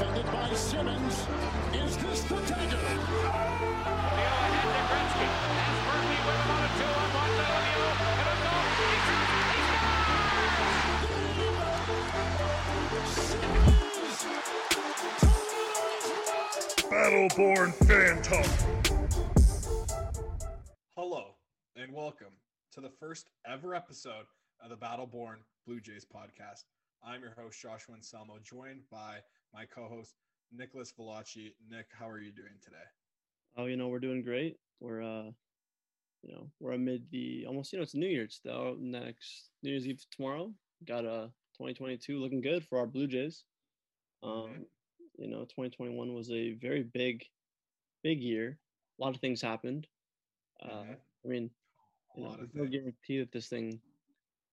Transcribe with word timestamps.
defended 0.00 0.24
by 0.32 0.48
Simmons. 0.54 1.26
Is 1.74 1.96
this 1.98 2.22
the 2.22 2.36
dagger? 2.36 2.78
Lemieux 2.78 4.24
ahead 4.24 4.64
to 4.64 4.80
Gretzky. 4.88 5.28
Has 5.60 5.76
Murphy 5.84 6.18
with 6.24 6.40
him 6.40 6.50
on 6.50 6.62
a 6.64 6.68
two-on-one 6.80 7.32
to 7.36 7.44
Lemieux. 7.52 7.92
And 8.16 8.28
a 8.32 8.36
goal. 8.40 8.64
He 8.80 8.96
shoots. 9.04 9.36
He 9.44 9.60
scores! 13.44 13.68
Battleborn 16.88 17.70
Fan 17.86 18.16
Talk. 18.22 18.52
Hello 20.96 21.24
and 21.76 21.92
welcome 21.92 22.32
to 22.72 22.80
the 22.80 22.88
first 22.88 23.28
ever 23.46 23.74
episode 23.74 24.24
of 24.64 24.70
the 24.70 24.76
Battleborn 24.78 25.44
Blue 25.66 25.80
Jays 25.80 26.06
podcast. 26.06 26.64
I'm 27.04 27.20
your 27.20 27.34
host 27.36 27.60
Joshua 27.60 27.96
Anselmo, 27.96 28.38
joined 28.42 28.88
by 28.90 29.18
my 29.52 29.64
co-host 29.66 30.14
Nicolas 30.52 30.92
Velacci. 30.92 31.54
Nick, 31.68 31.88
how 31.92 32.08
are 32.08 32.20
you 32.20 32.32
doing 32.32 32.58
today? 32.62 32.84
Oh, 33.56 33.66
you 33.66 33.76
know, 33.76 33.88
we're 33.88 34.00
doing 34.00 34.22
great. 34.22 34.58
We're 34.80 35.02
uh 35.02 35.30
you 36.22 36.32
know, 36.32 36.50
we're 36.60 36.72
amid 36.72 37.10
the 37.10 37.44
almost 37.46 37.72
you 37.72 37.78
know, 37.78 37.82
it's 37.82 37.94
New 37.94 38.06
Year's 38.08 38.34
still 38.34 38.76
next 38.78 39.50
New 39.62 39.70
Year's 39.70 39.86
Eve 39.88 40.04
tomorrow. 40.10 40.52
Got 40.84 41.04
a 41.04 41.32
2022 41.56 42.18
looking 42.18 42.40
good 42.40 42.64
for 42.64 42.78
our 42.78 42.86
Blue 42.86 43.06
Jays. 43.06 43.44
Um, 44.22 44.50
Mhm. 44.50 44.66
you 45.18 45.28
know, 45.28 45.44
2021 45.44 46.14
was 46.14 46.30
a 46.30 46.52
very 46.54 46.82
big 46.82 47.24
big 48.02 48.20
year. 48.22 48.58
A 48.98 49.02
lot 49.02 49.14
of 49.14 49.20
things 49.20 49.40
happened. 49.42 49.86
Uh 50.62 50.84
Mhm. 50.84 51.00
I 51.24 51.28
mean, 51.28 51.50
you 52.14 52.22
know, 52.24 52.36
there's 52.36 52.54
no 52.54 52.66
guarantee 52.66 53.18
that 53.20 53.32
this 53.32 53.48
thing 53.48 53.80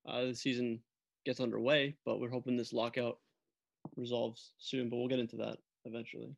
uh 0.07 0.25
the 0.25 0.35
season 0.35 0.83
gets 1.25 1.39
underway, 1.39 1.97
but 2.05 2.19
we're 2.19 2.29
hoping 2.29 2.57
this 2.57 2.73
lockout 2.73 3.19
resolves 3.97 4.51
soon, 4.57 4.89
but 4.89 4.97
we'll 4.97 5.07
get 5.07 5.19
into 5.19 5.35
that 5.37 5.57
eventually. 5.85 6.35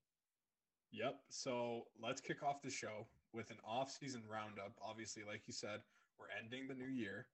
Yep. 0.92 1.20
So 1.30 1.84
let's 2.02 2.22
kick 2.22 2.42
off 2.44 2.62
the 2.62 2.70
show 2.70 3.06
with 3.34 3.52
an 3.52 3.58
off-season 3.64 4.24
roundup. 4.30 4.74
Obviously, 4.82 5.24
like 5.28 5.42
you 5.46 5.54
said, 5.54 5.82
we're 6.20 6.34
ending 6.42 6.68
the 6.68 6.74
new 6.74 6.90
year. 6.90 7.28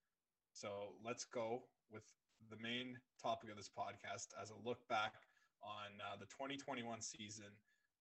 So 0.51 0.93
let's 1.03 1.25
go 1.25 1.63
with 1.91 2.03
the 2.49 2.57
main 2.61 2.97
topic 3.21 3.49
of 3.49 3.57
this 3.57 3.69
podcast 3.69 4.27
as 4.41 4.51
a 4.51 4.67
look 4.67 4.87
back 4.87 5.13
on 5.63 5.97
uh, 6.03 6.17
the 6.19 6.25
2021 6.25 7.01
season, 7.01 7.49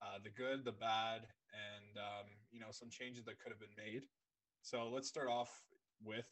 uh, 0.03 0.19
the 0.23 0.31
good, 0.31 0.65
the 0.65 0.73
bad, 0.73 1.27
and 1.55 1.97
um, 1.97 2.27
you 2.53 2.61
know 2.61 2.71
some 2.71 2.91
changes 2.91 3.25
that 3.25 3.39
could 3.39 3.51
have 3.51 3.61
been 3.61 3.77
made. 3.77 4.03
So 4.63 4.89
let's 4.89 5.09
start 5.09 5.29
off 5.29 5.63
with, 6.03 6.29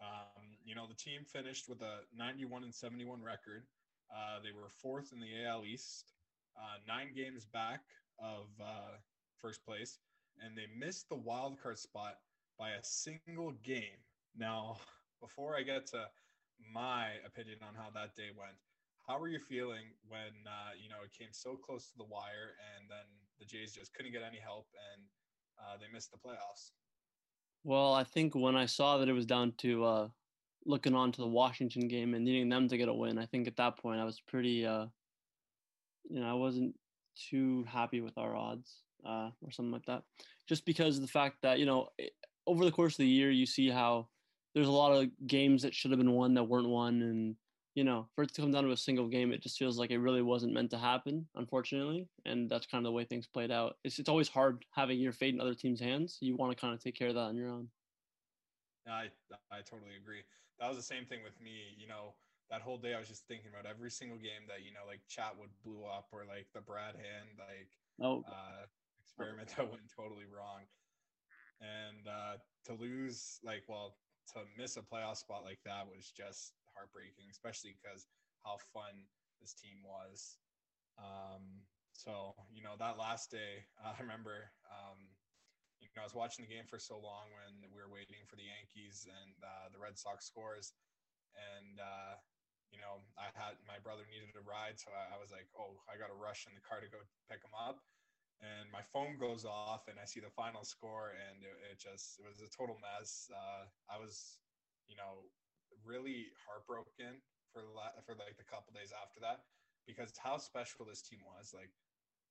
um, 0.00 0.44
you 0.64 0.74
know, 0.74 0.86
the 0.86 0.94
team 0.94 1.24
finished 1.24 1.68
with 1.68 1.80
a 1.80 2.00
91 2.14 2.64
and 2.64 2.74
71 2.74 3.22
record. 3.22 3.64
Uh, 4.10 4.40
they 4.42 4.52
were 4.52 4.68
fourth 4.68 5.12
in 5.12 5.20
the 5.20 5.44
AL 5.44 5.64
East, 5.64 6.12
uh, 6.56 6.78
nine 6.86 7.12
games 7.14 7.44
back 7.44 7.82
of 8.18 8.46
uh, 8.60 8.96
first 9.40 9.64
place, 9.64 9.98
and 10.44 10.56
they 10.56 10.66
missed 10.78 11.08
the 11.08 11.16
wild 11.16 11.60
card 11.62 11.78
spot 11.78 12.18
by 12.58 12.70
a 12.70 12.82
single 12.82 13.52
game. 13.62 14.00
Now, 14.36 14.76
before 15.20 15.56
I 15.56 15.62
get 15.62 15.86
to 15.88 16.06
my 16.72 17.08
opinion 17.26 17.58
on 17.66 17.74
how 17.74 17.90
that 17.94 18.14
day 18.14 18.30
went, 18.36 18.56
how 19.06 19.18
were 19.20 19.28
you 19.28 19.38
feeling 19.38 19.94
when 20.08 20.34
uh, 20.46 20.74
you 20.80 20.88
know 20.88 21.04
it 21.04 21.12
came 21.16 21.30
so 21.30 21.54
close 21.56 21.86
to 21.90 21.98
the 21.98 22.04
wire, 22.04 22.58
and 22.76 22.88
then 22.90 23.06
the 23.38 23.44
Jays 23.44 23.72
just 23.72 23.94
couldn't 23.94 24.12
get 24.12 24.22
any 24.22 24.38
help, 24.38 24.66
and 24.92 25.02
uh, 25.58 25.76
they 25.80 25.92
missed 25.92 26.10
the 26.10 26.18
playoffs? 26.18 26.70
Well, 27.62 27.94
I 27.94 28.04
think 28.04 28.34
when 28.34 28.56
I 28.56 28.66
saw 28.66 28.98
that 28.98 29.08
it 29.08 29.12
was 29.12 29.26
down 29.26 29.52
to 29.58 29.84
uh, 29.84 30.08
looking 30.66 30.94
on 30.94 31.12
to 31.12 31.20
the 31.20 31.26
Washington 31.26 31.88
game 31.88 32.14
and 32.14 32.24
needing 32.24 32.48
them 32.48 32.68
to 32.68 32.76
get 32.76 32.88
a 32.88 32.94
win, 32.94 33.18
I 33.18 33.26
think 33.26 33.46
at 33.46 33.56
that 33.56 33.78
point 33.78 34.00
I 34.00 34.04
was 34.04 34.20
pretty, 34.20 34.66
uh, 34.66 34.86
you 36.10 36.20
know, 36.20 36.28
I 36.28 36.34
wasn't 36.34 36.74
too 37.30 37.64
happy 37.64 38.00
with 38.00 38.18
our 38.18 38.36
odds 38.36 38.82
uh, 39.06 39.30
or 39.42 39.50
something 39.50 39.72
like 39.72 39.86
that. 39.86 40.02
Just 40.48 40.66
because 40.66 40.96
of 40.96 41.02
the 41.02 41.08
fact 41.08 41.36
that, 41.42 41.58
you 41.58 41.66
know, 41.66 41.88
over 42.46 42.64
the 42.64 42.72
course 42.72 42.94
of 42.94 42.98
the 42.98 43.08
year, 43.08 43.30
you 43.30 43.46
see 43.46 43.70
how 43.70 44.08
there's 44.54 44.68
a 44.68 44.72
lot 44.72 44.92
of 44.92 45.08
games 45.26 45.62
that 45.62 45.74
should 45.74 45.90
have 45.90 45.98
been 45.98 46.12
won 46.12 46.34
that 46.34 46.44
weren't 46.44 46.68
won. 46.68 47.02
And, 47.02 47.36
you 47.74 47.84
know, 47.84 48.08
for 48.14 48.24
it 48.24 48.34
to 48.34 48.40
come 48.40 48.52
down 48.52 48.64
to 48.64 48.70
a 48.70 48.76
single 48.76 49.08
game, 49.08 49.32
it 49.32 49.42
just 49.42 49.58
feels 49.58 49.78
like 49.78 49.90
it 49.90 49.98
really 49.98 50.22
wasn't 50.22 50.54
meant 50.54 50.70
to 50.70 50.78
happen, 50.78 51.26
unfortunately. 51.34 52.08
And 52.24 52.48
that's 52.50 52.66
kind 52.66 52.84
of 52.84 52.88
the 52.88 52.92
way 52.92 53.04
things 53.04 53.26
played 53.26 53.50
out. 53.50 53.76
It's, 53.84 53.98
it's 53.98 54.08
always 54.08 54.28
hard 54.28 54.64
having 54.72 54.98
your 54.98 55.12
fate 55.12 55.34
in 55.34 55.40
other 55.40 55.54
teams' 55.54 55.80
hands. 55.80 56.18
You 56.20 56.36
want 56.36 56.52
to 56.52 56.60
kind 56.60 56.74
of 56.74 56.82
take 56.82 56.96
care 56.96 57.08
of 57.08 57.14
that 57.14 57.20
on 57.20 57.36
your 57.36 57.50
own. 57.50 57.68
I 58.88 59.06
I 59.50 59.62
totally 59.68 59.96
agree. 60.00 60.22
That 60.60 60.68
was 60.68 60.76
the 60.76 60.82
same 60.86 61.04
thing 61.04 61.22
with 61.22 61.40
me. 61.40 61.76
You 61.76 61.86
know, 61.86 62.14
that 62.50 62.62
whole 62.62 62.78
day 62.78 62.94
I 62.94 62.98
was 62.98 63.08
just 63.08 63.26
thinking 63.26 63.50
about 63.50 63.68
every 63.68 63.90
single 63.90 64.18
game 64.18 64.46
that 64.48 64.64
you 64.64 64.72
know, 64.72 64.86
like 64.86 65.00
Chatwood 65.08 65.52
blew 65.64 65.84
up 65.84 66.08
or 66.12 66.24
like 66.26 66.46
the 66.54 66.60
Brad 66.60 66.94
Hand 66.96 67.36
like 67.38 67.68
Oh, 68.00 68.24
uh, 68.26 68.66
experiment 69.02 69.48
that 69.56 69.70
went 69.70 69.88
totally 69.94 70.26
wrong, 70.26 70.64
and 71.60 72.06
uh, 72.08 72.36
to 72.66 72.72
lose 72.74 73.40
like 73.44 73.64
well 73.68 73.96
to 74.34 74.40
miss 74.58 74.76
a 74.76 74.82
playoff 74.82 75.16
spot 75.16 75.44
like 75.44 75.60
that 75.64 75.86
was 75.86 76.10
just 76.10 76.54
heartbreaking, 76.74 77.26
especially 77.30 77.76
because 77.80 78.06
how 78.44 78.56
fun 78.72 79.06
this 79.40 79.54
team 79.54 79.78
was. 79.84 80.38
Um, 80.98 81.62
so 81.92 82.34
you 82.52 82.62
know 82.62 82.74
that 82.78 82.98
last 82.98 83.30
day, 83.30 83.64
I 83.84 84.00
remember. 84.00 84.50
Um, 84.70 84.98
know, 85.96 86.04
I 86.04 86.08
was 86.08 86.14
watching 86.14 86.44
the 86.44 86.52
game 86.52 86.68
for 86.68 86.78
so 86.78 87.00
long 87.00 87.32
when 87.32 87.72
we 87.72 87.80
were 87.80 87.90
waiting 87.90 88.22
for 88.28 88.36
the 88.36 88.46
Yankees 88.46 89.08
and 89.08 89.36
uh, 89.40 89.72
the 89.72 89.80
Red 89.80 89.96
Sox 89.96 90.28
scores, 90.28 90.76
and 91.34 91.80
uh, 91.80 92.20
you 92.68 92.78
know, 92.78 93.00
I 93.16 93.32
had 93.32 93.56
my 93.64 93.80
brother 93.80 94.04
needed 94.06 94.36
a 94.36 94.44
ride, 94.44 94.76
so 94.76 94.92
I, 94.92 95.16
I 95.16 95.18
was 95.18 95.32
like, 95.32 95.48
"Oh, 95.56 95.80
I 95.88 95.96
got 95.96 96.12
to 96.12 96.18
rush 96.18 96.44
in 96.44 96.54
the 96.54 96.64
car 96.64 96.84
to 96.84 96.90
go 96.90 97.00
pick 97.30 97.40
him 97.40 97.56
up." 97.56 97.80
And 98.36 98.68
my 98.68 98.84
phone 98.84 99.16
goes 99.16 99.48
off, 99.48 99.88
and 99.88 99.96
I 99.96 100.04
see 100.04 100.20
the 100.20 100.28
final 100.28 100.60
score, 100.60 101.16
and 101.16 101.40
it, 101.40 101.56
it 101.72 101.78
just 101.80 102.20
it 102.20 102.28
was 102.28 102.44
a 102.44 102.50
total 102.52 102.76
mess. 102.84 103.32
Uh, 103.32 103.64
I 103.88 103.96
was, 103.96 104.44
you 104.84 104.96
know, 105.00 105.32
really 105.80 106.28
heartbroken 106.44 107.24
for 107.48 107.64
la- 107.72 107.96
for 108.04 108.12
like 108.18 108.36
the 108.36 108.44
couple 108.44 108.76
days 108.76 108.92
after 108.92 109.22
that 109.24 109.48
because 109.88 110.12
how 110.18 110.36
special 110.36 110.84
this 110.84 111.00
team 111.00 111.22
was. 111.24 111.54
Like, 111.54 111.70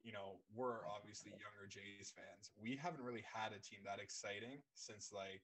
you 0.05 0.13
know, 0.13 0.37
we're 0.53 0.85
obviously 0.85 1.33
younger 1.33 1.65
Jays 1.65 2.13
fans. 2.13 2.53
We 2.61 2.77
haven't 2.77 3.01
really 3.01 3.25
had 3.25 3.57
a 3.57 3.59
team 3.59 3.81
that 3.89 3.97
exciting 3.97 4.61
since 4.77 5.09
like, 5.09 5.41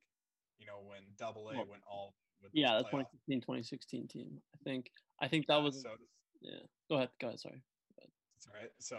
you 0.62 0.70
know, 0.70 0.86
when 0.86 1.02
Double 1.18 1.50
A 1.50 1.58
went 1.66 1.82
all 1.90 2.14
with 2.46 2.54
yeah, 2.54 2.78
the 2.78 2.86
playoff. 2.86 3.10
2015 3.26 4.06
2016 4.06 4.08
team. 4.08 4.30
I 4.54 4.58
think 4.62 4.94
I 5.18 5.28
think 5.28 5.50
that 5.50 5.58
was 5.58 5.82
so 5.82 5.98
yeah. 6.46 6.62
Go 6.90 7.02
ahead, 7.02 7.10
go 7.18 7.34
ahead. 7.34 7.42
Sorry. 7.42 7.58
That's 7.98 8.46
all 8.46 8.58
right. 8.58 8.74
So, 8.82 8.98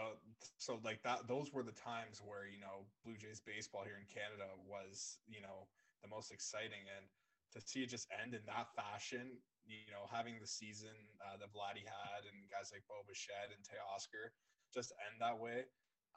so 0.55 0.79
like 0.87 1.03
that, 1.03 1.27
those 1.27 1.51
were 1.51 1.63
the 1.63 1.75
times 1.75 2.19
where 2.23 2.43
you 2.43 2.59
know 2.59 2.87
Blue 3.03 3.15
Jays 3.15 3.39
baseball 3.39 3.87
here 3.87 3.99
in 3.99 4.07
Canada 4.07 4.51
was 4.67 5.19
you 5.27 5.39
know 5.39 5.67
the 6.03 6.11
most 6.11 6.31
exciting, 6.31 6.83
and 6.91 7.07
to 7.55 7.59
see 7.63 7.83
it 7.83 7.91
just 7.91 8.07
end 8.11 8.35
in 8.35 8.43
that 8.47 8.71
fashion, 8.75 9.39
you 9.63 9.91
know, 9.91 10.07
having 10.07 10.39
the 10.39 10.47
season 10.47 10.95
uh, 11.23 11.35
that 11.39 11.51
Vladdy 11.51 11.83
had 11.83 12.23
and 12.23 12.35
guys 12.51 12.71
like 12.71 12.87
Bo 12.87 13.03
Bichette 13.03 13.51
and 13.51 13.59
Teoscar 13.63 14.31
just 14.73 14.91
end 15.05 15.21
that 15.21 15.37
way, 15.37 15.65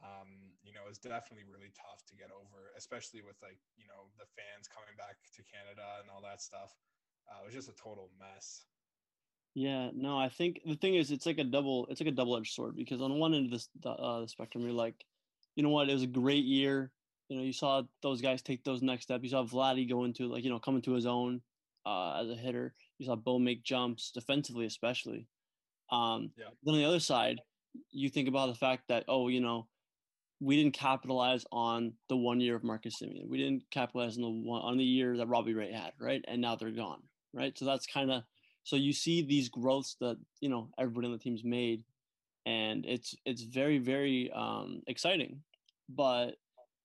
um, 0.03 0.56
you 0.65 0.72
know, 0.72 0.89
is 0.91 0.99
definitely 0.99 1.44
really 1.44 1.72
tough 1.77 2.05
to 2.09 2.17
get 2.17 2.31
over, 2.33 2.72
especially 2.77 3.22
with 3.22 3.37
like 3.43 3.61
you 3.77 3.87
know 3.87 4.09
the 4.19 4.27
fans 4.37 4.69
coming 4.69 4.97
back 4.97 5.17
to 5.37 5.43
Canada 5.44 6.00
and 6.00 6.11
all 6.11 6.22
that 6.22 6.41
stuff. 6.41 6.75
Uh, 7.28 7.43
it 7.43 7.47
was 7.47 7.55
just 7.55 7.69
a 7.69 7.77
total 7.77 8.11
mess. 8.19 8.65
Yeah, 9.55 9.89
no, 9.94 10.19
I 10.19 10.28
think 10.28 10.61
the 10.67 10.77
thing 10.77 10.97
is, 10.97 11.11
it's 11.11 11.25
like 11.25 11.39
a 11.39 11.44
double, 11.44 11.87
it's 11.89 11.99
like 11.99 12.09
a 12.09 12.12
double-edged 12.12 12.53
sword 12.53 12.77
because 12.77 13.00
on 13.00 13.19
one 13.19 13.33
end 13.33 13.47
of 13.47 13.53
this 13.53 13.71
the, 13.81 13.89
uh, 13.89 14.21
the 14.21 14.28
spectrum, 14.28 14.62
you're 14.62 14.73
like, 14.73 15.03
you 15.55 15.62
know 15.62 15.71
what, 15.71 15.88
it 15.88 15.94
was 15.94 16.03
a 16.03 16.06
great 16.09 16.44
year. 16.44 16.93
You 17.28 17.38
know, 17.38 17.43
you 17.43 17.55
saw 17.55 17.83
those 18.03 18.21
guys 18.21 18.43
take 18.43 18.62
those 18.65 18.83
next 18.83 19.05
steps. 19.05 19.25
You 19.25 19.31
saw 19.31 19.44
Vladdy 19.44 19.88
go 19.88 20.05
into 20.05 20.28
like, 20.28 20.44
you 20.44 20.50
know, 20.50 20.59
come 20.59 20.77
into 20.77 20.93
his 20.93 21.06
own 21.06 21.41
uh, 21.87 22.21
as 22.21 22.28
a 22.28 22.34
hitter. 22.34 22.75
You 22.99 23.06
saw 23.06 23.17
Bo 23.17 23.38
make 23.38 23.64
jumps 23.64 24.11
defensively, 24.11 24.67
especially. 24.67 25.26
Um, 25.91 26.32
Yeah. 26.37 26.50
Then 26.62 26.75
on 26.75 26.81
the 26.81 26.87
other 26.87 27.00
side, 27.00 27.41
you 27.90 28.08
think 28.08 28.28
about 28.28 28.49
the 28.49 28.55
fact 28.55 28.84
that 28.88 29.05
oh, 29.08 29.28
you 29.28 29.40
know, 29.40 29.67
we 30.40 30.56
didn't 30.56 30.75
capitalize 30.75 31.44
on 31.50 31.94
the 32.08 32.17
one 32.17 32.40
year 32.40 32.56
of 32.56 32.64
Marcus 32.64 32.96
Semien. 33.02 33.28
We 33.28 33.38
didn't 33.38 33.62
capitalize 33.70 34.17
on 34.17 34.23
the 34.23 34.28
one 34.28 34.62
on 34.62 34.76
the 34.76 34.84
year 34.84 35.17
that 35.17 35.28
Robbie 35.28 35.55
Ray 35.55 35.73
had, 35.73 35.93
right? 36.00 36.25
And 36.28 36.40
now 36.40 36.56
they're 36.56 36.70
gone, 36.70 37.02
right? 37.32 37.56
So 37.56 37.64
that's 37.64 37.87
kind 37.87 38.11
of 38.11 38.23
so 38.64 38.76
you 38.76 38.93
see 38.93 39.23
these 39.23 39.49
growths 39.49 39.96
that 40.00 40.19
you 40.40 40.49
know 40.49 40.70
everybody 40.78 41.06
on 41.06 41.12
the 41.12 41.19
team's 41.19 41.44
made, 41.44 41.84
and 42.44 42.84
it's 42.87 43.14
it's 43.25 43.43
very 43.43 43.78
very 43.78 44.31
um, 44.34 44.82
exciting. 44.87 45.43
But 45.88 46.37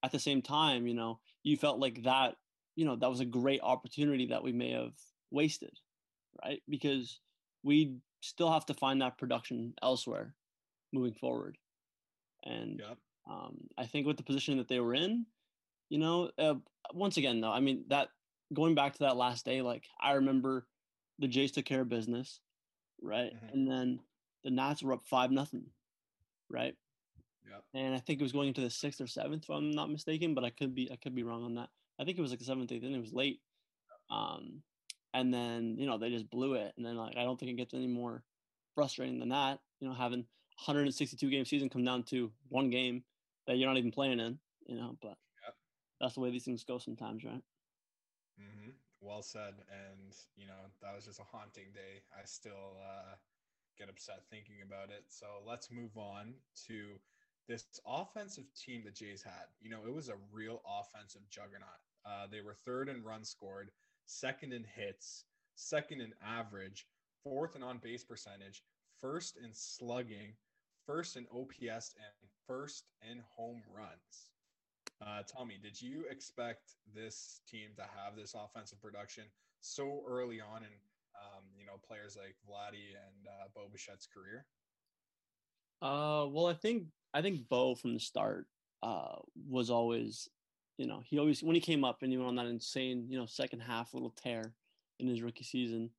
at 0.03 0.11
the 0.11 0.19
same 0.19 0.41
time, 0.41 0.87
you 0.87 0.93
know, 0.93 1.19
you 1.43 1.57
felt 1.57 1.79
like 1.79 2.03
that 2.03 2.35
you 2.75 2.85
know 2.85 2.95
that 2.95 3.09
was 3.09 3.19
a 3.19 3.25
great 3.25 3.61
opportunity 3.63 4.27
that 4.27 4.43
we 4.43 4.53
may 4.53 4.71
have 4.71 4.93
wasted, 5.29 5.73
right? 6.43 6.61
Because 6.69 7.19
we 7.63 7.97
still 8.21 8.51
have 8.51 8.65
to 8.67 8.73
find 8.73 9.01
that 9.01 9.17
production 9.17 9.73
elsewhere 9.81 10.35
moving 10.91 11.13
forward, 11.13 11.57
and 12.43 12.79
Yep. 12.79 12.97
um, 13.29 13.67
I 13.77 13.85
think 13.85 14.07
with 14.07 14.17
the 14.17 14.23
position 14.23 14.57
that 14.57 14.67
they 14.67 14.79
were 14.79 14.93
in, 14.93 15.25
you 15.89 15.97
know, 15.99 16.31
uh, 16.37 16.55
once 16.93 17.17
again 17.17 17.41
though, 17.41 17.51
I 17.51 17.59
mean 17.59 17.85
that 17.87 18.09
going 18.53 18.75
back 18.75 18.93
to 18.93 18.99
that 18.99 19.17
last 19.17 19.45
day, 19.45 19.61
like 19.61 19.87
I 19.99 20.13
remember 20.13 20.67
the 21.19 21.27
Jays 21.27 21.51
took 21.51 21.65
care 21.65 21.81
of 21.81 21.89
business, 21.89 22.41
right? 23.01 23.33
Mhm. 23.33 23.53
And 23.53 23.67
then 23.71 23.99
the 24.43 24.51
Nats 24.51 24.81
were 24.83 24.93
up 24.93 25.03
five 25.05 25.31
nothing, 25.31 25.73
right? 26.49 26.75
Yep. 27.49 27.65
and 27.73 27.93
I 27.95 27.99
think 27.99 28.19
it 28.19 28.23
was 28.23 28.31
going 28.31 28.47
into 28.47 28.61
the 28.61 28.69
sixth 28.69 29.01
or 29.01 29.07
seventh, 29.07 29.43
if 29.43 29.49
I'm 29.49 29.71
not 29.71 29.89
mistaken. 29.89 30.33
But 30.33 30.43
I 30.45 30.49
could 30.51 30.73
be 30.73 30.91
I 30.91 30.95
could 30.95 31.15
be 31.15 31.23
wrong 31.23 31.43
on 31.43 31.55
that. 31.55 31.69
I 31.99 32.05
think 32.05 32.17
it 32.17 32.21
was 32.21 32.31
like 32.31 32.39
the 32.39 32.45
seventh, 32.45 32.71
eighth, 32.71 32.83
and 32.83 32.95
it 32.95 32.99
was 32.99 33.13
late. 33.13 33.41
Um, 34.09 34.63
and 35.13 35.33
then 35.33 35.77
you 35.77 35.85
know 35.85 35.97
they 35.97 36.09
just 36.09 36.29
blew 36.29 36.53
it, 36.55 36.73
and 36.77 36.85
then 36.85 36.95
like 36.97 37.17
I 37.17 37.23
don't 37.23 37.39
think 37.39 37.51
it 37.51 37.57
gets 37.57 37.73
any 37.73 37.87
more 37.87 38.23
frustrating 38.75 39.19
than 39.19 39.29
that. 39.29 39.59
You 39.79 39.87
know, 39.89 39.93
having 39.93 40.25
162 40.61 41.29
game 41.29 41.45
season 41.45 41.69
come 41.69 41.85
down 41.85 42.03
to 42.03 42.31
one 42.49 42.69
game 42.69 43.03
that 43.47 43.57
you're 43.57 43.69
not 43.69 43.77
even 43.77 43.91
playing 43.91 44.19
in. 44.19 44.39
You 44.67 44.75
know, 44.77 44.97
but 45.01 45.17
Yep. 45.43 45.55
that's 45.99 46.15
the 46.15 46.21
way 46.21 46.31
these 46.31 46.45
things 46.45 46.63
go 46.63 46.77
sometimes, 46.77 47.23
right? 47.23 47.43
hmm 48.37 48.71
Well 48.99 49.21
said. 49.21 49.55
And 49.69 50.15
you 50.35 50.47
know 50.47 50.69
that 50.81 50.95
was 50.95 51.05
just 51.05 51.19
a 51.19 51.23
haunting 51.23 51.71
day. 51.73 52.03
I 52.17 52.25
still 52.25 52.77
uh, 52.81 53.15
get 53.77 53.89
upset 53.89 54.23
thinking 54.29 54.61
about 54.65 54.89
it. 54.89 55.05
So 55.09 55.25
let's 55.47 55.71
move 55.71 55.97
on 55.97 56.35
to 56.67 56.99
this 57.47 57.79
offensive 57.85 58.53
team 58.55 58.83
the 58.85 58.91
Jays 58.91 59.23
had. 59.23 59.47
You 59.61 59.69
know, 59.69 59.85
it 59.85 59.93
was 59.93 60.09
a 60.09 60.15
real 60.31 60.61
offensive 60.65 61.21
juggernaut. 61.29 61.81
Uh, 62.05 62.27
they 62.31 62.41
were 62.41 62.53
third 62.53 62.89
in 62.89 63.03
runs 63.03 63.29
scored, 63.29 63.71
second 64.05 64.53
in 64.53 64.63
hits, 64.63 65.25
second 65.55 66.01
in 66.01 66.13
average, 66.23 66.87
fourth 67.23 67.55
in 67.55 67.63
on 67.63 67.79
base 67.79 68.03
percentage, 68.03 68.63
first 68.99 69.37
in 69.37 69.51
slugging, 69.53 70.33
first 70.85 71.17
in 71.17 71.25
OPS, 71.33 71.95
and 71.95 72.29
first 72.47 72.85
in 73.09 73.21
home 73.35 73.61
runs. 73.75 74.31
Uh, 75.01 75.23
tell 75.27 75.45
me, 75.45 75.55
did 75.61 75.81
you 75.81 76.05
expect 76.09 76.75
this 76.93 77.41
team 77.49 77.69
to 77.75 77.81
have 77.81 78.15
this 78.15 78.35
offensive 78.35 78.79
production 78.81 79.23
so 79.61 80.03
early 80.07 80.39
on 80.39 80.63
in, 80.63 80.69
um, 81.15 81.43
you 81.57 81.65
know, 81.65 81.79
players 81.87 82.15
like 82.15 82.35
Vladdy 82.47 82.93
and 82.93 83.27
uh, 83.27 83.47
Bo 83.55 83.67
Bichette's 83.73 84.07
career? 84.07 84.45
Uh, 85.81 86.27
well, 86.27 86.45
I 86.45 86.53
think 86.53 86.83
I 87.13 87.21
think 87.21 87.49
Bo 87.49 87.75
from 87.75 87.93
the 87.93 87.99
start 87.99 88.45
uh 88.83 89.15
was 89.49 89.69
always, 89.71 90.29
you 90.77 90.87
know, 90.87 91.01
he 91.03 91.17
always 91.17 91.41
when 91.41 91.55
he 91.55 91.61
came 91.61 91.83
up 91.83 92.03
and 92.03 92.11
he 92.11 92.17
went 92.17 92.29
on 92.29 92.35
that 92.35 92.45
insane, 92.45 93.07
you 93.09 93.17
know, 93.17 93.25
second 93.25 93.61
half 93.61 93.93
little 93.93 94.11
tear 94.11 94.53
in 94.99 95.07
his 95.07 95.21
rookie 95.21 95.43
season. 95.43 95.89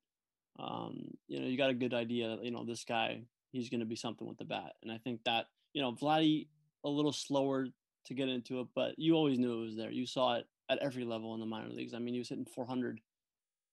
Um, 0.58 1.08
you 1.28 1.40
know, 1.40 1.46
you 1.46 1.56
got 1.56 1.70
a 1.70 1.74
good 1.74 1.94
idea 1.94 2.28
that 2.28 2.44
you 2.44 2.52
know 2.52 2.64
this 2.64 2.84
guy 2.84 3.22
he's 3.52 3.68
going 3.68 3.80
to 3.80 3.86
be 3.86 3.96
something 3.96 4.26
with 4.26 4.38
the 4.38 4.44
bat, 4.44 4.72
and 4.82 4.90
I 4.90 4.98
think 4.98 5.20
that 5.24 5.46
you 5.72 5.82
know 5.82 5.92
Vladdy 5.92 6.48
a 6.84 6.88
little 6.88 7.12
slower 7.12 7.66
to 8.06 8.14
get 8.14 8.28
into 8.28 8.60
it, 8.60 8.66
but 8.74 8.98
you 8.98 9.14
always 9.14 9.38
knew 9.38 9.60
it 9.60 9.64
was 9.66 9.76
there. 9.76 9.90
You 9.90 10.06
saw 10.06 10.34
it 10.34 10.46
at 10.68 10.78
every 10.78 11.04
level 11.04 11.34
in 11.34 11.40
the 11.40 11.46
minor 11.46 11.68
leagues. 11.68 11.94
I 11.94 11.98
mean, 11.98 12.14
he 12.14 12.18
was 12.18 12.28
hitting 12.28 12.46
400 12.46 13.00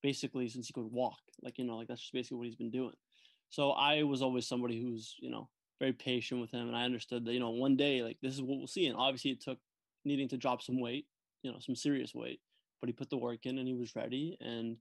basically 0.03 0.47
since 0.49 0.67
he 0.67 0.73
could 0.73 0.91
walk. 0.91 1.19
Like 1.41 1.57
you 1.57 1.65
know, 1.65 1.77
like 1.77 1.87
that's 1.87 2.01
just 2.01 2.13
basically 2.13 2.37
what 2.37 2.47
he's 2.47 2.55
been 2.55 2.71
doing. 2.71 2.93
So 3.49 3.71
I 3.71 4.03
was 4.03 4.21
always 4.21 4.47
somebody 4.47 4.81
who's 4.81 5.15
you 5.19 5.29
know 5.29 5.49
very 5.79 5.93
patient 5.93 6.41
with 6.41 6.51
him, 6.51 6.67
and 6.67 6.75
I 6.75 6.83
understood 6.83 7.25
that 7.25 7.33
you 7.33 7.39
know 7.39 7.51
one 7.51 7.75
day 7.75 8.03
like 8.03 8.17
this 8.21 8.33
is 8.33 8.41
what 8.41 8.57
we'll 8.57 8.67
see. 8.67 8.87
And 8.87 8.97
obviously, 8.97 9.31
it 9.31 9.41
took 9.41 9.59
needing 10.05 10.29
to 10.29 10.37
drop 10.37 10.61
some 10.61 10.79
weight, 10.79 11.05
you 11.43 11.51
know, 11.51 11.59
some 11.59 11.75
serious 11.75 12.15
weight, 12.15 12.39
but 12.79 12.87
he 12.87 12.93
put 12.93 13.09
the 13.09 13.17
work 13.17 13.45
in 13.45 13.57
and 13.57 13.67
he 13.67 13.73
was 13.73 13.95
ready. 13.95 14.37
And 14.39 14.77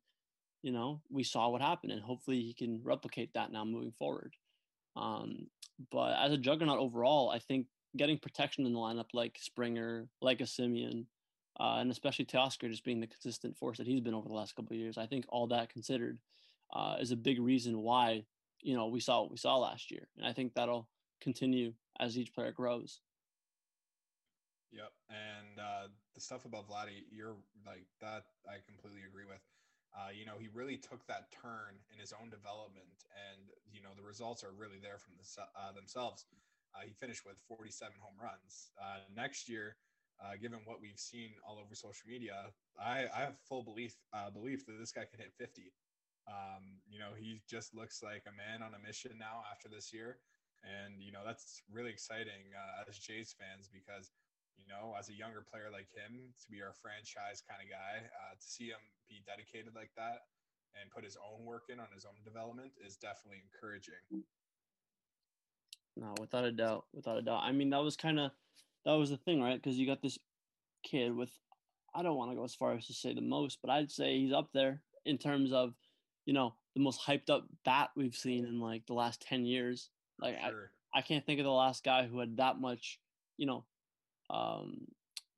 you 0.63 0.73
know, 0.73 1.01
we 1.11 1.23
saw 1.23 1.49
what 1.49 1.63
happened, 1.63 1.93
and 1.93 2.03
hopefully 2.03 2.41
he 2.41 2.53
can 2.53 2.81
replicate 2.83 3.33
that 3.35 3.53
now 3.53 3.65
moving 3.65 3.93
forward. 3.99 4.35
Um, 4.99 5.47
but 5.91 6.17
as 6.19 6.33
a 6.33 6.39
juggernaut 6.39 6.79
overall, 6.79 7.31
I 7.31 7.39
think 7.39 7.67
getting 7.97 8.19
protection 8.19 8.67
in 8.67 8.73
the 8.73 8.79
lineup 8.79 9.15
like 9.15 9.39
Springer, 9.41 10.09
like 10.21 10.41
a 10.41 10.45
Semien, 10.45 11.07
uh, 11.61 11.77
and 11.79 11.91
especially 11.91 12.25
Teoscar 12.25 12.71
just 12.71 12.85
being 12.85 13.01
the 13.01 13.07
consistent 13.07 13.57
force 13.57 13.79
that 13.79 13.87
he's 13.87 14.01
been 14.01 14.15
over 14.15 14.29
the 14.29 14.35
last 14.35 14.55
couple 14.55 14.75
of 14.75 14.81
years, 14.81 14.99
I 14.99 15.07
think 15.07 15.25
all 15.29 15.47
that 15.49 15.73
considered 15.73 16.19
uh, 16.73 16.97
is 17.01 17.13
a 17.13 17.17
big 17.17 17.41
reason 17.41 17.79
why 17.79 18.25
you 18.61 18.75
know 18.77 18.89
we 18.89 19.01
saw 19.01 19.23
what 19.23 19.31
we 19.31 19.37
saw 19.37 19.57
last 19.57 19.91
year, 19.91 20.09
and 20.17 20.27
I 20.27 20.33
think 20.33 20.55
that'll 20.55 20.89
continue 21.21 21.73
as 22.01 22.19
each 22.19 22.35
player 22.35 22.53
grows. 22.53 23.01
Yep. 24.73 24.93
And 25.09 25.59
uh, 25.59 25.89
the 26.15 26.21
stuff 26.21 26.45
about 26.45 26.69
Vladdy, 26.69 27.05
you're 27.11 27.37
like 27.67 27.87
that. 28.01 28.25
I 28.47 28.59
completely 28.67 29.03
agree 29.09 29.25
with. 29.25 29.41
Uh, 29.97 30.13
you 30.13 30.27
know, 30.27 30.37
he 30.39 30.49
really 30.53 30.77
took 30.77 31.07
that 31.07 31.33
turn 31.33 31.81
in 31.93 31.99
his 31.99 32.13
own 32.13 32.29
development, 32.29 33.09
and 33.17 33.49
you 33.73 33.81
know 33.81 33.97
the 33.97 34.05
results 34.05 34.45
are 34.45 34.53
really 34.53 34.79
there 34.81 34.99
from 34.99 35.15
the, 35.17 35.25
uh, 35.57 35.73
themselves. 35.73 36.27
Uh, 36.77 36.85
he 36.85 36.93
finished 36.93 37.25
with 37.25 37.41
47 37.49 37.97
home 37.99 38.15
runs. 38.21 38.71
Uh, 38.77 39.01
next 39.17 39.49
year, 39.49 39.77
uh, 40.21 40.37
given 40.37 40.61
what 40.69 40.81
we've 40.81 41.01
seen 41.01 41.33
all 41.41 41.59
over 41.59 41.75
social 41.75 42.05
media, 42.07 42.53
I, 42.79 43.09
I 43.09 43.21
have 43.33 43.41
full 43.49 43.63
belief 43.63 43.97
uh, 44.13 44.31
belief 44.31 44.67
that 44.67 44.77
this 44.79 44.93
guy 44.93 45.09
can 45.09 45.19
hit 45.19 45.33
50. 45.39 45.73
Um, 46.29 46.85
you 46.85 47.01
know, 47.01 47.17
he 47.17 47.41
just 47.49 47.75
looks 47.75 48.03
like 48.03 48.29
a 48.29 48.35
man 48.37 48.61
on 48.61 48.77
a 48.77 48.81
mission 48.85 49.17
now 49.17 49.41
after 49.51 49.69
this 49.73 49.93
year, 49.93 50.21
and 50.61 51.01
you 51.01 51.13
know 51.13 51.25
that's 51.25 51.63
really 51.73 51.91
exciting 51.91 52.53
as 52.87 52.99
Jays 52.99 53.33
fans 53.33 53.71
because 53.73 54.13
you 54.59 54.67
know, 54.67 54.93
as 54.99 55.09
a 55.09 55.15
younger 55.15 55.41
player 55.41 55.71
like 55.73 55.89
him, 55.95 56.35
to 56.43 56.47
be 56.51 56.61
our 56.61 56.75
franchise 56.75 57.41
kind 57.47 57.63
of 57.63 57.71
guy, 57.71 58.05
uh, 58.05 58.35
to 58.35 58.47
see 58.47 58.69
him 58.75 58.83
be 59.09 59.23
dedicated 59.25 59.73
like 59.75 59.91
that 59.97 60.27
and 60.77 60.91
put 60.91 61.05
his 61.05 61.17
own 61.17 61.47
work 61.47 61.65
in 61.73 61.81
on 61.81 61.87
his 61.95 62.05
own 62.05 62.19
development 62.25 62.73
is 62.85 62.97
definitely 62.97 63.41
encouraging. 63.41 64.03
No, 65.97 66.15
without 66.21 66.45
a 66.45 66.53
doubt, 66.53 66.87
without 66.93 67.19
a 67.19 67.23
doubt. 67.23 67.43
I 67.43 67.53
mean, 67.53 67.71
that 67.71 67.83
was 67.83 67.97
kind 67.97 68.21
of 68.21 68.31
that 68.85 68.93
was 68.93 69.11
the 69.11 69.17
thing, 69.17 69.43
right? 69.43 69.61
Because 69.61 69.79
you 69.79 69.87
got 69.87 70.03
this 70.03 70.19
kid 70.85 71.15
with, 71.15 71.31
I 71.95 72.03
don't 72.03 72.17
want 72.17 72.31
to 72.31 72.37
go 72.37 72.45
as 72.45 72.55
far 72.55 72.75
as 72.75 72.87
to 72.87 72.95
say 72.95 73.15
the 73.15 73.21
most, 73.21 73.59
but 73.63 73.71
I'd 73.71 73.91
say 73.91 74.19
he's 74.19 74.33
up 74.33 74.51
there 74.53 74.83
in 75.05 75.19
terms 75.19 75.53
of, 75.53 75.75
you 76.27 76.33
know, 76.35 76.55
the 76.75 76.81
most 76.81 77.01
hyped 77.01 77.31
up 77.31 77.47
bat 77.65 77.91
we've 77.97 78.15
seen 78.15 78.45
in 78.45 78.61
like 78.61 78.87
the 78.87 78.95
last 78.95 79.21
ten 79.21 79.45
years. 79.45 79.91
Like 80.21 80.37
Sure. 80.41 80.71
I, 80.95 80.99
I 80.99 81.03
can't 81.03 81.25
think 81.27 81.41
of 81.41 81.45
the 81.45 81.51
last 81.51 81.85
guy 81.85 82.07
who 82.07 82.21
had 82.21 82.37
that 82.37 82.61
much, 82.61 83.01
you 83.37 83.47
know, 83.47 83.65
um, 84.31 84.87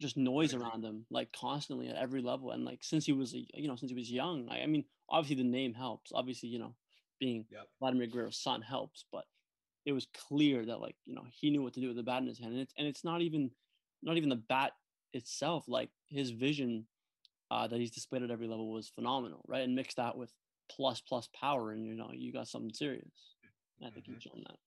just 0.00 0.16
noise 0.16 0.54
around 0.54 0.84
him 0.84 1.06
like 1.10 1.32
constantly 1.32 1.88
at 1.88 1.96
every 1.96 2.22
level. 2.22 2.50
And 2.52 2.64
like 2.64 2.82
since 2.82 3.04
he 3.04 3.12
was, 3.12 3.34
you 3.34 3.69
know, 3.69 3.76
since 3.76 3.90
he 3.90 3.96
was 3.96 4.10
young, 4.10 4.48
I, 4.50 4.62
I 4.62 4.66
mean, 4.66 4.84
obviously 5.08 5.42
the 5.42 5.48
name 5.48 5.75
helps. 5.75 6.12
Obviously, 6.14 6.48
you 6.48 6.58
know, 6.58 6.75
being 7.19 7.46
Yep. 7.50 7.69
Vladimir 7.81 8.06
Guerrero's 8.06 8.38
son 8.42 8.62
helps, 8.62 9.04
but 9.12 9.25
it 9.87 9.92
was 9.92 10.06
clear 10.14 10.64
that 10.66 10.81
like 10.81 10.96
you 11.04 11.14
know 11.14 11.25
he 11.31 11.50
knew 11.50 11.62
what 11.62 11.75
to 11.75 11.81
do 11.81 11.88
with 11.88 11.96
the 11.96 12.02
bat 12.02 12.22
in 12.22 12.28
his 12.28 12.38
hand, 12.38 12.52
and 12.52 12.60
it's 12.62 12.75
and 12.76 12.87
it's 12.87 13.04
not 13.04 13.22
even 13.22 13.50
not 14.02 14.16
even 14.16 14.28
the 14.28 14.37
bat 14.37 14.72
itself. 15.12 15.64
Like 15.69 15.90
his 16.08 16.31
vision 16.31 16.87
uh, 17.50 17.66
that 17.69 17.78
he's 17.78 17.90
displayed 17.90 18.22
at 18.22 18.31
every 18.31 18.48
level 18.48 18.72
was 18.72 18.88
phenomenal, 18.88 19.44
right? 19.48 19.62
And 19.62 19.75
mix 19.75 19.94
that 19.94 20.16
with 20.16 20.32
plus 20.70 21.00
plus 21.00 21.28
power, 21.34 21.72
and 21.72 21.87
you 21.87 21.94
know 21.94 22.11
you 22.12 22.32
got 22.32 22.49
something 22.49 22.73
serious. 22.73 23.37
And 23.80 23.88
I 23.88 23.90
think 23.90 24.06
Mhm. 24.06 24.14
he's 24.14 24.23
shown 24.23 24.42
that. 24.47 24.59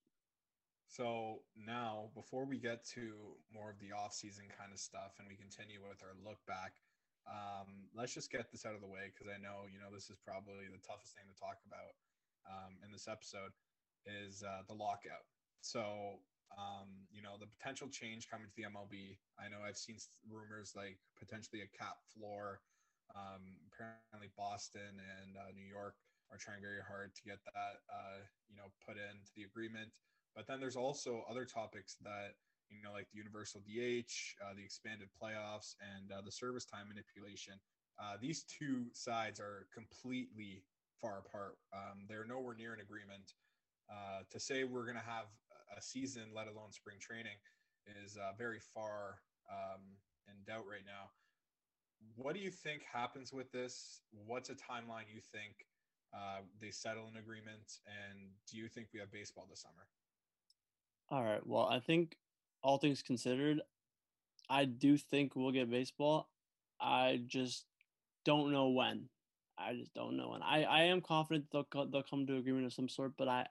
So 0.94 1.42
now, 1.58 2.14
before 2.14 2.46
we 2.46 2.54
get 2.54 2.86
to 2.94 3.34
more 3.50 3.74
of 3.74 3.82
the 3.82 3.90
off-season 3.90 4.46
kind 4.54 4.70
of 4.70 4.78
stuff, 4.78 5.18
and 5.18 5.26
we 5.26 5.34
continue 5.34 5.82
with 5.82 5.98
our 6.06 6.14
look 6.22 6.38
back, 6.46 6.78
um, 7.26 7.90
let's 7.98 8.14
just 8.14 8.30
get 8.30 8.46
this 8.54 8.62
out 8.62 8.78
of 8.78 8.82
the 8.84 8.86
way 8.86 9.10
because 9.10 9.26
I 9.26 9.42
know 9.42 9.66
you 9.66 9.82
know 9.82 9.90
this 9.90 10.06
is 10.06 10.22
probably 10.22 10.70
the 10.70 10.78
toughest 10.86 11.18
thing 11.18 11.26
to 11.26 11.34
talk 11.34 11.58
about 11.66 11.98
um, 12.46 12.78
in 12.86 12.94
this 12.94 13.10
episode 13.10 13.50
is 14.06 14.46
uh, 14.46 14.62
the 14.70 14.78
lockout. 14.78 15.26
So 15.66 16.22
um, 16.54 17.10
you 17.10 17.26
know 17.26 17.42
the 17.42 17.50
potential 17.50 17.90
change 17.90 18.30
coming 18.30 18.46
to 18.46 18.54
the 18.54 18.70
MLB. 18.70 19.18
I 19.34 19.50
know 19.50 19.66
I've 19.66 19.80
seen 19.80 19.98
rumors 20.30 20.78
like 20.78 21.02
potentially 21.18 21.66
a 21.66 21.70
cap 21.74 21.98
floor. 22.14 22.62
Um, 23.18 23.58
apparently, 23.66 24.30
Boston 24.38 24.94
and 24.94 25.34
uh, 25.34 25.50
New 25.58 25.66
York 25.66 25.98
are 26.30 26.38
trying 26.38 26.62
very 26.62 26.86
hard 26.86 27.18
to 27.18 27.22
get 27.26 27.42
that 27.50 27.82
uh, 27.90 28.22
you 28.46 28.54
know 28.54 28.70
put 28.86 28.94
into 28.94 29.34
the 29.34 29.42
agreement. 29.42 29.90
But 30.34 30.46
then 30.46 30.60
there's 30.60 30.76
also 30.76 31.24
other 31.30 31.44
topics 31.44 31.96
that 32.02 32.34
you 32.70 32.82
know, 32.82 32.92
like 32.92 33.06
the 33.12 33.18
universal 33.18 33.60
DH, 33.60 34.10
uh, 34.42 34.54
the 34.54 34.64
expanded 34.64 35.08
playoffs, 35.14 35.76
and 35.80 36.10
uh, 36.10 36.20
the 36.24 36.32
service 36.32 36.64
time 36.64 36.88
manipulation. 36.88 37.54
Uh, 37.98 38.16
these 38.20 38.42
two 38.44 38.86
sides 38.92 39.38
are 39.38 39.66
completely 39.72 40.64
far 41.00 41.22
apart. 41.24 41.56
Um, 41.72 42.06
they're 42.08 42.24
nowhere 42.24 42.54
near 42.54 42.74
an 42.74 42.80
agreement. 42.80 43.34
Uh, 43.90 44.24
to 44.30 44.40
say 44.40 44.64
we're 44.64 44.84
going 44.84 44.96
to 44.96 45.04
have 45.06 45.26
a 45.76 45.82
season, 45.82 46.24
let 46.34 46.48
alone 46.48 46.72
spring 46.72 46.96
training, 47.00 47.36
is 48.02 48.16
uh, 48.16 48.32
very 48.38 48.58
far 48.58 49.20
um, 49.50 49.82
in 50.26 50.34
doubt 50.46 50.64
right 50.68 50.84
now. 50.86 51.10
What 52.16 52.34
do 52.34 52.40
you 52.40 52.50
think 52.50 52.82
happens 52.82 53.32
with 53.32 53.50
this? 53.52 54.00
What's 54.26 54.50
a 54.50 54.54
timeline 54.54 55.06
you 55.12 55.20
think 55.20 55.66
uh, 56.12 56.40
they 56.60 56.70
settle 56.70 57.06
an 57.06 57.16
agreement? 57.18 57.80
And 57.86 58.30
do 58.50 58.56
you 58.56 58.68
think 58.68 58.88
we 58.92 59.00
have 59.00 59.12
baseball 59.12 59.46
this 59.48 59.62
summer? 59.62 59.86
All 61.10 61.22
right. 61.22 61.46
Well, 61.46 61.66
I 61.66 61.80
think 61.80 62.16
all 62.62 62.78
things 62.78 63.02
considered, 63.02 63.60
I 64.48 64.64
do 64.64 64.96
think 64.96 65.36
we'll 65.36 65.52
get 65.52 65.70
baseball. 65.70 66.30
I 66.80 67.22
just 67.26 67.66
don't 68.24 68.52
know 68.52 68.70
when. 68.70 69.08
I 69.56 69.74
just 69.74 69.94
don't 69.94 70.16
know 70.16 70.30
when. 70.30 70.42
I, 70.42 70.64
I 70.64 70.82
am 70.84 71.00
confident 71.00 71.46
they'll 71.52 71.66
they'll 71.86 72.02
come 72.02 72.26
to 72.26 72.36
agreement 72.36 72.66
of 72.66 72.72
some 72.72 72.88
sort, 72.88 73.12
but 73.16 73.28
I, 73.28 73.46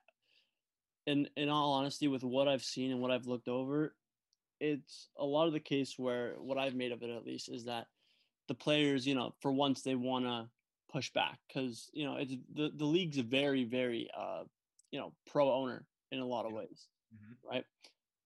in 1.05 1.29
in 1.37 1.49
all 1.49 1.73
honesty, 1.73 2.07
with 2.07 2.23
what 2.23 2.47
I've 2.47 2.63
seen 2.63 2.91
and 2.91 2.99
what 3.01 3.11
I've 3.11 3.27
looked 3.27 3.47
over, 3.47 3.95
it's 4.59 5.09
a 5.17 5.25
lot 5.25 5.47
of 5.47 5.53
the 5.53 5.59
case 5.59 5.97
where 5.97 6.33
what 6.39 6.57
I've 6.57 6.75
made 6.75 6.91
of 6.91 7.03
it 7.03 7.09
at 7.09 7.25
least 7.25 7.49
is 7.49 7.65
that 7.65 7.87
the 8.47 8.53
players, 8.53 9.07
you 9.07 9.15
know, 9.15 9.33
for 9.39 9.51
once 9.51 9.81
they 9.81 9.95
want 9.95 10.25
to 10.25 10.49
push 10.93 11.11
back 11.11 11.39
because 11.47 11.89
you 11.93 12.05
know 12.05 12.17
it's 12.17 12.35
the 12.53 12.71
the 12.75 12.85
league's 12.85 13.17
very 13.17 13.63
very 13.63 14.07
uh 14.15 14.43
you 14.91 14.99
know 14.99 15.11
pro 15.25 15.51
owner 15.51 15.87
in 16.11 16.19
a 16.19 16.25
lot 16.25 16.45
of 16.45 16.53
ways 16.53 16.87
Mhm. 17.13 17.37
right? 17.43 17.65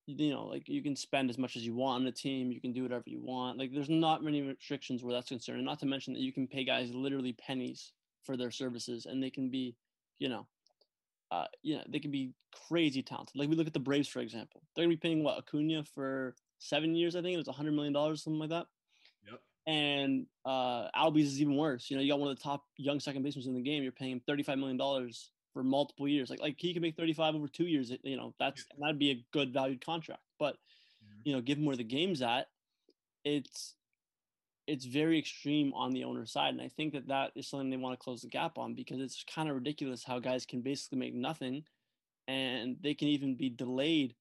you 0.08 0.32
know, 0.32 0.46
like 0.46 0.70
you 0.70 0.82
can 0.82 0.96
spend 0.96 1.30
as 1.30 1.38
much 1.38 1.58
as 1.58 1.66
you 1.66 1.76
want 1.76 2.02
on 2.02 2.08
a 2.08 2.12
team, 2.12 2.50
you 2.50 2.62
can 2.62 2.72
do 2.72 2.82
whatever 2.82 3.04
you 3.08 3.20
want. 3.20 3.58
Like 3.58 3.74
there's 3.74 3.90
not 3.90 4.24
many 4.24 4.42
restrictions 4.42 5.04
where 5.04 5.14
that's 5.14 5.28
concerned. 5.28 5.58
And 5.58 5.66
not 5.66 5.80
to 5.80 5.86
mention 5.86 6.14
that 6.14 6.22
you 6.22 6.32
can 6.32 6.48
pay 6.48 6.64
guys 6.64 6.94
literally 6.94 7.34
pennies 7.34 7.92
for 8.24 8.38
their 8.38 8.50
services 8.50 9.06
and 9.06 9.22
they 9.22 9.30
can 9.30 9.50
be, 9.50 9.76
you 10.18 10.30
know, 10.30 10.48
uh, 11.30 11.46
you 11.62 11.76
know, 11.76 11.84
they 11.90 12.00
can 12.00 12.10
be 12.12 12.32
crazy 12.70 13.04
talented. 13.04 13.36
Like 13.36 13.50
we 13.50 13.56
look 13.58 13.68
at 13.68 13.74
the 13.74 13.82
Braves, 13.82 14.08
for 14.08 14.22
example. 14.22 14.64
They're 14.76 14.86
gonna 14.86 14.96
be 14.96 14.98
paying 14.98 15.24
what 15.24 15.38
Acuna 15.38 15.84
for 15.84 16.36
seven 16.58 16.96
years, 16.96 17.18
I 17.18 17.22
think 17.22 17.34
it 17.34 17.38
was 17.38 17.50
a 17.50 17.54
hundred 17.54 17.74
million 17.74 17.92
dollars, 17.92 18.24
something 18.24 18.40
like 18.40 18.52
that. 18.52 18.68
Yep. 19.30 19.42
And 19.68 20.28
uh 20.46 20.90
Albies 20.96 21.24
is 21.24 21.42
even 21.42 21.58
worse. 21.58 21.90
You 21.90 21.98
know, 21.98 22.02
you 22.02 22.10
got 22.10 22.20
one 22.20 22.32
of 22.32 22.38
the 22.38 22.44
top 22.44 22.64
young 22.78 23.02
second 23.02 23.24
basemen 23.24 23.46
in 23.50 23.56
the 23.56 23.62
game. 23.62 23.84
You're 23.84 23.92
paying 23.92 24.14
him 24.14 24.22
thirty-five 24.26 24.58
million 24.58 24.78
dollars 24.78 25.32
for 25.58 25.64
multiple 25.64 26.08
years. 26.08 26.30
Like 26.30 26.40
like 26.40 26.56
he 26.60 26.72
can 26.72 26.84
make 26.84 26.96
35 26.96 27.34
over 27.34 27.48
two 27.48 27.66
years. 27.66 27.92
You 28.04 28.16
know, 28.16 28.36
that's 28.38 28.64
that'd 28.80 29.00
be 29.00 29.10
a 29.10 29.26
good 29.34 29.52
valued 29.52 29.84
contract. 29.84 30.22
But 30.38 30.56
Mhm. 31.04 31.22
you 31.26 31.34
know, 31.34 31.42
given 31.42 31.66
where 31.66 31.76
the 31.76 31.84
game's 31.84 32.22
at, 32.22 32.52
it's 33.24 33.76
it's 34.68 34.86
very 34.86 35.18
extreme 35.18 35.74
on 35.74 35.94
the 35.94 36.04
owner 36.04 36.28
side, 36.28 36.54
and 36.54 36.62
I 36.62 36.68
think 36.68 36.94
that 36.94 37.08
that 37.08 37.32
is 37.36 37.48
something 37.48 37.72
they 37.72 37.78
want 37.78 38.00
to 38.00 38.04
close 38.04 38.22
the 38.22 38.28
gap 38.28 38.60
on 38.60 38.76
because 38.76 39.00
it's 39.00 39.24
kind 39.24 39.50
of 39.50 39.56
ridiculous 39.56 40.04
how 40.04 40.20
guys 40.20 40.46
can 40.46 40.62
basically 40.62 41.00
make 41.00 41.16
nothing, 41.16 41.66
and 42.28 42.78
they 42.82 42.94
can 42.94 43.08
even 43.08 43.36
be 43.36 43.50
delayed 43.50 44.16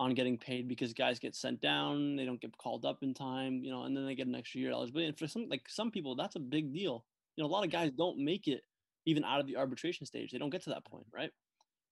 on 0.00 0.14
getting 0.14 0.38
paid 0.38 0.68
because 0.68 0.94
guys 0.94 1.18
get 1.18 1.34
sent 1.34 1.60
down, 1.60 2.16
they 2.16 2.24
don't 2.24 2.40
get 2.40 2.56
called 2.56 2.86
up 2.86 3.02
in 3.02 3.12
time, 3.12 3.62
you 3.62 3.70
know, 3.70 3.82
and 3.82 3.94
then 3.94 4.06
they 4.06 4.14
get 4.14 4.26
an 4.26 4.34
extra 4.34 4.60
year 4.60 4.70
eligibility. 4.72 5.08
And 5.08 5.18
for 5.18 5.26
some 5.26 5.48
like 5.50 5.68
some 5.68 5.90
people, 5.90 6.14
that's 6.14 6.36
a 6.36 6.40
big 6.40 6.72
deal. 6.72 7.04
You 7.36 7.42
know, 7.44 7.48
a 7.48 7.52
lot 7.52 7.64
of 7.64 7.70
guys 7.70 7.90
don't 7.90 8.18
make 8.18 8.48
it 8.48 8.64
even 9.06 9.24
out 9.24 9.40
of 9.40 9.46
the 9.46 9.56
arbitration 9.56 10.06
stage. 10.06 10.30
They 10.30 10.38
don't 10.38 10.50
get 10.50 10.62
to 10.64 10.70
that 10.70 10.84
point, 10.84 11.06
right? 11.12 11.30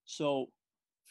So 0.04 0.50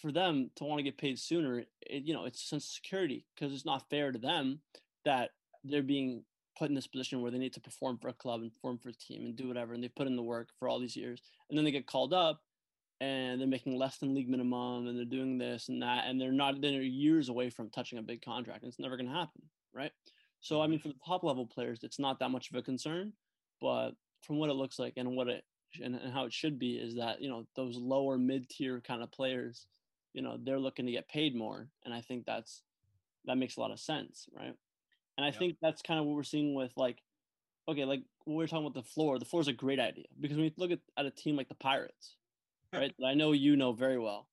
for 0.01 0.11
them 0.11 0.49
to 0.55 0.63
want 0.63 0.79
to 0.79 0.83
get 0.83 0.97
paid 0.97 1.19
sooner, 1.19 1.59
it, 1.59 2.03
you 2.03 2.13
know, 2.13 2.25
it's 2.25 2.43
a 2.43 2.47
sense 2.47 2.65
of 2.65 2.71
security 2.71 3.25
because 3.35 3.53
it's 3.53 3.65
not 3.65 3.89
fair 3.89 4.11
to 4.11 4.19
them 4.19 4.61
that 5.05 5.31
they're 5.63 5.83
being 5.83 6.23
put 6.57 6.69
in 6.69 6.75
this 6.75 6.87
position 6.87 7.21
where 7.21 7.31
they 7.31 7.37
need 7.37 7.53
to 7.53 7.61
perform 7.61 7.97
for 7.97 8.09
a 8.09 8.13
club 8.13 8.41
and 8.41 8.53
perform 8.53 8.77
for 8.77 8.89
a 8.89 8.93
team 8.93 9.25
and 9.25 9.35
do 9.35 9.47
whatever, 9.47 9.73
and 9.73 9.83
they 9.83 9.87
put 9.87 10.07
in 10.07 10.15
the 10.15 10.23
work 10.23 10.49
for 10.57 10.67
all 10.67 10.79
these 10.79 10.95
years, 10.95 11.21
and 11.49 11.57
then 11.57 11.65
they 11.65 11.71
get 11.71 11.87
called 11.87 12.13
up 12.13 12.41
and 13.01 13.39
they're 13.39 13.47
making 13.47 13.77
less 13.77 13.97
than 13.97 14.13
league 14.13 14.29
minimum 14.29 14.87
and 14.87 14.97
they're 14.97 15.05
doing 15.05 15.37
this 15.37 15.69
and 15.69 15.81
that 15.81 16.05
and 16.07 16.19
they're 16.19 16.31
not 16.31 16.59
they're 16.61 16.81
years 16.81 17.29
away 17.29 17.49
from 17.49 17.69
touching 17.69 17.97
a 17.97 18.01
big 18.03 18.21
contract 18.21 18.63
and 18.63 18.69
it's 18.69 18.79
never 18.79 18.97
going 18.97 19.07
to 19.07 19.15
happen 19.15 19.41
right 19.73 19.91
so 20.41 20.61
i 20.61 20.67
mean 20.67 20.79
mm-hmm. 20.79 20.89
for 20.89 20.93
the 20.93 20.99
top 21.05 21.23
level 21.23 21.45
players 21.45 21.79
it's 21.83 21.99
not 21.99 22.19
that 22.19 22.29
much 22.29 22.49
of 22.49 22.57
a 22.57 22.61
concern 22.61 23.13
but 23.61 23.91
from 24.21 24.37
what 24.37 24.49
it 24.49 24.53
looks 24.53 24.79
like 24.79 24.93
and 24.97 25.15
what 25.15 25.27
it 25.27 25.43
and, 25.83 25.95
and 25.95 26.13
how 26.13 26.25
it 26.25 26.33
should 26.33 26.57
be 26.59 26.73
is 26.73 26.95
that 26.95 27.21
you 27.21 27.29
know 27.29 27.45
those 27.55 27.77
lower 27.77 28.17
mid 28.17 28.49
tier 28.49 28.81
kind 28.81 29.01
of 29.03 29.11
players 29.11 29.67
you 30.13 30.21
know 30.21 30.37
they're 30.43 30.59
looking 30.59 30.85
to 30.85 30.91
get 30.91 31.07
paid 31.07 31.35
more 31.35 31.67
and 31.85 31.93
i 31.93 32.01
think 32.01 32.25
that's 32.25 32.61
that 33.25 33.37
makes 33.37 33.57
a 33.57 33.59
lot 33.59 33.71
of 33.71 33.79
sense 33.79 34.27
right 34.35 34.55
and 35.17 35.25
i 35.25 35.31
think 35.31 35.57
that's 35.61 35.81
kind 35.81 35.99
of 35.99 36.05
what 36.05 36.15
we're 36.15 36.23
seeing 36.23 36.53
with 36.55 36.71
like 36.75 36.97
okay 37.67 37.85
like 37.85 38.01
we 38.25 38.33
we're 38.35 38.47
talking 38.47 38.65
about 38.65 38.73
the 38.73 38.89
floor 38.89 39.19
the 39.19 39.25
floor 39.25 39.41
is 39.41 39.47
a 39.47 39.53
great 39.53 39.79
idea 39.79 40.05
because 40.19 40.37
when 40.37 40.45
you 40.45 40.51
look 40.57 40.71
at, 40.71 40.79
at 40.97 41.05
a 41.05 41.11
team 41.11 41.35
like 41.35 41.49
the 41.49 41.55
pirates 41.55 42.15
right 42.73 42.93
that 42.97 43.05
i 43.05 43.13
know 43.13 43.31
you 43.31 43.55
know 43.55 43.71
very 43.73 43.99
well 43.99 44.27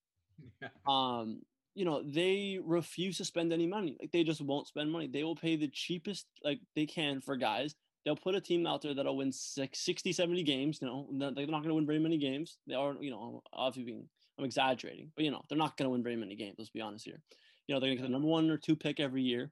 Yeah. 0.62 0.68
um 0.86 1.42
you 1.74 1.84
know 1.84 2.02
they 2.02 2.58
refuse 2.64 3.18
to 3.18 3.24
spend 3.24 3.52
any 3.52 3.66
money 3.66 3.96
like 4.00 4.12
they 4.12 4.24
just 4.24 4.40
won't 4.40 4.66
spend 4.68 4.90
money 4.90 5.06
they 5.06 5.24
will 5.24 5.36
pay 5.36 5.56
the 5.56 5.68
cheapest 5.68 6.26
like 6.42 6.60
they 6.74 6.86
can 6.86 7.20
for 7.20 7.36
guys 7.36 7.74
they'll 8.06 8.16
put 8.16 8.34
a 8.34 8.40
team 8.40 8.66
out 8.66 8.80
there 8.80 8.94
that'll 8.94 9.18
win 9.18 9.32
six, 9.32 9.80
60 9.80 10.12
70 10.12 10.42
games 10.44 10.78
you 10.80 10.88
know 10.88 11.06
they're 11.12 11.46
not 11.46 11.62
going 11.62 11.68
to 11.68 11.74
win 11.74 11.86
very 11.86 11.98
many 11.98 12.16
games. 12.16 12.56
They 12.66 12.74
are 12.74 12.94
you 12.98 13.10
know 13.10 13.42
obviously 13.52 13.84
being 13.84 14.08
i'm 14.38 14.44
exaggerating 14.44 15.10
but 15.16 15.24
you 15.24 15.30
know 15.30 15.42
they're 15.48 15.58
not 15.58 15.76
going 15.76 15.86
to 15.86 15.90
win 15.90 16.02
very 16.02 16.16
many 16.16 16.36
games 16.36 16.54
let's 16.58 16.70
be 16.70 16.80
honest 16.80 17.04
here. 17.04 17.20
You 17.66 17.74
know 17.74 17.80
they're 17.80 17.88
going 17.88 17.98
to 17.98 18.02
get 18.02 18.08
the 18.08 18.12
number 18.12 18.28
one 18.28 18.48
or 18.48 18.56
two 18.56 18.76
pick 18.76 19.00
every 19.00 19.22
year 19.22 19.50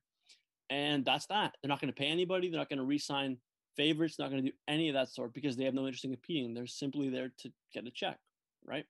and 0.71 1.05
that's 1.05 1.27
that. 1.27 1.57
They're 1.61 1.69
not 1.69 1.81
going 1.81 1.93
to 1.93 1.99
pay 1.99 2.07
anybody 2.07 2.49
they're 2.49 2.61
not 2.61 2.71
going 2.71 2.79
to 2.79 2.85
re-sign 2.85 3.37
favorites 3.77 4.19
not 4.19 4.31
going 4.31 4.43
to 4.43 4.51
do 4.51 4.57
any 4.69 4.89
of 4.89 4.95
that 4.95 5.09
sort 5.09 5.35
because 5.35 5.57
they 5.57 5.65
have 5.65 5.75
no 5.75 5.85
interest 5.87 6.05
in 6.05 6.13
competing. 6.13 6.55
They're 6.55 6.67
simply 6.67 7.11
there 7.11 7.33
to 7.39 7.51
get 7.75 7.87
a 7.87 7.91
check 7.91 8.19
right? 8.67 8.85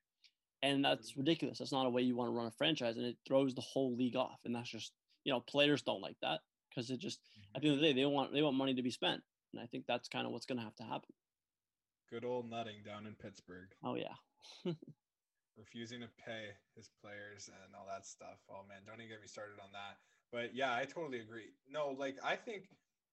And 0.63 0.83
that's 0.83 1.11
mm-hmm. 1.11 1.21
ridiculous. 1.21 1.59
That's 1.59 1.71
not 1.71 1.85
a 1.85 1.89
way 1.89 2.01
you 2.01 2.15
want 2.15 2.29
to 2.29 2.35
run 2.35 2.47
a 2.47 2.51
franchise, 2.51 2.97
and 2.97 3.05
it 3.05 3.17
throws 3.27 3.53
the 3.53 3.61
whole 3.61 3.95
league 3.95 4.15
off. 4.15 4.39
And 4.45 4.55
that's 4.55 4.69
just 4.69 4.93
you 5.23 5.33
know 5.33 5.39
players 5.41 5.81
don't 5.81 6.01
like 6.01 6.17
that 6.21 6.39
because 6.69 6.89
it 6.89 6.99
just 6.99 7.19
at 7.55 7.61
the 7.61 7.67
end 7.67 7.75
of 7.75 7.81
the 7.81 7.87
day 7.87 7.93
they 7.93 8.05
want 8.05 8.33
they 8.33 8.41
want 8.41 8.55
money 8.55 8.73
to 8.73 8.81
be 8.81 8.91
spent, 8.91 9.21
and 9.55 9.63
I 9.63 9.67
think 9.67 9.85
that's 9.87 10.07
kind 10.07 10.25
of 10.25 10.31
what's 10.31 10.45
going 10.45 10.59
to 10.59 10.63
have 10.63 10.75
to 10.75 10.83
happen. 10.83 11.13
Good 12.09 12.25
old 12.25 12.49
Nutting 12.49 12.83
down 12.85 13.07
in 13.07 13.15
Pittsburgh, 13.15 13.69
Oh 13.83 13.95
yeah, 13.95 14.13
refusing 15.57 16.01
to 16.01 16.09
pay 16.23 16.53
his 16.75 16.89
players 17.01 17.49
and 17.49 17.73
all 17.73 17.87
that 17.89 18.05
stuff. 18.05 18.43
Oh 18.49 18.61
man, 18.67 18.85
don't 18.85 18.99
even 19.01 19.09
get 19.09 19.21
me 19.21 19.27
started 19.27 19.57
on 19.63 19.71
that. 19.73 19.97
But 20.31 20.53
yeah, 20.53 20.75
I 20.75 20.85
totally 20.85 21.19
agree. 21.19 21.55
No, 21.67 21.95
like 21.97 22.17
I 22.23 22.35
think 22.35 22.69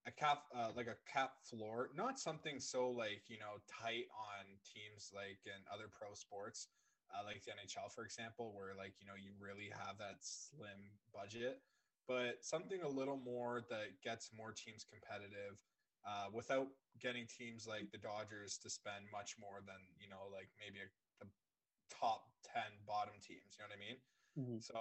a 0.06 0.10
cap, 0.10 0.44
uh, 0.54 0.70
like 0.76 0.88
a 0.88 0.98
cap 1.06 1.40
floor, 1.48 1.90
not 1.96 2.18
something 2.18 2.58
so 2.58 2.90
like 2.90 3.22
you 3.28 3.38
know 3.38 3.62
tight 3.70 4.10
on 4.12 4.44
teams 4.66 5.10
like 5.14 5.40
in 5.46 5.56
other 5.72 5.86
pro 5.88 6.12
sports, 6.12 6.68
uh, 7.14 7.24
like 7.24 7.42
the 7.44 7.52
NHL, 7.52 7.90
for 7.94 8.04
example, 8.04 8.52
where 8.54 8.74
like 8.76 8.92
you 9.00 9.06
know 9.06 9.16
you 9.16 9.32
really 9.38 9.70
have 9.72 9.96
that 9.98 10.18
slim 10.20 10.92
budget, 11.14 11.62
but 12.08 12.42
something 12.42 12.82
a 12.82 12.88
little 12.88 13.16
more 13.16 13.62
that 13.70 14.02
gets 14.02 14.30
more 14.36 14.52
teams 14.52 14.84
competitive. 14.84 15.56
Uh, 16.04 16.26
without 16.32 16.66
getting 17.00 17.26
teams 17.26 17.66
like 17.66 17.90
the 17.92 17.98
Dodgers 17.98 18.58
to 18.58 18.70
spend 18.70 19.06
much 19.12 19.36
more 19.38 19.62
than 19.64 19.78
you 20.00 20.08
know, 20.08 20.26
like 20.32 20.50
maybe 20.58 20.82
a, 20.82 20.88
the 21.24 21.30
top 21.90 22.26
10 22.42 22.62
bottom 22.86 23.14
teams. 23.22 23.54
You 23.56 23.64
know 23.64 23.70
what 23.70 23.78
I 23.78 23.82
mean? 23.82 23.98
Mhm. 24.38 24.62
So 24.62 24.78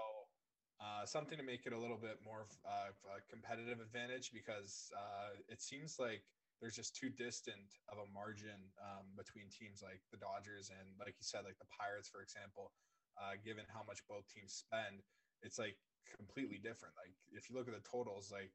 uh, 0.81 1.05
something 1.05 1.37
to 1.37 1.43
make 1.43 1.65
it 1.65 1.73
a 1.73 1.77
little 1.77 1.97
bit 1.97 2.17
more 2.25 2.41
of 2.41 2.51
uh, 2.65 2.91
a 3.17 3.21
competitive 3.29 3.79
advantage 3.79 4.31
because 4.33 4.89
uh, 4.97 5.37
it 5.47 5.61
seems 5.61 5.99
like 5.99 6.23
there's 6.59 6.75
just 6.75 6.95
too 6.95 7.09
distant 7.09 7.77
of 7.89 7.97
a 7.97 8.07
margin 8.13 8.73
um, 8.81 9.13
between 9.17 9.49
teams 9.49 9.81
like 9.81 10.01
the 10.11 10.17
Dodgers 10.17 10.69
and, 10.69 10.97
like 10.99 11.17
you 11.17 11.25
said, 11.25 11.45
like 11.45 11.57
the 11.57 11.69
Pirates, 11.69 12.09
for 12.09 12.21
example. 12.21 12.73
Uh, 13.19 13.37
given 13.43 13.65
how 13.69 13.83
much 13.85 14.01
both 14.07 14.25
teams 14.31 14.53
spend, 14.53 15.03
it's 15.43 15.59
like 15.59 15.77
completely 16.17 16.57
different. 16.57 16.95
Like 16.97 17.13
if 17.33 17.49
you 17.49 17.55
look 17.55 17.67
at 17.67 17.75
the 17.75 17.85
totals, 17.85 18.31
like 18.31 18.53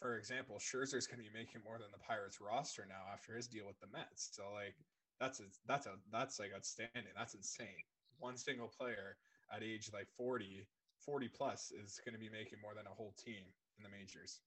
for 0.00 0.16
example, 0.16 0.56
Scherzer's 0.58 1.06
going 1.06 1.22
to 1.22 1.30
be 1.30 1.38
making 1.38 1.62
more 1.64 1.78
than 1.78 1.90
the 1.92 1.98
Pirates 1.98 2.40
roster 2.40 2.86
now 2.88 3.02
after 3.12 3.36
his 3.36 3.48
deal 3.48 3.66
with 3.66 3.80
the 3.80 3.86
Mets. 3.92 4.30
So 4.32 4.44
like 4.54 4.76
that's 5.20 5.40
a, 5.40 5.44
that's 5.66 5.86
a 5.86 5.96
that's 6.12 6.40
like 6.40 6.52
outstanding. 6.56 7.12
That's 7.16 7.34
insane. 7.34 7.84
One 8.18 8.36
single 8.36 8.68
player 8.68 9.16
at 9.54 9.62
age 9.62 9.90
like 9.92 10.08
40, 10.16 10.66
40 10.98 11.28
plus 11.28 11.72
is 11.72 12.00
going 12.04 12.14
to 12.14 12.20
be 12.20 12.30
making 12.30 12.60
more 12.62 12.74
than 12.74 12.86
a 12.86 12.94
whole 12.94 13.14
team 13.18 13.44
in 13.78 13.84
the 13.84 13.90
majors. 13.90 14.40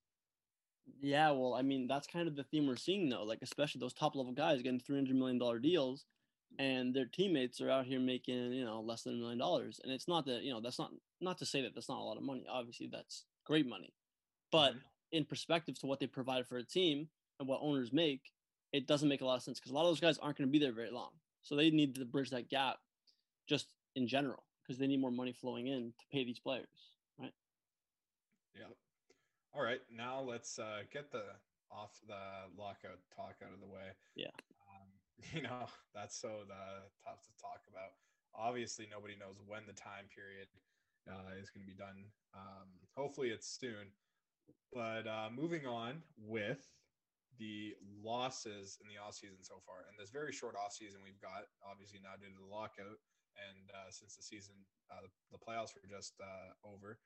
yeah. 1.02 1.32
Well, 1.32 1.54
I 1.54 1.62
mean 1.62 1.88
that's 1.88 2.08
kind 2.08 2.28
of 2.28 2.36
the 2.36 2.44
theme 2.44 2.68
we're 2.68 2.76
seeing 2.76 3.10
though. 3.10 3.24
Like 3.24 3.40
especially 3.42 3.80
those 3.80 3.94
top 3.94 4.16
level 4.16 4.34
guys 4.34 4.62
getting 4.62 4.80
three 4.80 4.98
hundred 4.98 5.16
million 5.16 5.38
dollar 5.38 5.60
deals, 5.60 6.06
and 6.60 6.94
their 6.94 7.06
teammates 7.06 7.62
are 7.62 7.70
out 7.70 7.86
here 7.86 8.00
making 8.00 8.54
you 8.54 8.66
know 8.66 8.82
less 8.82 9.04
than 9.04 9.16
a 9.16 9.18
million 9.18 9.40
dollars. 9.40 9.80
And 9.84 9.92
it's 9.92 10.08
not 10.08 10.26
that 10.26 10.44
you 10.44 10.54
know 10.54 10.62
that's 10.62 10.80
not 10.80 10.92
not 11.22 11.38
to 11.40 11.46
say 11.46 11.62
that 11.62 11.74
that's 11.76 11.90
not 11.90 12.00
a 12.00 12.04
lot 12.04 12.18
of 12.18 12.24
money. 12.24 12.46
Obviously 12.50 12.88
that's 12.92 13.26
great 13.46 13.68
money, 13.68 13.94
but 14.52 14.76
Mhm. 14.76 14.82
In 15.14 15.24
perspective 15.24 15.80
to 15.80 15.86
what 15.86 16.00
they 16.00 16.08
provide 16.08 16.46
for 16.46 16.58
a 16.58 16.64
team 16.64 17.08
and 17.40 17.48
what 17.48 17.60
owners 17.62 17.94
make, 17.94 18.32
it 18.74 18.88
doesn't 18.88 19.08
make 19.08 19.22
a 19.22 19.26
lot 19.26 19.38
of 19.38 19.44
sense 19.44 19.60
because 19.60 19.72
a 19.72 19.76
lot 19.76 19.84
of 19.84 19.90
those 19.90 20.02
guys 20.02 20.18
aren't 20.18 20.38
going 20.38 20.50
to 20.50 20.52
be 20.52 20.60
there 20.60 20.74
very 20.74 20.92
long. 20.92 21.12
So 21.42 21.56
they 21.56 21.70
need 21.70 21.96
to 21.96 22.06
bridge 22.06 22.32
that 22.32 22.50
gap 22.50 22.78
just 23.48 23.68
in 23.96 24.08
general 24.08 24.44
because 24.62 24.80
they 24.80 24.88
need 24.88 25.00
more 25.00 25.12
money 25.12 25.32
flowing 25.32 25.68
in 25.68 25.94
to 26.00 26.06
pay 26.12 26.26
these 26.26 26.40
players, 26.40 26.92
right? 27.20 27.34
Yep. 28.58 28.72
All 29.54 29.62
right, 29.62 29.82
now 29.96 30.20
let's 30.22 30.58
uh, 30.58 30.82
get 30.92 31.12
the 31.12 31.24
off 31.70 32.00
the 32.08 32.50
lockout 32.58 33.02
talk 33.16 33.36
out 33.42 33.54
of 33.54 33.60
the 33.60 33.68
way. 33.68 33.94
Yeah. 34.16 34.34
Um, 34.70 34.90
you 35.34 35.42
know 35.42 35.68
that's 35.94 36.18
so 36.18 36.46
the 36.48 36.90
tough 37.06 37.22
to 37.22 37.34
talk 37.42 37.62
about. 37.70 37.94
Obviously, 38.34 38.88
nobody 38.90 39.14
knows 39.20 39.38
when 39.46 39.62
the 39.68 39.74
time 39.74 40.10
period 40.10 40.48
uh, 41.06 41.38
is 41.38 41.50
going 41.50 41.66
to 41.66 41.70
be 41.70 41.78
done. 41.78 42.10
Um, 42.34 42.66
hopefully, 42.98 43.30
it's 43.30 43.48
soon. 43.48 43.94
But 44.74 45.06
uh, 45.06 45.30
moving 45.30 45.68
on 45.68 46.02
with 46.18 46.66
the 47.38 47.74
losses 48.04 48.78
in 48.82 48.90
the 48.90 48.98
off 48.98 49.14
season 49.14 49.42
so 49.42 49.62
far, 49.66 49.86
and 49.90 49.98
this 49.98 50.10
very 50.10 50.34
short 50.34 50.56
off 50.58 50.74
season 50.74 51.02
we've 51.04 51.22
got, 51.22 51.46
obviously 51.62 52.00
now 52.02 52.18
due 52.18 52.30
to 52.30 52.42
the 52.42 52.50
lockout, 52.50 52.98
and 53.38 53.70
uh, 53.74 53.90
since 53.90 54.16
the 54.16 54.24
season, 54.24 54.54
uh, 54.90 55.06
the, 55.32 55.38
playoffs 55.38 55.74
were 55.74 55.86
just 55.90 56.14
uh, 56.22 56.54
over. 56.66 57.00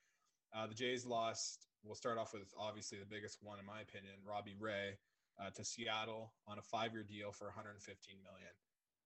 Uh, 0.55 0.67
the 0.67 0.75
Jays 0.75 1.05
lost. 1.05 1.67
We'll 1.83 1.95
start 1.95 2.17
off 2.17 2.33
with 2.33 2.51
obviously 2.57 2.99
the 2.99 3.07
biggest 3.07 3.39
one 3.41 3.59
in 3.59 3.65
my 3.65 3.81
opinion, 3.81 4.15
Robbie 4.23 4.55
Ray, 4.59 4.99
uh, 5.39 5.51
to 5.51 5.63
Seattle 5.63 6.33
on 6.47 6.59
a 6.59 6.61
five-year 6.61 7.03
deal 7.03 7.31
for 7.31 7.47
115 7.47 7.83
million. 8.23 8.53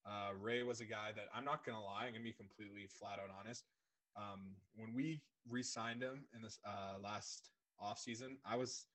Uh, 0.06 0.34
Ray 0.40 0.64
was 0.64 0.82
a 0.82 0.86
guy 0.86 1.14
that 1.16 1.30
I'm 1.34 1.46
not 1.46 1.66
gonna 1.66 1.84
lie, 1.84 2.06
I'm 2.06 2.14
gonna 2.14 2.24
be 2.24 2.34
completely 2.34 2.88
flat 2.88 3.20
out 3.22 3.30
honest. 3.30 3.66
Um, 4.18 4.58
when 4.76 4.94
we 4.94 5.22
re-signed 5.50 6.02
him 6.02 6.26
in 6.36 6.42
this 6.42 6.60
uh, 6.66 6.98
last 7.02 7.50
offseason, 7.84 8.38
I 8.46 8.56
was 8.56 8.86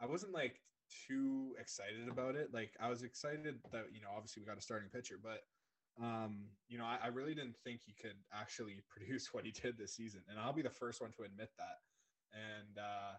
I 0.00 0.06
wasn't 0.06 0.32
like 0.32 0.60
too 1.08 1.54
excited 1.60 2.08
about 2.10 2.34
it. 2.36 2.52
Like 2.52 2.72
I 2.80 2.88
was 2.88 3.02
excited 3.02 3.58
that 3.72 3.84
you 3.92 4.00
know 4.00 4.08
obviously 4.16 4.42
we 4.42 4.46
got 4.46 4.58
a 4.58 4.62
starting 4.62 4.88
pitcher, 4.90 5.16
but 5.22 5.42
um, 6.02 6.46
you 6.68 6.78
know 6.78 6.84
I, 6.84 6.98
I 7.04 7.06
really 7.08 7.34
didn't 7.34 7.56
think 7.64 7.80
he 7.84 7.92
could 7.92 8.16
actually 8.32 8.76
produce 8.88 9.32
what 9.32 9.44
he 9.44 9.52
did 9.52 9.78
this 9.78 9.94
season, 9.94 10.22
and 10.28 10.38
I'll 10.38 10.52
be 10.52 10.62
the 10.62 10.70
first 10.70 11.00
one 11.00 11.10
to 11.12 11.24
admit 11.24 11.50
that. 11.58 11.78
and 12.32 12.78
uh, 12.78 13.14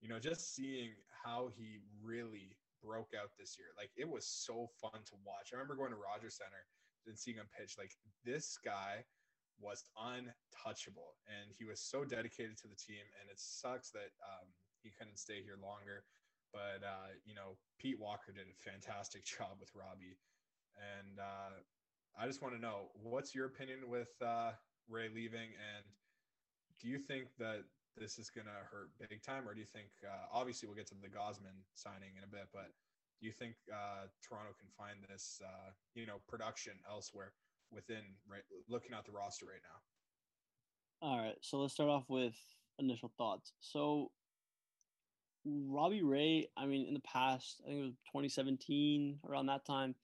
you 0.00 0.08
know, 0.08 0.18
just 0.18 0.54
seeing 0.54 0.90
how 1.24 1.48
he 1.56 1.80
really 2.02 2.56
broke 2.82 3.12
out 3.20 3.30
this 3.38 3.56
year, 3.58 3.68
like 3.76 3.90
it 3.96 4.08
was 4.08 4.26
so 4.26 4.68
fun 4.80 5.00
to 5.06 5.14
watch. 5.24 5.50
I 5.52 5.56
remember 5.56 5.76
going 5.76 5.90
to 5.90 5.96
Rogers 5.96 6.36
Center 6.36 6.64
and 7.06 7.18
seeing 7.18 7.36
him 7.36 7.46
pitch. 7.58 7.76
Like 7.78 7.92
this 8.24 8.58
guy 8.64 9.04
was 9.60 9.84
untouchable, 9.96 11.16
and 11.26 11.52
he 11.56 11.64
was 11.64 11.80
so 11.80 12.04
dedicated 12.04 12.56
to 12.58 12.68
the 12.68 12.76
team. 12.76 13.02
And 13.20 13.30
it 13.30 13.38
sucks 13.38 13.90
that 13.90 14.12
um, 14.22 14.46
he 14.82 14.90
couldn't 14.90 15.18
stay 15.18 15.42
here 15.42 15.58
longer. 15.60 16.04
But 16.52 16.84
uh, 16.86 17.16
you 17.24 17.34
know, 17.34 17.58
Pete 17.78 17.98
Walker 17.98 18.32
did 18.32 18.46
a 18.48 18.56
fantastic 18.56 19.24
job 19.36 19.58
with 19.60 19.70
Robbie, 19.74 20.16
and 20.76 21.18
uh, 21.18 21.60
I 22.16 22.26
just 22.26 22.40
want 22.40 22.54
to 22.54 22.60
know 22.60 22.88
what's 22.94 23.34
your 23.34 23.46
opinion 23.46 23.88
with 23.88 24.14
uh, 24.24 24.52
Ray 24.88 25.08
leaving, 25.12 25.52
and 25.52 25.84
do 26.80 26.88
you 26.88 26.98
think 26.98 27.28
that 27.38 27.64
this 27.96 28.18
is 28.18 28.28
going 28.28 28.46
to 28.46 28.60
hurt 28.68 28.92
big 29.00 29.22
time, 29.24 29.48
or 29.48 29.54
do 29.54 29.60
you 29.60 29.66
think 29.66 29.88
uh, 30.04 30.28
obviously 30.32 30.68
we'll 30.68 30.76
get 30.76 30.86
to 30.88 30.94
the 31.00 31.08
Gausman 31.08 31.56
signing 31.74 32.16
in 32.16 32.24
a 32.24 32.30
bit, 32.30 32.48
but 32.52 32.72
do 33.20 33.26
you 33.26 33.32
think 33.32 33.56
uh, 33.72 34.08
Toronto 34.20 34.52
can 34.60 34.68
find 34.76 35.00
this 35.08 35.40
uh, 35.44 35.72
you 35.94 36.06
know 36.06 36.20
production 36.28 36.74
elsewhere 36.88 37.32
within 37.70 38.02
right 38.28 38.42
looking 38.68 38.92
at 38.92 39.04
the 39.04 39.12
roster 39.12 39.46
right 39.46 39.62
now? 39.62 41.08
All 41.08 41.18
right, 41.18 41.36
so 41.40 41.58
let's 41.58 41.74
start 41.74 41.90
off 41.90 42.04
with 42.08 42.34
initial 42.78 43.12
thoughts. 43.18 43.52
So 43.60 44.10
Robbie 45.44 46.02
Ray, 46.02 46.48
I 46.56 46.66
mean, 46.66 46.86
in 46.86 46.94
the 46.94 47.00
past, 47.00 47.60
I 47.64 47.68
think 47.68 47.80
it 47.80 47.82
was 47.82 47.94
2017, 48.12 49.20
around 49.28 49.46
that 49.46 49.64
time, 49.64 49.94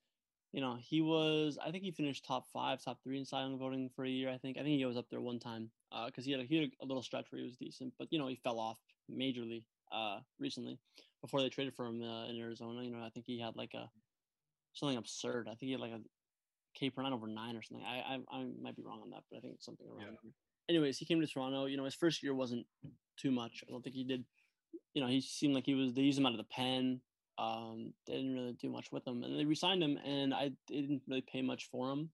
you 0.52 0.60
know, 0.60 0.76
he 0.80 1.00
was, 1.00 1.58
I 1.64 1.70
think 1.70 1.82
he 1.82 1.90
finished 1.90 2.24
top 2.24 2.46
five, 2.52 2.82
top 2.82 3.02
three 3.02 3.18
in 3.18 3.24
Cy 3.24 3.48
voting 3.58 3.90
for 3.96 4.04
a 4.04 4.08
year. 4.08 4.30
I 4.30 4.36
think, 4.36 4.58
I 4.58 4.60
think 4.60 4.78
he 4.78 4.84
was 4.84 4.98
up 4.98 5.08
there 5.10 5.20
one 5.20 5.38
time 5.38 5.70
because 6.06 6.24
uh, 6.24 6.26
he 6.26 6.32
had 6.32 6.40
a, 6.40 6.44
he 6.44 6.60
had 6.60 6.70
a 6.82 6.86
little 6.86 7.02
stretch 7.02 7.26
where 7.30 7.38
he 7.38 7.44
was 7.44 7.56
decent, 7.56 7.94
but 7.98 8.08
you 8.10 8.18
know, 8.18 8.28
he 8.28 8.36
fell 8.36 8.60
off 8.60 8.78
majorly 9.10 9.64
uh, 9.90 10.18
recently 10.38 10.78
before 11.22 11.40
they 11.40 11.48
traded 11.48 11.74
for 11.74 11.86
him 11.86 12.02
uh, 12.02 12.26
in 12.26 12.38
Arizona. 12.38 12.82
You 12.82 12.90
know, 12.90 13.04
I 13.04 13.10
think 13.10 13.26
he 13.26 13.40
had 13.40 13.56
like 13.56 13.74
a 13.74 13.90
something 14.74 14.98
absurd. 14.98 15.48
I 15.48 15.50
think 15.54 15.60
he 15.60 15.72
had 15.72 15.80
like 15.80 15.92
a 15.92 16.00
K 16.74 16.90
per 16.90 17.02
nine 17.02 17.12
over 17.12 17.26
nine 17.26 17.56
or 17.56 17.62
something. 17.62 17.86
I, 17.86 18.14
I 18.14 18.38
I 18.38 18.46
might 18.60 18.76
be 18.76 18.82
wrong 18.82 19.00
on 19.02 19.10
that, 19.10 19.22
but 19.30 19.38
I 19.38 19.40
think 19.40 19.54
it's 19.54 19.64
something 19.64 19.86
around. 19.86 20.18
Yeah. 20.22 20.30
Anyways, 20.68 20.98
he 20.98 21.04
came 21.04 21.20
to 21.20 21.26
Toronto. 21.26 21.66
You 21.66 21.76
know, 21.76 21.84
his 21.84 21.94
first 21.94 22.22
year 22.22 22.34
wasn't 22.34 22.66
too 23.16 23.30
much. 23.30 23.64
I 23.66 23.70
don't 23.70 23.82
think 23.82 23.96
he 23.96 24.04
did. 24.04 24.24
You 24.94 25.02
know, 25.02 25.08
he 25.08 25.20
seemed 25.20 25.54
like 25.54 25.66
he 25.66 25.74
was. 25.74 25.92
They 25.94 26.02
used 26.02 26.18
him 26.18 26.26
out 26.26 26.32
of 26.32 26.38
the 26.38 26.44
pen. 26.44 27.00
Um, 27.38 27.92
they 28.06 28.14
didn't 28.14 28.34
really 28.34 28.52
do 28.60 28.68
much 28.68 28.92
with 28.92 29.06
him, 29.06 29.22
and 29.22 29.38
they 29.38 29.44
resigned 29.44 29.82
him, 29.82 29.98
and 30.04 30.34
I 30.34 30.52
didn't 30.68 31.02
really 31.08 31.22
pay 31.22 31.42
much 31.42 31.68
for 31.70 31.90
him. 31.90 32.10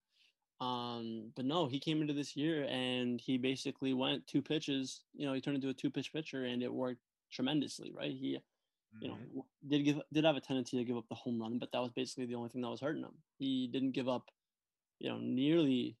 Um, 0.61 1.31
but 1.35 1.45
no, 1.45 1.67
he 1.67 1.79
came 1.79 2.01
into 2.01 2.13
this 2.13 2.35
year 2.35 2.65
and 2.69 3.19
he 3.21 3.37
basically 3.37 3.93
went 3.93 4.27
two 4.27 4.41
pitches. 4.41 5.01
You 5.13 5.25
know, 5.25 5.33
he 5.33 5.41
turned 5.41 5.55
into 5.55 5.69
a 5.69 5.73
two 5.73 5.89
pitch 5.89 6.11
pitcher, 6.11 6.45
and 6.45 6.61
it 6.61 6.73
worked 6.73 7.01
tremendously. 7.31 7.93
Right? 7.95 8.11
He, 8.11 8.37
mm-hmm. 8.37 9.03
you 9.03 9.07
know, 9.09 9.15
mm-hmm. 9.15 9.69
did 9.69 9.85
give 9.85 10.01
did 10.11 10.25
have 10.25 10.35
a 10.35 10.41
tendency 10.41 10.77
to 10.77 10.83
give 10.83 10.97
up 10.97 11.07
the 11.09 11.15
home 11.15 11.41
run, 11.41 11.59
but 11.59 11.71
that 11.71 11.81
was 11.81 11.91
basically 11.91 12.25
the 12.25 12.35
only 12.35 12.49
thing 12.49 12.61
that 12.61 12.69
was 12.69 12.81
hurting 12.81 13.03
him. 13.03 13.15
He 13.37 13.69
didn't 13.71 13.91
give 13.91 14.09
up, 14.09 14.25
you 14.99 15.09
know, 15.09 15.17
nearly. 15.17 15.97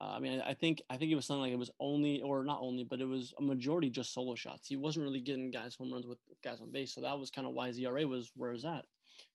Uh, 0.00 0.12
I 0.16 0.20
mean, 0.20 0.40
I 0.40 0.54
think 0.54 0.80
I 0.90 0.96
think 0.96 1.10
it 1.10 1.16
was 1.16 1.26
something 1.26 1.42
like 1.42 1.52
it 1.52 1.58
was 1.58 1.72
only 1.80 2.20
or 2.22 2.44
not 2.44 2.60
only, 2.60 2.84
but 2.84 3.00
it 3.00 3.06
was 3.06 3.34
a 3.38 3.42
majority 3.42 3.90
just 3.90 4.12
solo 4.14 4.34
shots. 4.36 4.68
He 4.68 4.76
wasn't 4.76 5.04
really 5.04 5.20
getting 5.20 5.50
guys 5.50 5.74
home 5.74 5.92
runs 5.92 6.06
with 6.06 6.18
guys 6.44 6.60
on 6.60 6.70
base, 6.70 6.94
so 6.94 7.00
that 7.00 7.18
was 7.18 7.30
kind 7.30 7.48
of 7.48 7.54
why 7.54 7.66
his 7.66 7.78
ERA 7.78 8.06
was 8.06 8.30
where 8.36 8.52
it's 8.52 8.64
at. 8.64 8.84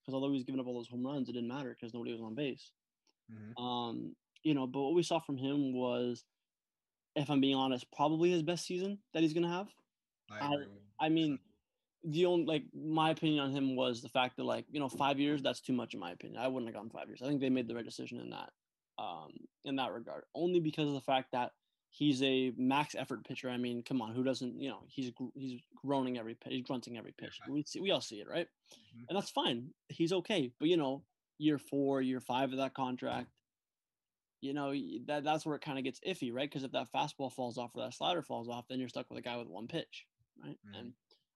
Because 0.02 0.14
although 0.14 0.28
he 0.28 0.36
was 0.36 0.44
giving 0.44 0.62
up 0.62 0.68
all 0.68 0.76
those 0.76 0.88
home 0.88 1.06
runs, 1.06 1.28
it 1.28 1.34
didn't 1.34 1.50
matter 1.50 1.76
because 1.78 1.94
nobody 1.94 2.14
was 2.14 2.22
on 2.22 2.36
base. 2.36 2.72
Mm-hmm. 3.32 3.62
Um, 3.62 4.16
you 4.44 4.54
know, 4.54 4.66
but 4.66 4.82
what 4.82 4.94
we 4.94 5.04
saw 5.04 5.20
from 5.20 5.38
him 5.38 5.74
was, 5.74 6.24
if 7.16 7.30
I'm 7.30 7.42
being 7.42 7.56
honest, 7.56 7.86
probably 7.94 8.32
his 8.32 8.42
best 8.42 8.66
season 8.66 9.00
that 9.14 9.22
he's 9.22 9.34
gonna 9.34 9.52
have. 9.52 9.68
I, 10.32 10.46
I, 10.46 11.06
I 11.08 11.10
mean, 11.10 11.40
the 12.06 12.26
only 12.26 12.46
like 12.46 12.64
my 12.74 13.10
opinion 13.10 13.44
on 13.44 13.52
him 13.52 13.76
was 13.76 14.02
the 14.02 14.10
fact 14.10 14.38
that 14.38 14.46
like 14.46 14.66
you 14.72 14.80
know 14.80 14.90
five 14.90 15.20
years 15.20 15.42
that's 15.42 15.60
too 15.60 15.74
much 15.74 15.94
in 15.94 16.00
my 16.00 16.12
opinion. 16.12 16.42
I 16.42 16.48
wouldn't 16.48 16.74
have 16.74 16.82
gone 16.82 16.90
five 16.90 17.08
years. 17.08 17.22
I 17.22 17.28
think 17.28 17.42
they 17.42 17.50
made 17.50 17.68
the 17.68 17.76
right 17.76 17.86
decision 17.86 18.20
in 18.20 18.30
that 18.30 18.50
um 18.98 19.32
in 19.66 19.76
that 19.78 19.92
regard 19.92 20.24
only 20.36 20.60
because 20.60 20.88
of 20.88 20.94
the 20.94 21.02
fact 21.02 21.32
that 21.32 21.52
he's 21.94 22.24
a 22.24 22.52
max 22.58 22.96
effort 22.96 23.24
pitcher. 23.24 23.50
I 23.50 23.58
mean, 23.58 23.84
come 23.84 24.02
on, 24.02 24.14
who 24.14 24.24
doesn't? 24.24 24.60
You 24.60 24.70
know, 24.70 24.80
he's 24.88 25.12
he's 25.36 25.62
groaning 25.86 26.18
every 26.18 26.34
pitch, 26.34 26.54
he's 26.54 26.64
grunting 26.64 26.98
every 26.98 27.14
pitch. 27.18 27.40
We 27.48 27.64
see, 27.64 27.80
we 27.80 27.92
all 27.92 28.02
see 28.02 28.18
it, 28.18 28.28
right? 28.28 28.48
Mm-hmm. 28.48 29.06
And 29.10 29.18
that's 29.18 29.30
fine. 29.30 29.70
He's 29.88 30.12
okay. 30.12 30.52
But 30.60 30.70
you 30.70 30.78
know, 30.78 31.04
year 31.38 31.58
four, 31.58 32.02
year 32.02 32.20
five 32.20 32.52
of 32.52 32.58
that 32.58 32.74
contract, 32.74 33.28
you 34.42 34.54
know 34.54 34.74
that 35.08 35.24
that's 35.24 35.46
where 35.46 35.56
it 35.56 35.62
kind 35.62 35.78
of 35.78 35.84
gets 35.84 36.02
iffy, 36.08 36.34
right? 36.34 36.50
Because 36.50 36.64
if 36.64 36.72
that 36.72 36.88
fastball 36.94 37.32
falls 37.32 37.58
off 37.58 37.72
or 37.76 37.84
that 37.84 37.94
slider 37.94 38.24
falls 38.24 38.50
off, 38.50 38.66
then 38.68 38.80
you're 38.80 38.90
stuck 38.90 39.10
with 39.10 39.20
a 39.20 39.24
guy 39.24 39.38
with 39.38 39.48
one 39.48 39.68
pitch, 39.68 40.06
right? 40.44 40.58
Mm-hmm. 40.68 40.80
And 40.80 40.94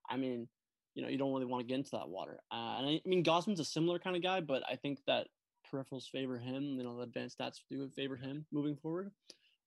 I 0.09 0.17
mean, 0.17 0.47
you 0.95 1.03
know, 1.03 1.09
you 1.09 1.17
don't 1.17 1.31
really 1.31 1.45
want 1.45 1.61
to 1.61 1.67
get 1.67 1.77
into 1.77 1.91
that 1.91 2.09
water. 2.09 2.39
Uh, 2.51 2.77
and 2.79 2.87
I, 2.87 2.91
I 2.93 3.01
mean, 3.05 3.23
Gausman's 3.23 3.59
a 3.59 3.65
similar 3.65 3.99
kind 3.99 4.15
of 4.15 4.23
guy, 4.23 4.41
but 4.41 4.63
I 4.69 4.75
think 4.75 4.99
that 5.05 5.27
peripherals 5.71 6.09
favor 6.09 6.37
him. 6.37 6.75
You 6.77 6.83
know, 6.83 6.97
the 6.97 7.03
advanced 7.03 7.39
stats 7.39 7.59
do 7.69 7.89
favor 7.95 8.15
him 8.15 8.45
moving 8.51 8.75
forward. 8.75 9.11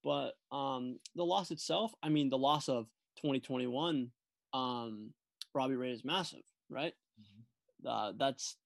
But 0.03 0.33
um, 0.51 0.99
the 1.15 1.25
loss 1.25 1.51
itself, 1.51 1.93
I 2.03 2.09
mean, 2.09 2.31
the 2.31 2.39
loss 2.39 2.69
of 2.69 2.87
2021, 3.17 4.11
um, 4.55 5.13
Robbie 5.55 5.77
Ray 5.77 5.91
is 5.91 6.05
massive, 6.05 6.43
right? 6.71 6.95
Mm-hmm. 7.21 7.87
Uh, 7.87 8.13
that's 8.19 8.57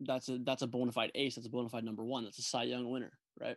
that's 0.00 0.28
a 0.28 0.38
that's 0.38 0.62
a 0.62 0.66
bona 0.66 0.92
fide 0.92 1.10
ace. 1.14 1.36
That's 1.36 1.46
a 1.46 1.50
bona 1.50 1.68
fide 1.68 1.84
number 1.84 2.04
one. 2.04 2.24
That's 2.24 2.38
a 2.38 2.42
Cy 2.42 2.64
Young 2.64 2.90
winner, 2.90 3.12
right? 3.40 3.56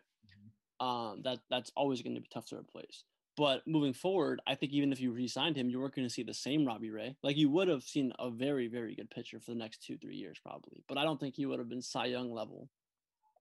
um, 0.82 1.22
that 1.24 1.40
that's 1.50 1.72
always 1.78 2.02
going 2.02 2.16
to 2.16 2.22
be 2.22 2.28
tough 2.34 2.48
to 2.48 2.58
replace. 2.58 3.06
But 3.38 3.62
moving 3.66 3.94
forward, 3.94 4.42
I 4.46 4.56
think 4.56 4.74
even 4.74 4.92
if 4.92 5.00
you 5.00 5.12
re-signed 5.12 5.56
him, 5.56 5.70
you 5.70 5.80
weren't 5.80 5.96
going 5.96 6.08
to 6.08 6.14
see 6.14 6.24
the 6.24 6.34
same 6.34 6.66
Robbie 6.66 6.90
Ray. 6.90 7.16
Like 7.24 7.38
you 7.38 7.50
would 7.50 7.70
have 7.70 7.84
seen 7.84 8.12
a 8.20 8.30
very, 8.30 8.68
very 8.68 8.94
good 8.94 9.10
pitcher 9.10 9.40
for 9.40 9.52
the 9.52 9.58
next 9.58 9.84
two, 9.84 9.98
three 9.98 10.18
years, 10.18 10.38
probably. 10.44 10.84
But 10.90 10.98
I 10.98 11.04
don't 11.04 11.20
think 11.20 11.36
he 11.36 11.46
would 11.46 11.60
have 11.60 11.70
been 11.70 11.82
Cy 11.82 12.08
Young 12.08 12.34
level. 12.34 12.68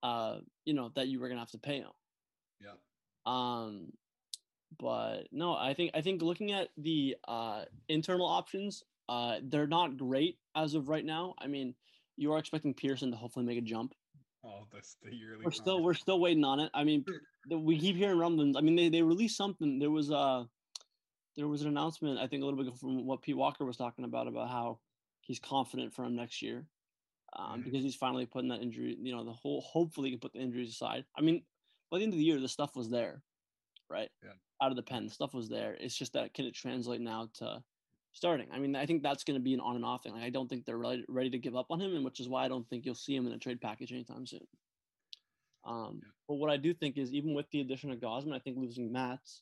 Uh, 0.03 0.37
you 0.65 0.73
know 0.73 0.91
that 0.95 1.07
you 1.07 1.19
were 1.19 1.27
going 1.27 1.37
to 1.37 1.41
have 1.41 1.51
to 1.51 1.57
pay 1.57 1.77
him. 1.77 1.91
Yeah. 2.59 2.73
Um, 3.25 3.93
but 4.79 5.27
no, 5.31 5.53
I 5.55 5.73
think 5.73 5.91
I 5.93 6.01
think 6.01 6.21
looking 6.21 6.51
at 6.51 6.69
the 6.77 7.17
uh 7.27 7.65
internal 7.89 8.25
options, 8.25 8.83
uh, 9.09 9.37
they're 9.43 9.67
not 9.67 9.97
great 9.97 10.37
as 10.55 10.73
of 10.73 10.89
right 10.89 11.05
now. 11.05 11.35
I 11.39 11.47
mean, 11.47 11.75
you 12.17 12.31
are 12.33 12.39
expecting 12.39 12.73
Pearson 12.73 13.11
to 13.11 13.17
hopefully 13.17 13.45
make 13.45 13.57
a 13.57 13.61
jump. 13.61 13.93
Oh, 14.43 14.65
that's 14.73 14.97
the 15.03 15.13
yearly. 15.13 15.43
We're 15.43 15.51
still 15.51 15.83
we're 15.83 15.93
still 15.93 16.19
waiting 16.19 16.43
on 16.43 16.59
it. 16.59 16.71
I 16.73 16.83
mean, 16.83 17.05
we 17.49 17.79
keep 17.79 17.95
hearing 17.95 18.17
rumblings. 18.17 18.55
I 18.57 18.61
mean, 18.61 18.75
they 18.75 18.89
they 18.89 19.01
released 19.01 19.37
something. 19.37 19.79
There 19.79 19.91
was 19.91 20.09
a 20.09 20.47
there 21.37 21.47
was 21.47 21.61
an 21.61 21.67
announcement. 21.67 22.19
I 22.19 22.27
think 22.27 22.41
a 22.41 22.45
little 22.45 22.63
bit 22.63 22.75
from 22.77 23.05
what 23.05 23.21
Pete 23.21 23.37
Walker 23.37 23.65
was 23.65 23.77
talking 23.77 24.05
about 24.05 24.27
about 24.27 24.49
how 24.49 24.79
he's 25.21 25.39
confident 25.39 25.93
for 25.93 26.03
him 26.03 26.15
next 26.15 26.41
year, 26.41 26.65
um, 27.37 27.45
mm-hmm. 27.45 27.61
because 27.63 27.83
he's 27.83 27.95
finally 27.95 28.25
putting 28.25 28.49
that 28.49 28.61
injury. 28.61 28.97
You 29.01 29.15
know, 29.15 29.23
the 29.23 29.31
whole 29.31 29.61
hopefully 29.61 30.09
he 30.09 30.15
can 30.15 30.19
put 30.19 30.33
the 30.33 30.39
injuries 30.39 30.69
aside. 30.71 31.05
I 31.17 31.21
mean, 31.21 31.43
by 31.89 31.97
the 31.97 32.03
end 32.03 32.13
of 32.13 32.19
the 32.19 32.25
year, 32.25 32.39
the 32.39 32.47
stuff 32.47 32.75
was 32.75 32.89
there, 32.89 33.21
right? 33.89 34.09
Yeah. 34.23 34.31
Out 34.61 34.71
of 34.71 34.75
the 34.75 34.83
pen, 34.83 35.05
the 35.05 35.13
stuff 35.13 35.33
was 35.33 35.49
there. 35.49 35.75
It's 35.79 35.95
just 35.95 36.13
that 36.13 36.33
can 36.33 36.45
it 36.45 36.53
translate 36.53 37.01
now 37.01 37.29
to 37.35 37.63
starting? 38.13 38.47
I 38.51 38.59
mean, 38.59 38.75
I 38.75 38.85
think 38.85 39.03
that's 39.03 39.23
going 39.23 39.39
to 39.39 39.43
be 39.43 39.53
an 39.53 39.59
on 39.59 39.75
and 39.75 39.85
off 39.85 40.03
thing. 40.03 40.13
Like, 40.13 40.23
I 40.23 40.29
don't 40.29 40.49
think 40.49 40.65
they're 40.65 40.77
ready, 40.77 41.05
ready 41.07 41.29
to 41.29 41.37
give 41.37 41.55
up 41.55 41.67
on 41.69 41.79
him, 41.79 41.95
and 41.95 42.05
which 42.05 42.19
is 42.19 42.27
why 42.27 42.45
I 42.45 42.47
don't 42.47 42.67
think 42.69 42.85
you'll 42.85 42.95
see 42.95 43.15
him 43.15 43.27
in 43.27 43.33
a 43.33 43.37
trade 43.37 43.61
package 43.61 43.91
anytime 43.91 44.25
soon. 44.25 44.45
Um, 45.65 45.99
yeah. 46.01 46.09
But 46.27 46.35
what 46.35 46.49
I 46.49 46.57
do 46.57 46.73
think 46.73 46.97
is, 46.97 47.13
even 47.13 47.33
with 47.33 47.49
the 47.51 47.61
addition 47.61 47.91
of 47.91 47.99
Gausman, 47.99 48.33
I 48.33 48.39
think 48.39 48.57
losing 48.57 48.91
Matz 48.91 49.41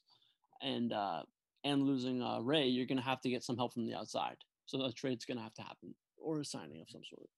and 0.61 0.93
uh, 0.93 1.23
and 1.63 1.83
losing 1.83 2.21
uh, 2.21 2.39
Ray, 2.39 2.67
you're 2.67 2.85
going 2.85 2.97
to 2.97 3.03
have 3.03 3.21
to 3.21 3.29
get 3.29 3.43
some 3.43 3.57
help 3.57 3.73
from 3.73 3.85
the 3.85 3.95
outside. 3.95 4.37
So 4.65 4.83
a 4.83 4.91
trade's 4.91 5.25
going 5.25 5.37
to 5.37 5.43
have 5.43 5.53
to 5.55 5.61
happen, 5.61 5.95
or 6.17 6.39
a 6.39 6.45
signing 6.45 6.81
of 6.81 6.89
some 6.89 7.01
sort. 7.09 7.29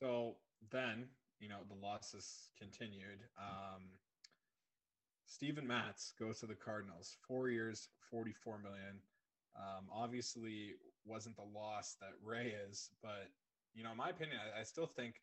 So 0.00 0.36
then, 0.70 1.06
you 1.40 1.48
know, 1.48 1.60
the 1.68 1.86
losses 1.86 2.48
continued. 2.58 3.20
Um, 3.38 3.82
Steven 5.26 5.66
Matz 5.66 6.12
goes 6.18 6.40
to 6.40 6.46
the 6.46 6.54
Cardinals, 6.54 7.16
four 7.26 7.48
years, 7.48 7.88
44 8.10 8.58
million. 8.58 9.00
Um, 9.56 9.86
obviously, 9.92 10.74
wasn't 11.04 11.36
the 11.36 11.46
loss 11.54 11.96
that 12.00 12.12
Ray 12.24 12.54
is, 12.68 12.90
but 13.02 13.30
you 13.74 13.82
know, 13.82 13.90
in 13.90 13.98
my 13.98 14.10
opinion, 14.10 14.38
I, 14.38 14.60
I 14.60 14.62
still 14.62 14.86
think 14.86 15.16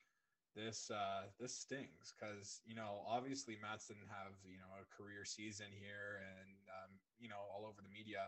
this 0.56 0.92
uh, 0.92 1.32
this 1.40 1.56
stings 1.56 2.12
because 2.12 2.60
you 2.68 2.76
know 2.76 3.04
obviously 3.08 3.56
Matz 3.62 3.88
didn't 3.88 4.12
have 4.12 4.36
you 4.44 4.60
know 4.60 4.72
a 4.76 4.84
career 4.92 5.24
season 5.24 5.72
here 5.72 6.20
and 6.20 6.52
um, 6.68 6.92
you 7.20 7.30
know 7.32 7.40
all 7.48 7.64
over 7.64 7.80
the 7.80 7.92
media, 7.92 8.28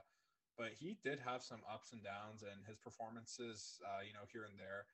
but 0.58 0.71
he 0.71 0.95
did 1.03 1.19
have 1.19 1.43
some 1.43 1.60
ups 1.67 1.91
and 1.91 2.03
downs 2.03 2.43
and 2.43 2.63
his 2.63 2.79
performances 2.79 3.79
uh, 3.84 3.99
you 4.03 4.15
know 4.15 4.23
here 4.32 4.47
and 4.47 4.56
there. 4.56 4.88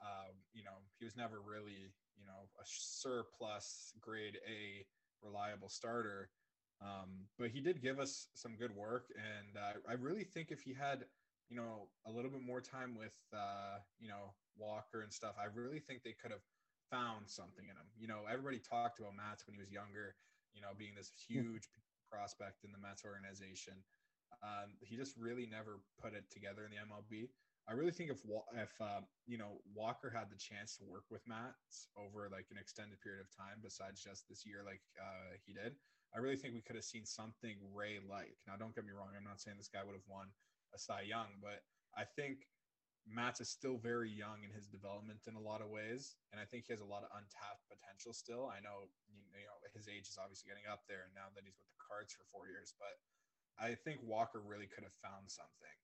Uh, 0.00 0.32
you 0.52 0.64
know 0.64 0.76
he 0.98 1.04
was 1.04 1.16
never 1.16 1.40
really 1.40 1.92
you 2.16 2.26
know 2.26 2.48
a 2.60 2.64
surplus 2.64 3.92
grade 4.00 4.38
A 4.46 4.84
reliable 5.22 5.68
starter. 5.68 6.30
Um, 6.82 7.24
but 7.38 7.48
he 7.48 7.60
did 7.60 7.80
give 7.80 7.98
us 7.98 8.28
some 8.34 8.54
good 8.56 8.74
work, 8.76 9.08
and 9.16 9.56
uh, 9.56 9.80
I 9.88 9.94
really 9.94 10.24
think 10.24 10.50
if 10.50 10.60
he 10.60 10.74
had, 10.74 11.04
you 11.48 11.56
know, 11.56 11.88
a 12.06 12.12
little 12.12 12.30
bit 12.30 12.42
more 12.44 12.60
time 12.60 12.94
with, 12.94 13.16
uh, 13.32 13.80
you 13.98 14.08
know, 14.08 14.36
Walker 14.58 15.00
and 15.00 15.12
stuff, 15.12 15.36
I 15.40 15.48
really 15.48 15.80
think 15.80 16.02
they 16.04 16.12
could 16.20 16.32
have 16.32 16.44
found 16.90 17.28
something 17.28 17.64
in 17.64 17.76
him. 17.76 17.88
You 17.96 18.08
know, 18.08 18.28
everybody 18.30 18.60
talked 18.60 19.00
about 19.00 19.16
Matz 19.16 19.46
when 19.46 19.54
he 19.54 19.60
was 19.60 19.72
younger, 19.72 20.16
you 20.52 20.60
know, 20.60 20.76
being 20.76 20.92
this 20.94 21.12
hmm. 21.28 21.40
huge 21.40 21.64
prospect 22.12 22.64
in 22.64 22.72
the 22.72 22.78
Mets 22.78 23.04
organization. 23.04 23.74
Um, 24.44 24.76
he 24.80 24.96
just 24.96 25.16
really 25.16 25.48
never 25.48 25.80
put 25.96 26.12
it 26.12 26.28
together 26.30 26.68
in 26.68 26.70
the 26.76 26.80
MLB. 26.84 27.32
I 27.66 27.74
really 27.74 27.90
think 27.90 28.10
if 28.14 28.22
if 28.54 28.72
uh, 28.78 29.02
you 29.26 29.38
know 29.38 29.58
Walker 29.74 30.06
had 30.06 30.30
the 30.30 30.38
chance 30.38 30.78
to 30.78 30.86
work 30.86 31.10
with 31.10 31.26
Matz 31.26 31.90
over 31.98 32.30
like 32.30 32.46
an 32.54 32.62
extended 32.62 33.02
period 33.02 33.26
of 33.26 33.30
time, 33.34 33.58
besides 33.58 33.98
just 33.98 34.30
this 34.30 34.46
year, 34.46 34.62
like 34.62 34.82
uh, 34.94 35.34
he 35.42 35.50
did, 35.50 35.74
I 36.14 36.22
really 36.22 36.38
think 36.38 36.54
we 36.54 36.62
could 36.62 36.78
have 36.78 36.86
seen 36.86 37.02
something 37.02 37.58
Ray 37.74 37.98
like. 37.98 38.38
Now, 38.46 38.54
don't 38.54 38.74
get 38.74 38.86
me 38.86 38.94
wrong; 38.94 39.10
I'm 39.18 39.26
not 39.26 39.42
saying 39.42 39.58
this 39.58 39.72
guy 39.72 39.82
would 39.82 39.98
have 39.98 40.06
won 40.06 40.30
a 40.74 40.78
Cy 40.78 41.10
Young, 41.10 41.42
but 41.42 41.66
I 41.98 42.06
think 42.06 42.46
Matz 43.02 43.42
is 43.42 43.50
still 43.50 43.82
very 43.82 44.10
young 44.10 44.46
in 44.46 44.54
his 44.54 44.70
development 44.70 45.26
in 45.26 45.34
a 45.34 45.42
lot 45.42 45.58
of 45.58 45.66
ways, 45.66 46.14
and 46.30 46.38
I 46.38 46.46
think 46.46 46.70
he 46.70 46.74
has 46.74 46.82
a 46.82 46.86
lot 46.86 47.02
of 47.02 47.10
untapped 47.18 47.66
potential 47.66 48.14
still. 48.14 48.46
I 48.46 48.62
know 48.62 48.86
you 49.10 49.42
know 49.42 49.58
his 49.74 49.90
age 49.90 50.06
is 50.06 50.22
obviously 50.22 50.46
getting 50.46 50.70
up 50.70 50.86
there, 50.86 51.02
and 51.02 51.14
now 51.18 51.34
that 51.34 51.42
he's 51.42 51.58
with 51.58 51.70
the 51.74 51.82
Cards 51.82 52.14
for 52.14 52.22
four 52.30 52.46
years, 52.46 52.78
but 52.78 52.94
I 53.58 53.74
think 53.74 53.98
Walker 54.06 54.38
really 54.38 54.70
could 54.70 54.86
have 54.86 54.94
found 55.02 55.26
something. 55.26 55.76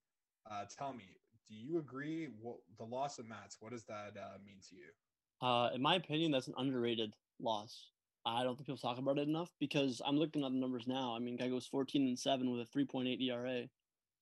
Uh, 0.46 0.66
tell 0.66 0.94
me, 0.94 1.18
do 1.48 1.56
you 1.56 1.78
agree? 1.78 2.28
What 2.40 2.56
the 2.78 2.84
loss 2.84 3.18
of 3.18 3.28
Matz? 3.28 3.56
What 3.60 3.72
does 3.72 3.84
that 3.84 4.12
uh, 4.16 4.38
mean 4.44 4.56
to 4.70 4.76
you? 4.76 5.46
Uh, 5.46 5.70
in 5.74 5.82
my 5.82 5.96
opinion, 5.96 6.30
that's 6.30 6.48
an 6.48 6.54
underrated 6.56 7.14
loss. 7.40 7.88
I 8.24 8.44
don't 8.44 8.54
think 8.54 8.66
people 8.66 8.78
talk 8.78 8.98
about 8.98 9.18
it 9.18 9.28
enough 9.28 9.50
because 9.58 10.00
I'm 10.06 10.16
looking 10.16 10.44
at 10.44 10.52
the 10.52 10.58
numbers 10.58 10.86
now. 10.86 11.14
I 11.16 11.18
mean, 11.18 11.36
guy 11.36 11.48
goes 11.48 11.66
14 11.66 12.06
and 12.06 12.18
seven 12.18 12.52
with 12.52 12.60
a 12.60 12.78
3.8 12.78 13.20
ERA. 13.20 13.64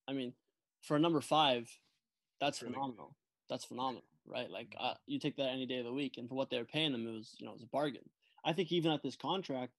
I 0.07 0.13
mean, 0.13 0.33
for 0.81 0.95
a 0.95 0.99
number 0.99 1.21
five, 1.21 1.69
that's, 2.39 2.59
that's 2.59 2.71
phenomenal. 2.71 2.95
Really 2.97 3.15
that's 3.51 3.65
phenomenal, 3.65 4.05
right? 4.25 4.49
Like 4.49 4.69
mm-hmm. 4.69 4.85
uh, 4.85 4.93
you 5.05 5.19
take 5.19 5.35
that 5.35 5.49
any 5.49 5.67
day 5.67 5.77
of 5.77 5.85
the 5.85 5.93
week, 5.93 6.17
and 6.17 6.27
for 6.27 6.35
what 6.35 6.49
they're 6.49 6.65
paying 6.65 6.93
him, 6.93 7.05
it 7.05 7.11
was 7.11 7.35
you 7.37 7.45
know 7.45 7.51
it 7.51 7.55
was 7.55 7.63
a 7.63 7.67
bargain. 7.67 8.09
I 8.43 8.53
think 8.53 8.71
even 8.71 8.91
at 8.91 9.03
this 9.03 9.15
contract, 9.15 9.73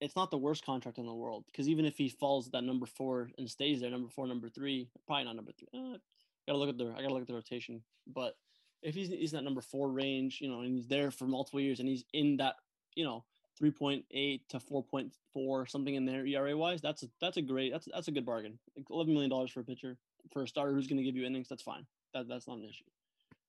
it's 0.00 0.14
not 0.14 0.30
the 0.30 0.38
worst 0.38 0.64
contract 0.64 0.98
in 0.98 1.06
the 1.06 1.14
world 1.14 1.44
because 1.46 1.68
even 1.68 1.84
if 1.84 1.96
he 1.96 2.08
falls 2.08 2.50
that 2.50 2.62
number 2.62 2.86
four 2.86 3.30
and 3.38 3.50
stays 3.50 3.80
there, 3.80 3.90
number 3.90 4.10
four, 4.10 4.28
number 4.28 4.48
three, 4.48 4.88
probably 5.06 5.24
not 5.24 5.34
number 5.34 5.52
three. 5.52 5.68
Uh, 5.74 5.98
gotta 6.46 6.58
look 6.58 6.68
at 6.68 6.78
the 6.78 6.92
I 6.96 7.02
gotta 7.02 7.12
look 7.14 7.22
at 7.22 7.28
the 7.28 7.34
rotation. 7.34 7.82
But 8.06 8.36
if 8.82 8.94
he's 8.94 9.08
he's 9.08 9.32
in 9.32 9.38
that 9.38 9.44
number 9.44 9.60
four 9.60 9.90
range, 9.90 10.38
you 10.40 10.48
know, 10.48 10.60
and 10.60 10.74
he's 10.74 10.86
there 10.86 11.10
for 11.10 11.26
multiple 11.26 11.60
years, 11.60 11.80
and 11.80 11.88
he's 11.88 12.04
in 12.12 12.36
that, 12.38 12.56
you 12.94 13.04
know, 13.04 13.24
three 13.58 13.70
point 13.70 14.04
eight 14.10 14.48
to 14.48 14.60
four 14.60 14.82
point 14.82 15.12
four 15.32 15.66
something 15.66 15.94
in 15.94 16.04
there 16.04 16.26
ERA 16.26 16.56
wise, 16.56 16.80
that's 16.80 17.02
a, 17.02 17.06
that's 17.20 17.36
a 17.36 17.42
great 17.42 17.72
that's 17.72 17.88
that's 17.92 18.08
a 18.08 18.12
good 18.12 18.26
bargain. 18.26 18.58
Like 18.76 18.86
Eleven 18.90 19.12
million 19.12 19.30
dollars 19.30 19.50
for 19.50 19.60
a 19.60 19.64
pitcher 19.64 19.96
for 20.32 20.42
a 20.42 20.48
starter 20.48 20.74
who's 20.74 20.86
going 20.86 20.98
to 20.98 21.04
give 21.04 21.16
you 21.16 21.26
innings, 21.26 21.48
that's 21.48 21.62
fine. 21.62 21.86
That 22.12 22.28
that's 22.28 22.48
not 22.48 22.58
an 22.58 22.64
issue. 22.64 22.84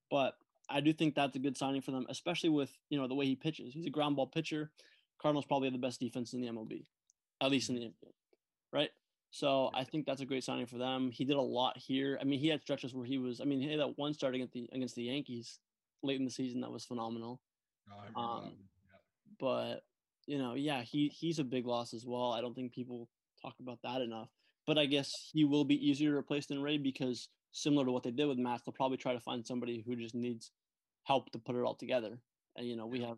But 0.10 0.36
I 0.70 0.82
do 0.82 0.94
think 0.94 1.16
that's 1.16 1.36
a 1.36 1.40
good 1.40 1.58
signing 1.58 1.82
for 1.82 1.92
them, 1.92 2.06
especially 2.10 2.50
with 2.50 2.72
you 2.90 3.00
know 3.00 3.08
the 3.08 3.16
way 3.16 3.26
he 3.26 3.36
pitches. 3.36 3.74
He's 3.74 3.86
a 3.86 3.92
ground 3.92 4.16
ball 4.16 4.28
pitcher. 4.28 4.72
Cardinals 5.22 5.46
probably 5.46 5.68
have 5.68 5.74
the 5.74 5.80
best 5.80 6.00
defense 6.00 6.34
in 6.34 6.42
the 6.42 6.48
MLB, 6.48 6.86
at 7.42 7.52
least 7.52 7.70
in 7.70 7.76
the 7.76 7.84
infield, 7.84 8.14
right? 8.72 8.90
So 9.36 9.70
I 9.74 9.84
think 9.84 10.06
that's 10.06 10.22
a 10.22 10.26
great 10.26 10.46
signing 10.46 10.66
for 10.66 10.78
them. 10.78 11.12
He 11.12 11.26
did 11.26 11.36
a 11.36 11.42
lot 11.42 11.78
here. 11.78 12.18
I 12.22 12.24
mean, 12.24 12.40
he 12.40 12.48
had 12.48 12.62
stretches 12.62 12.94
where 12.94 13.06
he 13.06 13.18
was. 13.18 13.42
I 13.42 13.44
mean, 13.44 13.60
he 13.60 13.70
had 13.70 13.82
that 13.82 13.98
one 13.98 14.14
start 14.14 14.34
against 14.34 14.54
the 14.54 14.70
against 14.72 14.96
the 14.96 15.04
Yankees 15.04 15.60
late 16.02 16.18
in 16.18 16.24
the 16.24 16.32
season 16.32 16.62
that 16.62 16.72
was 16.72 16.86
phenomenal. 16.86 17.42
Oh, 18.16 18.22
um, 18.22 18.44
yeah. 18.46 18.52
But 19.38 19.84
you 20.26 20.38
know, 20.38 20.54
yeah, 20.54 20.84
he 20.84 21.10
he's 21.10 21.40
a 21.40 21.44
big 21.44 21.66
loss 21.66 21.94
as 21.94 22.06
well. 22.06 22.32
I 22.32 22.40
don't 22.40 22.56
think 22.56 22.72
people 22.72 23.10
talk 23.42 23.56
about 23.60 23.80
that 23.84 24.00
enough. 24.00 24.30
But 24.66 24.78
I 24.78 24.86
guess 24.86 25.12
he 25.34 25.44
will 25.44 25.66
be 25.66 25.86
easier 25.86 26.12
to 26.12 26.18
replace 26.18 26.46
than 26.46 26.62
Ray 26.62 26.78
because 26.78 27.28
similar 27.52 27.84
to 27.84 27.92
what 27.92 28.04
they 28.04 28.12
did 28.12 28.28
with 28.28 28.38
Matt, 28.38 28.62
they'll 28.66 28.72
probably 28.72 28.96
try 28.96 29.12
to 29.12 29.20
find 29.20 29.46
somebody 29.46 29.84
who 29.86 29.98
just 29.98 30.16
needs 30.16 30.52
help 31.04 31.30
to 31.34 31.40
put 31.40 31.58
it 31.58 31.64
all 31.64 31.76
together. 31.76 32.20
And 32.56 32.66
you 32.66 32.78
know, 32.78 32.88
we 32.88 33.02
have 33.02 33.18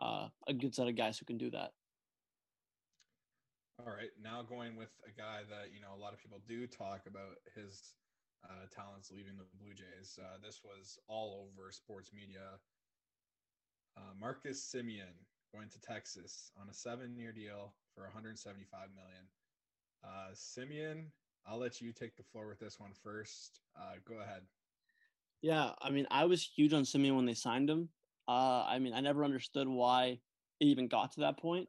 uh, 0.00 0.28
a 0.46 0.52
good 0.52 0.72
set 0.72 0.86
of 0.86 0.96
guys 0.96 1.18
who 1.18 1.24
can 1.24 1.36
do 1.36 1.50
that. 1.50 1.72
All 3.84 3.92
right, 3.92 4.14
now 4.22 4.42
going 4.46 4.76
with 4.76 4.94
a 5.02 5.10
guy 5.10 5.42
that 5.50 5.74
you 5.74 5.80
know 5.80 5.90
a 5.90 5.98
lot 5.98 6.12
of 6.12 6.20
people 6.22 6.38
do 6.46 6.68
talk 6.68 7.02
about 7.08 7.42
his 7.56 7.94
uh, 8.44 8.70
talents 8.70 9.10
leaving 9.10 9.34
the 9.34 9.46
Blue 9.58 9.74
Jays. 9.74 10.20
Uh, 10.22 10.38
this 10.38 10.60
was 10.62 10.98
all 11.08 11.50
over 11.50 11.72
sports 11.72 12.12
media. 12.14 12.62
Uh, 13.96 14.14
Marcus 14.20 14.62
Semien 14.62 15.18
going 15.52 15.68
to 15.68 15.80
Texas 15.80 16.52
on 16.60 16.68
a 16.68 16.72
seven-year 16.72 17.32
deal 17.32 17.74
for 17.92 18.04
175 18.04 18.88
million. 18.94 19.26
Uh, 20.04 20.30
Semien, 20.32 21.06
I'll 21.44 21.58
let 21.58 21.80
you 21.80 21.92
take 21.92 22.16
the 22.16 22.22
floor 22.22 22.46
with 22.46 22.60
this 22.60 22.78
one 22.78 22.92
first. 23.02 23.62
Uh, 23.76 23.94
go 24.08 24.20
ahead. 24.20 24.42
Yeah, 25.40 25.70
I 25.82 25.90
mean, 25.90 26.06
I 26.08 26.26
was 26.26 26.48
huge 26.56 26.72
on 26.72 26.84
Semien 26.84 27.16
when 27.16 27.26
they 27.26 27.34
signed 27.34 27.68
him. 27.68 27.88
Uh, 28.28 28.64
I 28.64 28.78
mean, 28.78 28.94
I 28.94 29.00
never 29.00 29.24
understood 29.24 29.66
why 29.66 30.20
it 30.60 30.66
even 30.66 30.86
got 30.86 31.10
to 31.14 31.20
that 31.22 31.36
point, 31.36 31.68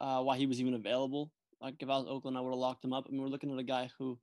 uh, 0.00 0.22
why 0.22 0.36
he 0.36 0.46
was 0.46 0.60
even 0.60 0.74
available. 0.74 1.30
Like 1.62 1.76
if 1.78 1.88
I 1.88 1.96
was 1.96 2.06
Oakland, 2.08 2.36
I 2.36 2.40
would 2.40 2.50
have 2.50 2.58
locked 2.58 2.84
him 2.84 2.92
up. 2.92 3.06
I 3.08 3.12
mean, 3.12 3.22
we're 3.22 3.28
looking 3.28 3.52
at 3.52 3.58
a 3.58 3.62
guy 3.62 3.88
who 3.96 4.18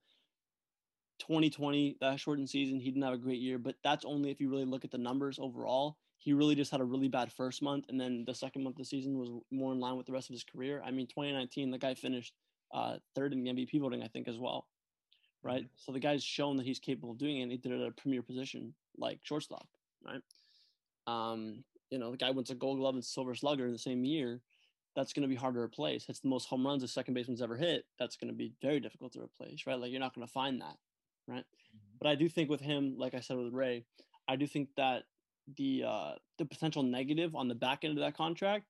2020, 1.20 1.98
that 2.02 2.20
shortened 2.20 2.50
season, 2.50 2.80
he 2.80 2.90
didn't 2.90 3.04
have 3.04 3.14
a 3.14 3.18
great 3.18 3.40
year, 3.40 3.58
but 3.58 3.76
that's 3.84 4.06
only 4.06 4.32
if 4.32 4.40
you 4.40 4.50
really 4.50 4.66
look 4.66 4.84
at 4.84 4.92
the 4.92 4.98
numbers 4.98 5.38
overall. 5.40 5.98
He 6.18 6.34
really 6.34 6.56
just 6.56 6.72
had 6.72 6.82
a 6.82 6.86
really 6.86 7.08
bad 7.08 7.32
first 7.32 7.62
month, 7.62 7.86
and 7.88 8.00
then 8.00 8.26
the 8.26 8.36
second 8.36 8.64
month 8.64 8.76
of 8.76 8.80
the 8.80 8.86
season 8.86 9.18
was 9.18 9.30
more 9.52 9.72
in 9.72 9.80
line 9.80 9.96
with 9.96 10.06
the 10.06 10.12
rest 10.12 10.30
of 10.30 10.34
his 10.34 10.44
career. 10.44 10.82
I 10.86 10.92
mean, 10.92 11.08
2019, 11.08 11.72
the 11.72 11.78
guy 11.78 11.94
finished 11.94 12.34
uh, 12.74 12.98
third 13.16 13.32
in 13.32 13.44
the 13.44 13.52
MVP 13.52 13.80
voting, 13.80 14.04
I 14.04 14.08
think, 14.08 14.28
as 14.28 14.38
well. 14.38 14.68
Right. 15.42 15.64
Mm-hmm. 15.64 15.74
So 15.78 15.94
the 15.94 16.00
guy's 16.00 16.24
shown 16.24 16.58
that 16.58 16.66
he's 16.66 16.80
capable 16.80 17.12
of 17.12 17.18
doing 17.18 17.38
it, 17.38 17.44
and 17.44 17.52
he 17.52 17.58
did 17.58 17.72
it 17.72 17.82
at 17.82 17.88
a 17.88 17.92
premier 17.92 18.22
position 18.22 18.74
like 18.98 19.20
shortstop. 19.24 19.68
Right. 20.06 20.22
Um, 21.08 21.64
you 21.90 22.00
know, 22.00 22.12
the 22.12 22.18
guy 22.18 22.32
wins 22.32 22.50
a 22.50 22.56
gold 22.56 22.80
glove 22.80 22.96
and 22.96 23.04
silver 23.04 23.34
slugger 23.34 23.66
in 23.66 23.72
the 23.72 23.80
same 23.80 24.04
year 24.04 24.42
that's 25.00 25.14
going 25.14 25.22
to 25.22 25.30
be 25.30 25.36
hard 25.36 25.54
to 25.54 25.62
replace. 25.62 26.06
Hits 26.06 26.20
the 26.20 26.28
most 26.28 26.50
home 26.50 26.66
runs 26.66 26.84
a 26.84 26.88
second 26.88 27.14
baseman's 27.14 27.42
ever 27.42 27.56
hit. 27.56 27.86
That's 27.98 28.18
going 28.18 28.28
to 28.28 28.36
be 28.36 28.52
very 28.62 28.82
difficult 28.82 29.14
to 29.14 29.22
replace, 29.22 29.66
right? 29.66 29.80
Like 29.80 29.92
you're 29.92 30.00
not 30.02 30.14
going 30.14 30.28
to 30.28 30.32
find 30.32 30.60
that, 30.60 30.76
right? 31.26 31.46
Mm-hmm. 31.46 31.98
But 32.02 32.10
I 32.10 32.16
do 32.16 32.28
think 32.28 32.50
with 32.50 32.60
him, 32.60 32.96
like 32.98 33.14
I 33.14 33.22
said 33.22 33.38
with 33.38 33.54
Ray, 33.54 33.86
I 34.28 34.36
do 34.36 34.46
think 34.46 34.68
that 34.76 35.04
the 35.58 35.84
uh 35.88 36.12
the 36.38 36.46
potential 36.46 36.84
negative 36.84 37.36
on 37.36 37.48
the 37.48 37.56
back 37.56 37.84
end 37.84 37.98
of 37.98 38.04
that 38.04 38.16
contract 38.16 38.66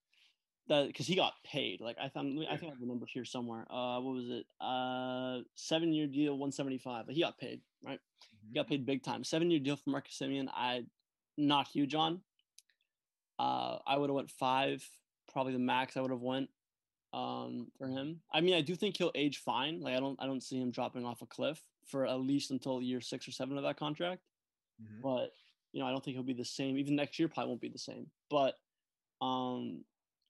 that 0.69 0.87
because 0.87 1.05
he 1.05 1.13
got 1.13 1.33
paid 1.43 1.81
like 1.81 1.97
i 2.01 2.07
found 2.07 2.39
i 2.49 2.55
think 2.55 2.71
i 2.71 2.85
number 2.85 3.05
here 3.05 3.25
somewhere 3.25 3.65
uh 3.69 3.99
what 3.99 4.15
was 4.15 4.29
it 4.29 4.45
uh 4.61 5.39
seven 5.55 5.91
year 5.91 6.07
deal 6.07 6.37
175 6.37 7.05
but 7.05 7.13
he 7.13 7.19
got 7.19 7.37
paid 7.37 7.59
right 7.83 7.99
mm-hmm. 7.99 8.47
he 8.47 8.53
got 8.53 8.61
mm-hmm. 8.61 8.69
paid 8.69 8.85
big 8.85 9.03
time 9.03 9.25
seven 9.25 9.51
year 9.51 9.59
deal 9.59 9.75
for 9.75 9.89
marcus 9.89 10.17
semien 10.17 10.47
i 10.53 10.85
not 11.37 11.67
huge 11.67 11.93
on 11.95 12.21
uh 13.39 13.79
i 13.85 13.97
would 13.97 14.09
have 14.09 14.15
went 14.15 14.31
five 14.31 14.87
probably 15.31 15.53
the 15.53 15.59
max 15.59 15.97
I 15.97 16.01
would 16.01 16.11
have 16.11 16.21
went 16.21 16.49
um, 17.13 17.71
for 17.77 17.87
him. 17.87 18.21
I 18.33 18.41
mean, 18.41 18.53
I 18.53 18.61
do 18.61 18.75
think 18.75 18.97
he'll 18.97 19.11
age 19.15 19.37
fine. 19.37 19.81
Like 19.81 19.95
I 19.95 19.99
don't 19.99 20.19
I 20.21 20.25
don't 20.25 20.43
see 20.43 20.59
him 20.59 20.71
dropping 20.71 21.05
off 21.05 21.21
a 21.21 21.25
cliff 21.25 21.61
for 21.85 22.05
at 22.05 22.19
least 22.19 22.51
until 22.51 22.81
year 22.81 23.01
six 23.01 23.27
or 23.27 23.31
seven 23.31 23.57
of 23.57 23.63
that 23.63 23.77
contract. 23.77 24.21
Mm-hmm. 24.81 25.01
But 25.01 25.33
you 25.71 25.79
know, 25.79 25.87
I 25.87 25.91
don't 25.91 26.03
think 26.03 26.15
he'll 26.15 26.23
be 26.23 26.33
the 26.33 26.45
same. 26.45 26.77
Even 26.77 26.95
next 26.95 27.19
year 27.19 27.27
probably 27.27 27.49
won't 27.49 27.61
be 27.61 27.69
the 27.69 27.77
same. 27.77 28.07
But 28.29 28.55
um, 29.21 29.83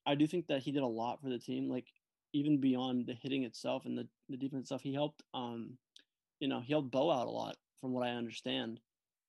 I 0.06 0.14
do 0.14 0.26
think 0.26 0.46
that 0.48 0.62
he 0.62 0.72
did 0.72 0.82
a 0.82 0.86
lot 0.86 1.20
for 1.20 1.28
the 1.28 1.38
team. 1.38 1.68
Like 1.68 1.86
even 2.32 2.60
beyond 2.60 3.06
the 3.06 3.14
hitting 3.14 3.44
itself 3.44 3.84
and 3.84 3.96
the 3.96 4.06
the 4.28 4.36
defense 4.36 4.66
stuff, 4.66 4.82
he 4.82 4.94
helped. 4.94 5.22
Um, 5.34 5.78
you 6.40 6.48
know, 6.48 6.60
he 6.60 6.72
helped 6.72 6.90
Bo 6.90 7.10
out 7.10 7.26
a 7.26 7.30
lot, 7.30 7.56
from 7.80 7.92
what 7.92 8.06
I 8.06 8.12
understand. 8.12 8.80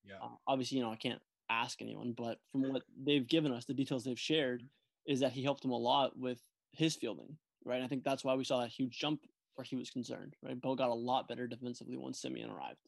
Yeah. 0.06 0.16
Uh, 0.22 0.30
obviously, 0.48 0.78
you 0.78 0.84
know, 0.84 0.92
I 0.92 0.96
can't 0.96 1.22
ask 1.50 1.82
anyone, 1.82 2.14
but 2.18 2.40
from 2.52 2.72
what 2.72 2.84
they've 3.06 3.28
given 3.28 3.52
us, 3.52 3.66
the 3.66 3.74
details 3.74 4.06
they've 4.06 4.18
shared, 4.18 4.64
is 5.06 5.20
that 5.22 5.32
he 5.32 5.44
helped 5.44 5.66
him 5.66 5.72
a 5.72 5.78
lot 5.78 6.18
with 6.18 6.40
his 6.72 6.96
fielding, 6.96 7.38
right? 7.66 7.76
And 7.76 7.84
I 7.84 7.88
think 7.88 8.04
that's 8.04 8.24
why 8.24 8.36
we 8.36 8.44
saw 8.44 8.64
a 8.64 8.68
huge 8.68 8.98
jump 8.98 9.22
where 9.56 9.66
he 9.66 9.76
was 9.76 9.90
concerned, 9.90 10.36
right? 10.44 10.60
Bo 10.60 10.76
got 10.76 10.90
a 10.90 10.94
lot 10.94 11.28
better 11.28 11.48
defensively 11.48 11.98
once 11.98 12.22
Semien 12.22 12.54
arrived. 12.54 12.80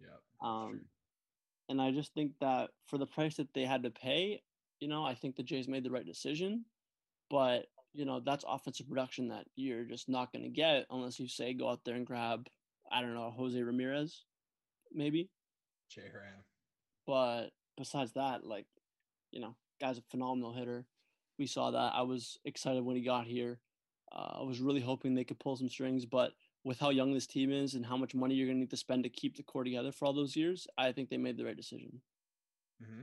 Yeah. 0.00 0.16
Um, 0.42 0.82
and 1.68 1.80
I 1.80 1.90
just 1.90 2.14
think 2.14 2.32
that 2.40 2.70
for 2.86 2.98
the 2.98 3.06
price 3.06 3.36
that 3.36 3.52
they 3.54 3.64
had 3.64 3.82
to 3.82 3.90
pay, 3.90 4.42
you 4.80 4.88
know, 4.88 5.04
I 5.04 5.14
think 5.14 5.36
the 5.36 5.42
Jays 5.42 5.68
made 5.68 5.84
the 5.84 5.90
right 5.90 6.06
decision. 6.06 6.64
But 7.28 7.66
you 7.96 8.04
know, 8.04 8.20
that's 8.20 8.44
offensive 8.46 8.88
production 8.88 9.28
that 9.28 9.46
you're 9.56 9.84
just 9.84 10.08
not 10.08 10.30
going 10.30 10.44
to 10.44 10.50
get 10.50 10.84
unless 10.90 11.18
you 11.18 11.28
say 11.28 11.54
go 11.54 11.70
out 11.70 11.80
there 11.84 11.94
and 11.94 12.06
grab, 12.06 12.46
I 12.92 13.00
don't 13.00 13.14
know, 13.14 13.32
Jose 13.34 13.60
Ramirez, 13.60 14.22
maybe. 14.92 15.30
Jay 15.90 16.02
Ram. 16.02 16.44
But 17.06 17.52
besides 17.78 18.12
that, 18.12 18.44
like, 18.44 18.66
you 19.30 19.40
know, 19.40 19.56
guy's 19.80 19.96
a 19.96 20.02
phenomenal 20.10 20.52
hitter 20.52 20.84
we 21.38 21.46
saw 21.46 21.70
that. 21.70 21.92
I 21.94 22.02
was 22.02 22.38
excited 22.44 22.84
when 22.84 22.96
he 22.96 23.02
got 23.02 23.26
here. 23.26 23.58
Uh, 24.12 24.38
I 24.40 24.42
was 24.42 24.60
really 24.60 24.80
hoping 24.80 25.14
they 25.14 25.24
could 25.24 25.38
pull 25.38 25.56
some 25.56 25.68
strings, 25.68 26.06
but 26.06 26.32
with 26.64 26.78
how 26.78 26.90
young 26.90 27.12
this 27.12 27.26
team 27.26 27.52
is 27.52 27.74
and 27.74 27.84
how 27.84 27.96
much 27.96 28.14
money 28.14 28.34
you're 28.34 28.46
going 28.46 28.56
to 28.56 28.60
need 28.60 28.70
to 28.70 28.76
spend 28.76 29.04
to 29.04 29.08
keep 29.08 29.36
the 29.36 29.42
core 29.42 29.64
together 29.64 29.92
for 29.92 30.06
all 30.06 30.12
those 30.12 30.36
years, 30.36 30.66
I 30.76 30.92
think 30.92 31.10
they 31.10 31.16
made 31.16 31.36
the 31.36 31.44
right 31.44 31.56
decision. 31.56 32.00
Mm-hmm. 32.82 33.02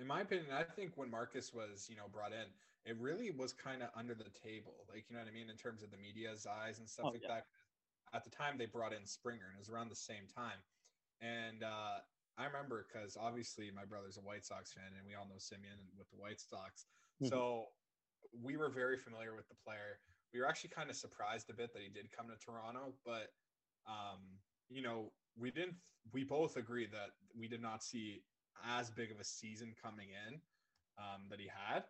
In 0.00 0.06
my 0.06 0.20
opinion, 0.20 0.46
I 0.52 0.62
think 0.62 0.92
when 0.96 1.10
Marcus 1.10 1.52
was, 1.52 1.88
you 1.90 1.96
know, 1.96 2.06
brought 2.10 2.32
in, 2.32 2.46
it 2.84 2.96
really 3.00 3.30
was 3.30 3.52
kind 3.52 3.82
of 3.82 3.90
under 3.96 4.14
the 4.14 4.30
table, 4.30 4.86
like 4.88 5.04
you 5.08 5.16
know 5.16 5.20
what 5.20 5.28
I 5.28 5.34
mean, 5.34 5.50
in 5.50 5.56
terms 5.56 5.82
of 5.82 5.90
the 5.90 5.98
media's 5.98 6.46
eyes 6.46 6.78
and 6.78 6.88
stuff 6.88 7.06
oh, 7.08 7.10
like 7.10 7.22
yeah. 7.22 7.42
that. 7.42 7.46
At 8.14 8.24
the 8.24 8.30
time, 8.30 8.56
they 8.56 8.64
brought 8.64 8.94
in 8.94 9.04
Springer, 9.04 9.44
and 9.44 9.56
it 9.56 9.60
was 9.60 9.68
around 9.68 9.90
the 9.90 9.98
same 9.98 10.24
time. 10.32 10.56
And 11.20 11.62
uh, 11.62 12.00
I 12.38 12.46
remember 12.46 12.86
because 12.86 13.18
obviously 13.20 13.70
my 13.74 13.84
brother's 13.84 14.16
a 14.16 14.24
White 14.24 14.46
Sox 14.46 14.72
fan, 14.72 14.96
and 14.96 15.04
we 15.04 15.18
all 15.18 15.26
know 15.26 15.36
Semien 15.36 15.76
with 15.98 16.08
the 16.08 16.16
White 16.16 16.40
Sox. 16.40 16.86
Mm-hmm. 17.22 17.28
So 17.28 17.66
we 18.42 18.56
were 18.56 18.68
very 18.68 18.96
familiar 18.96 19.34
with 19.34 19.48
the 19.48 19.56
player. 19.64 19.98
we 20.32 20.40
were 20.40 20.48
actually 20.48 20.70
kind 20.70 20.90
of 20.90 20.96
surprised 20.96 21.50
a 21.50 21.54
bit 21.54 21.72
that 21.72 21.82
he 21.82 21.88
did 21.88 22.10
come 22.14 22.26
to 22.28 22.36
Toronto, 22.44 22.94
but 23.04 23.32
um, 23.86 24.20
you 24.68 24.82
know, 24.82 25.12
we 25.36 25.50
didn't. 25.50 25.76
We 26.12 26.24
both 26.24 26.56
agree 26.56 26.86
that 26.86 27.10
we 27.36 27.48
did 27.48 27.60
not 27.62 27.82
see 27.82 28.22
as 28.64 28.90
big 28.90 29.10
of 29.10 29.20
a 29.20 29.24
season 29.24 29.74
coming 29.82 30.08
in 30.28 30.40
um, 30.98 31.28
that 31.30 31.40
he 31.40 31.48
had. 31.48 31.84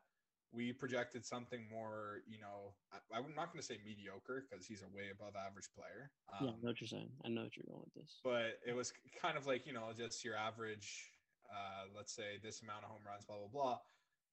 We 0.50 0.72
projected 0.72 1.26
something 1.26 1.66
more, 1.70 2.22
you 2.26 2.40
know, 2.40 2.72
I, 2.90 3.18
I'm 3.18 3.34
not 3.36 3.52
going 3.52 3.60
to 3.60 3.66
say 3.66 3.78
mediocre 3.84 4.46
because 4.48 4.66
he's 4.66 4.82
a 4.82 4.88
way 4.96 5.12
above 5.12 5.34
average 5.36 5.68
player. 5.76 6.10
Um, 6.32 6.46
yeah, 6.46 6.52
I 6.52 6.54
know 6.62 6.68
what 6.72 6.80
you're 6.80 6.88
saying. 6.88 7.10
I 7.24 7.28
know 7.28 7.42
what 7.42 7.56
you're 7.56 7.68
going 7.68 7.84
with 7.84 7.94
this. 7.94 8.20
But 8.24 8.58
it 8.66 8.74
was 8.74 8.92
kind 9.20 9.36
of 9.36 9.46
like, 9.46 9.66
you 9.66 9.74
know, 9.74 9.92
just 9.96 10.24
your 10.24 10.36
average, 10.36 11.12
uh, 11.52 11.92
let's 11.94 12.14
say 12.14 12.40
this 12.42 12.62
amount 12.62 12.84
of 12.84 12.90
home 12.90 13.02
runs, 13.06 13.24
blah, 13.26 13.36
blah, 13.36 13.52
blah. 13.52 13.78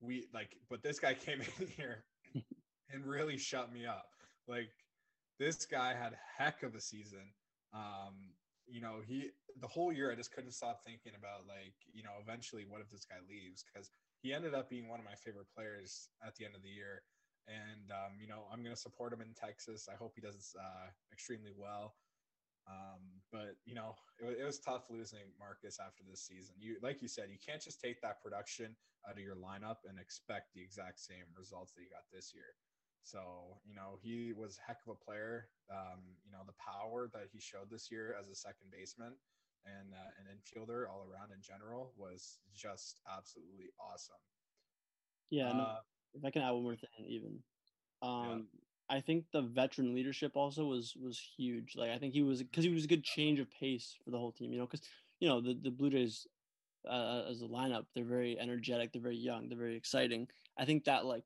We 0.01 0.27
like, 0.33 0.55
but 0.69 0.83
this 0.83 0.99
guy 0.99 1.13
came 1.25 1.41
in 1.41 1.67
here 1.67 2.03
and 2.91 3.05
really 3.05 3.37
shut 3.37 3.73
me 3.73 3.85
up. 3.85 4.09
Like, 4.47 4.69
this 5.39 5.65
guy 5.65 5.93
had 5.93 6.15
heck 6.37 6.63
of 6.63 6.75
a 6.75 6.81
season. 6.81 7.33
Um, 7.73 8.33
you 8.67 8.81
know, 8.81 9.01
he 9.05 9.29
the 9.61 9.67
whole 9.67 9.91
year 9.91 10.11
I 10.11 10.15
just 10.15 10.33
couldn't 10.33 10.51
stop 10.51 10.81
thinking 10.85 11.13
about 11.17 11.47
like, 11.47 11.75
you 11.93 12.03
know, 12.03 12.17
eventually 12.21 12.65
what 12.67 12.81
if 12.81 12.89
this 12.89 13.05
guy 13.05 13.17
leaves? 13.29 13.63
Because 13.63 13.89
he 14.21 14.33
ended 14.33 14.53
up 14.53 14.69
being 14.69 14.87
one 14.87 14.99
of 14.99 15.05
my 15.05 15.15
favorite 15.15 15.47
players 15.53 16.09
at 16.25 16.35
the 16.35 16.45
end 16.45 16.55
of 16.55 16.63
the 16.63 16.69
year. 16.69 17.03
And 17.47 17.91
um, 17.91 18.17
you 18.19 18.27
know, 18.27 18.45
I'm 18.51 18.63
gonna 18.63 18.75
support 18.75 19.13
him 19.13 19.21
in 19.21 19.33
Texas. 19.35 19.87
I 19.91 19.95
hope 19.95 20.13
he 20.15 20.21
does 20.21 20.55
uh, 20.59 20.89
extremely 21.13 21.51
well. 21.55 21.95
Um, 22.67 23.21
but 23.31 23.57
you 23.65 23.75
know, 23.75 23.95
it, 24.19 24.41
it 24.41 24.45
was 24.45 24.59
tough 24.59 24.89
losing 24.89 25.29
Marcus 25.39 25.77
after 25.79 26.03
this 26.07 26.25
season. 26.25 26.55
You, 26.57 26.77
like 26.81 27.01
you 27.01 27.07
said, 27.07 27.29
you 27.29 27.37
can't 27.37 27.61
just 27.61 27.79
take 27.79 28.01
that 28.01 28.21
production 28.21 28.75
out 29.07 29.17
of 29.17 29.23
your 29.23 29.35
lineup 29.35 29.85
and 29.87 29.99
expect 29.99 30.53
the 30.53 30.61
exact 30.61 30.99
same 30.99 31.29
results 31.37 31.73
that 31.73 31.81
you 31.81 31.89
got 31.89 32.09
this 32.11 32.33
year. 32.33 32.57
So, 33.05 33.61
you 33.63 33.75
know, 33.75 33.99
he 34.01 34.33
was 34.33 34.57
heck 34.65 34.81
of 34.87 34.97
a 34.97 35.05
player. 35.05 35.49
Um, 35.69 36.01
you 36.25 36.31
know, 36.31 36.41
the 36.45 36.57
power 36.57 37.07
that 37.13 37.29
he 37.31 37.39
showed 37.39 37.69
this 37.69 37.91
year 37.91 38.15
as 38.19 38.29
a 38.29 38.35
second 38.35 38.73
baseman 38.73 39.13
and 39.65 39.93
uh, 39.93 40.09
an 40.17 40.25
infielder 40.33 40.89
all 40.89 41.05
around 41.05 41.29
in 41.29 41.41
general 41.41 41.93
was 41.97 42.39
just 42.55 43.01
absolutely 43.05 43.69
awesome. 43.79 44.21
Yeah, 45.29 45.53
no, 45.53 45.63
uh, 45.63 45.79
if 46.13 46.25
I 46.25 46.31
can 46.31 46.41
add 46.41 46.51
one 46.51 46.63
more 46.63 46.75
thing, 46.75 47.05
even, 47.07 47.39
um, 48.01 48.47
yeah. 48.53 48.59
I 48.89 49.01
think 49.01 49.25
the 49.31 49.41
veteran 49.41 49.95
leadership 49.95 50.33
also 50.35 50.65
was 50.65 50.95
was 50.95 51.19
huge. 51.37 51.75
Like 51.75 51.91
I 51.91 51.97
think 51.97 52.13
he 52.13 52.21
was 52.21 52.43
because 52.43 52.63
he 52.63 52.73
was 52.73 52.85
a 52.85 52.89
good 52.89 53.03
change 53.03 53.39
of 53.39 53.49
pace 53.49 53.95
for 54.03 54.11
the 54.11 54.17
whole 54.17 54.31
team. 54.31 54.51
You 54.51 54.59
know, 54.59 54.65
because 54.65 54.85
you 55.19 55.27
know 55.27 55.41
the 55.41 55.53
the 55.53 55.71
Blue 55.71 55.89
Jays 55.89 56.27
uh, 56.87 57.23
as 57.29 57.41
a 57.41 57.45
lineup, 57.45 57.85
they're 57.95 58.05
very 58.05 58.39
energetic, 58.39 58.93
they're 58.93 59.01
very 59.01 59.17
young, 59.17 59.49
they're 59.49 59.57
very 59.57 59.75
exciting. 59.75 60.27
I 60.57 60.65
think 60.65 60.85
that 60.85 61.05
like 61.05 61.23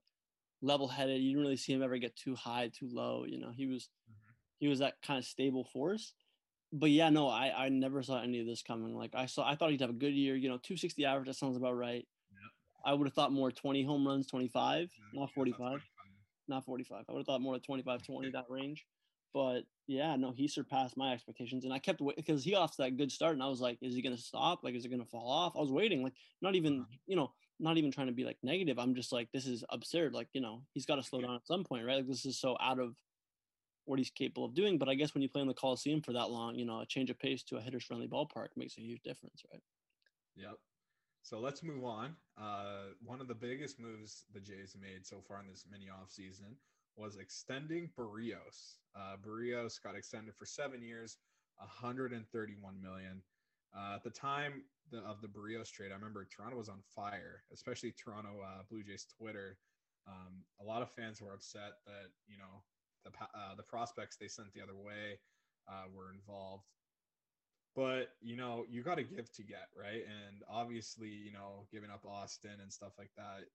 level 0.62 0.88
headed. 0.88 1.22
You 1.22 1.32
didn't 1.32 1.42
really 1.42 1.58
see 1.58 1.74
him 1.74 1.84
ever 1.84 1.98
get 1.98 2.16
too 2.16 2.36
high, 2.36 2.70
too 2.70 2.90
low. 2.92 3.26
You 3.28 3.40
know, 3.40 3.52
he 3.52 3.66
was 3.66 3.84
mm-hmm. 3.84 4.34
he 4.60 4.68
was 4.68 4.80
that 4.80 5.02
kind 5.02 5.18
of 5.18 5.26
stable 5.26 5.64
force. 5.64 6.14
But 6.72 6.92
yeah, 6.92 7.10
no, 7.10 7.28
I 7.28 7.66
I 7.66 7.70
never 7.70 8.04
saw 8.04 8.22
any 8.22 8.40
of 8.40 8.48
this 8.48 8.62
coming. 8.62 8.96
Like 8.96 9.16
I 9.16 9.26
saw, 9.26 9.48
I 9.48 9.56
thought 9.56 9.72
he'd 9.72 9.82
have 9.82 9.90
a 9.90 9.94
good 9.94 10.14
year. 10.14 10.36
You 10.36 10.50
know, 10.50 10.58
260 10.58 11.06
average. 11.06 11.28
That 11.28 11.36
sounds 11.36 11.58
about 11.58 11.76
right. 11.76 12.06
I 12.86 12.94
would 12.94 13.08
have 13.08 13.14
thought 13.14 13.34
more 13.34 13.52
20 13.52 13.84
home 13.84 14.08
runs, 14.08 14.26
25, 14.28 14.90
yeah, 14.90 15.20
not 15.20 15.32
45, 15.34 15.82
not 16.50 16.66
45. 16.66 17.06
I 17.08 17.12
would 17.12 17.20
have 17.20 17.26
thought 17.26 17.42
more 17.42 17.54
like 17.54 17.64
25, 17.64 18.04
20 18.04 18.32
that 18.34 18.46
range. 18.50 18.86
But 19.34 19.62
yeah, 19.88 20.16
no, 20.16 20.32
he 20.32 20.48
surpassed 20.48 20.98
my 20.98 21.14
expectations, 21.14 21.64
and 21.64 21.72
I 21.72 21.78
kept 21.78 22.02
waiting 22.02 22.24
because 22.26 22.44
he 22.44 22.56
off 22.56 22.78
that 22.78 22.98
good 22.98 23.12
start, 23.12 23.34
and 23.34 23.44
I 23.44 23.48
was 23.48 23.62
like, 23.62 23.78
is 23.80 23.94
he 23.94 24.02
gonna 24.02 24.18
stop? 24.18 24.64
Like, 24.64 24.74
is 24.74 24.86
it 24.86 24.90
gonna 24.90 25.06
fall 25.06 25.30
off? 25.30 25.56
I 25.56 25.60
was 25.60 25.72
waiting, 25.72 26.02
like, 26.02 26.14
not 26.42 26.56
even, 26.56 26.82
uh-huh. 26.82 26.98
you 27.06 27.16
know, 27.16 27.32
not 27.60 27.78
even 27.78 27.92
trying 27.92 28.08
to 28.08 28.14
be 28.14 28.24
like 28.24 28.38
negative. 28.42 28.80
I'm 28.80 28.96
just 28.96 29.12
like, 29.12 29.32
this 29.32 29.46
is 29.46 29.64
absurd. 29.70 30.14
Like, 30.14 30.30
you 30.34 30.42
know, 30.42 30.64
he's 30.74 30.86
got 30.86 30.96
to 30.96 31.04
slow 31.04 31.22
down 31.22 31.36
at 31.36 31.46
some 31.46 31.64
point, 31.64 31.86
right? 31.86 31.98
Like, 31.98 32.08
this 32.08 32.26
is 32.26 32.40
so 32.40 32.58
out 32.62 32.80
of 32.80 32.96
what 33.86 34.00
he's 34.00 34.10
capable 34.10 34.46
of 34.46 34.54
doing. 34.54 34.78
But 34.78 34.88
I 34.88 34.96
guess 34.96 35.14
when 35.14 35.22
you 35.22 35.30
play 35.30 35.42
in 35.42 35.48
the 35.48 35.54
Coliseum 35.54 36.02
for 36.02 36.14
that 36.14 36.30
long, 36.30 36.56
you 36.56 36.66
know, 36.66 36.80
a 36.80 36.86
change 36.86 37.10
of 37.10 37.20
pace 37.20 37.44
to 37.44 37.58
a 37.58 37.62
hitter's 37.62 37.84
friendly 37.84 38.08
ballpark 38.08 38.50
makes 38.56 38.78
a 38.78 38.82
huge 38.82 39.02
difference, 39.02 39.44
right? 39.52 39.62
Yep. 40.36 40.56
So 41.22 41.40
let's 41.40 41.64
move 41.64 41.84
on. 41.84 42.16
Uh, 42.38 42.94
one 43.04 43.22
of 43.22 43.28
the 43.28 43.36
biggest 43.36 43.80
moves 43.80 44.26
the 44.34 44.40
Jays 44.40 44.76
made 44.80 45.06
so 45.06 45.22
far 45.28 45.40
in 45.40 45.48
this 45.48 45.66
mini 45.70 45.88
offseason 45.88 46.56
was 46.96 47.18
extending 47.18 47.90
Berrios. 47.98 48.78
Uh, 48.96 49.16
Berrios 49.26 49.82
got 49.82 49.96
extended 49.96 50.36
for 50.36 50.46
seven 50.46 50.82
years, 50.82 51.18
131 51.58 52.82
million. 52.82 53.22
Uh, 53.76 53.96
at 53.96 54.04
the 54.04 54.10
time 54.10 54.64
the, 54.92 55.00
of 55.00 55.22
the 55.22 55.28
Berrios 55.28 55.72
trade, 55.72 55.92
I 55.92 55.96
remember 55.96 56.26
Toronto 56.26 56.58
was 56.58 56.70
on 56.70 56.80
fire, 56.96 57.44
especially 57.54 57.92
Toronto 57.92 58.42
uh, 58.44 58.64
Blue 58.70 58.84
Jays 58.84 59.06
Twitter. 59.18 59.58
Um, 60.08 60.44
a 60.60 60.64
lot 60.64 60.82
of 60.82 60.90
fans 60.92 61.22
were 61.22 61.34
upset 61.34 61.78
that 61.86 62.10
you 62.28 62.38
know 62.38 62.64
the 63.06 63.12
uh, 63.22 63.56
the 63.56 63.64
prospects 63.64 64.18
they 64.18 64.28
sent 64.28 64.52
the 64.54 64.62
other 64.62 64.76
way 64.76 65.20
uh, 65.68 65.86
were 65.94 66.12
involved. 66.12 66.66
But 67.76 68.10
you 68.22 68.36
know 68.36 68.66
you 68.70 68.84
got 68.84 68.96
to 68.98 69.04
give 69.04 69.32
to 69.34 69.44
get 69.44 69.70
right, 69.80 70.04
and 70.04 70.42
obviously 70.50 71.10
you 71.10 71.32
know 71.32 71.68
giving 71.72 71.90
up 71.90 72.06
Austin 72.06 72.60
and 72.62 72.72
stuff 72.72 72.94
like 72.98 73.12
that, 73.16 73.46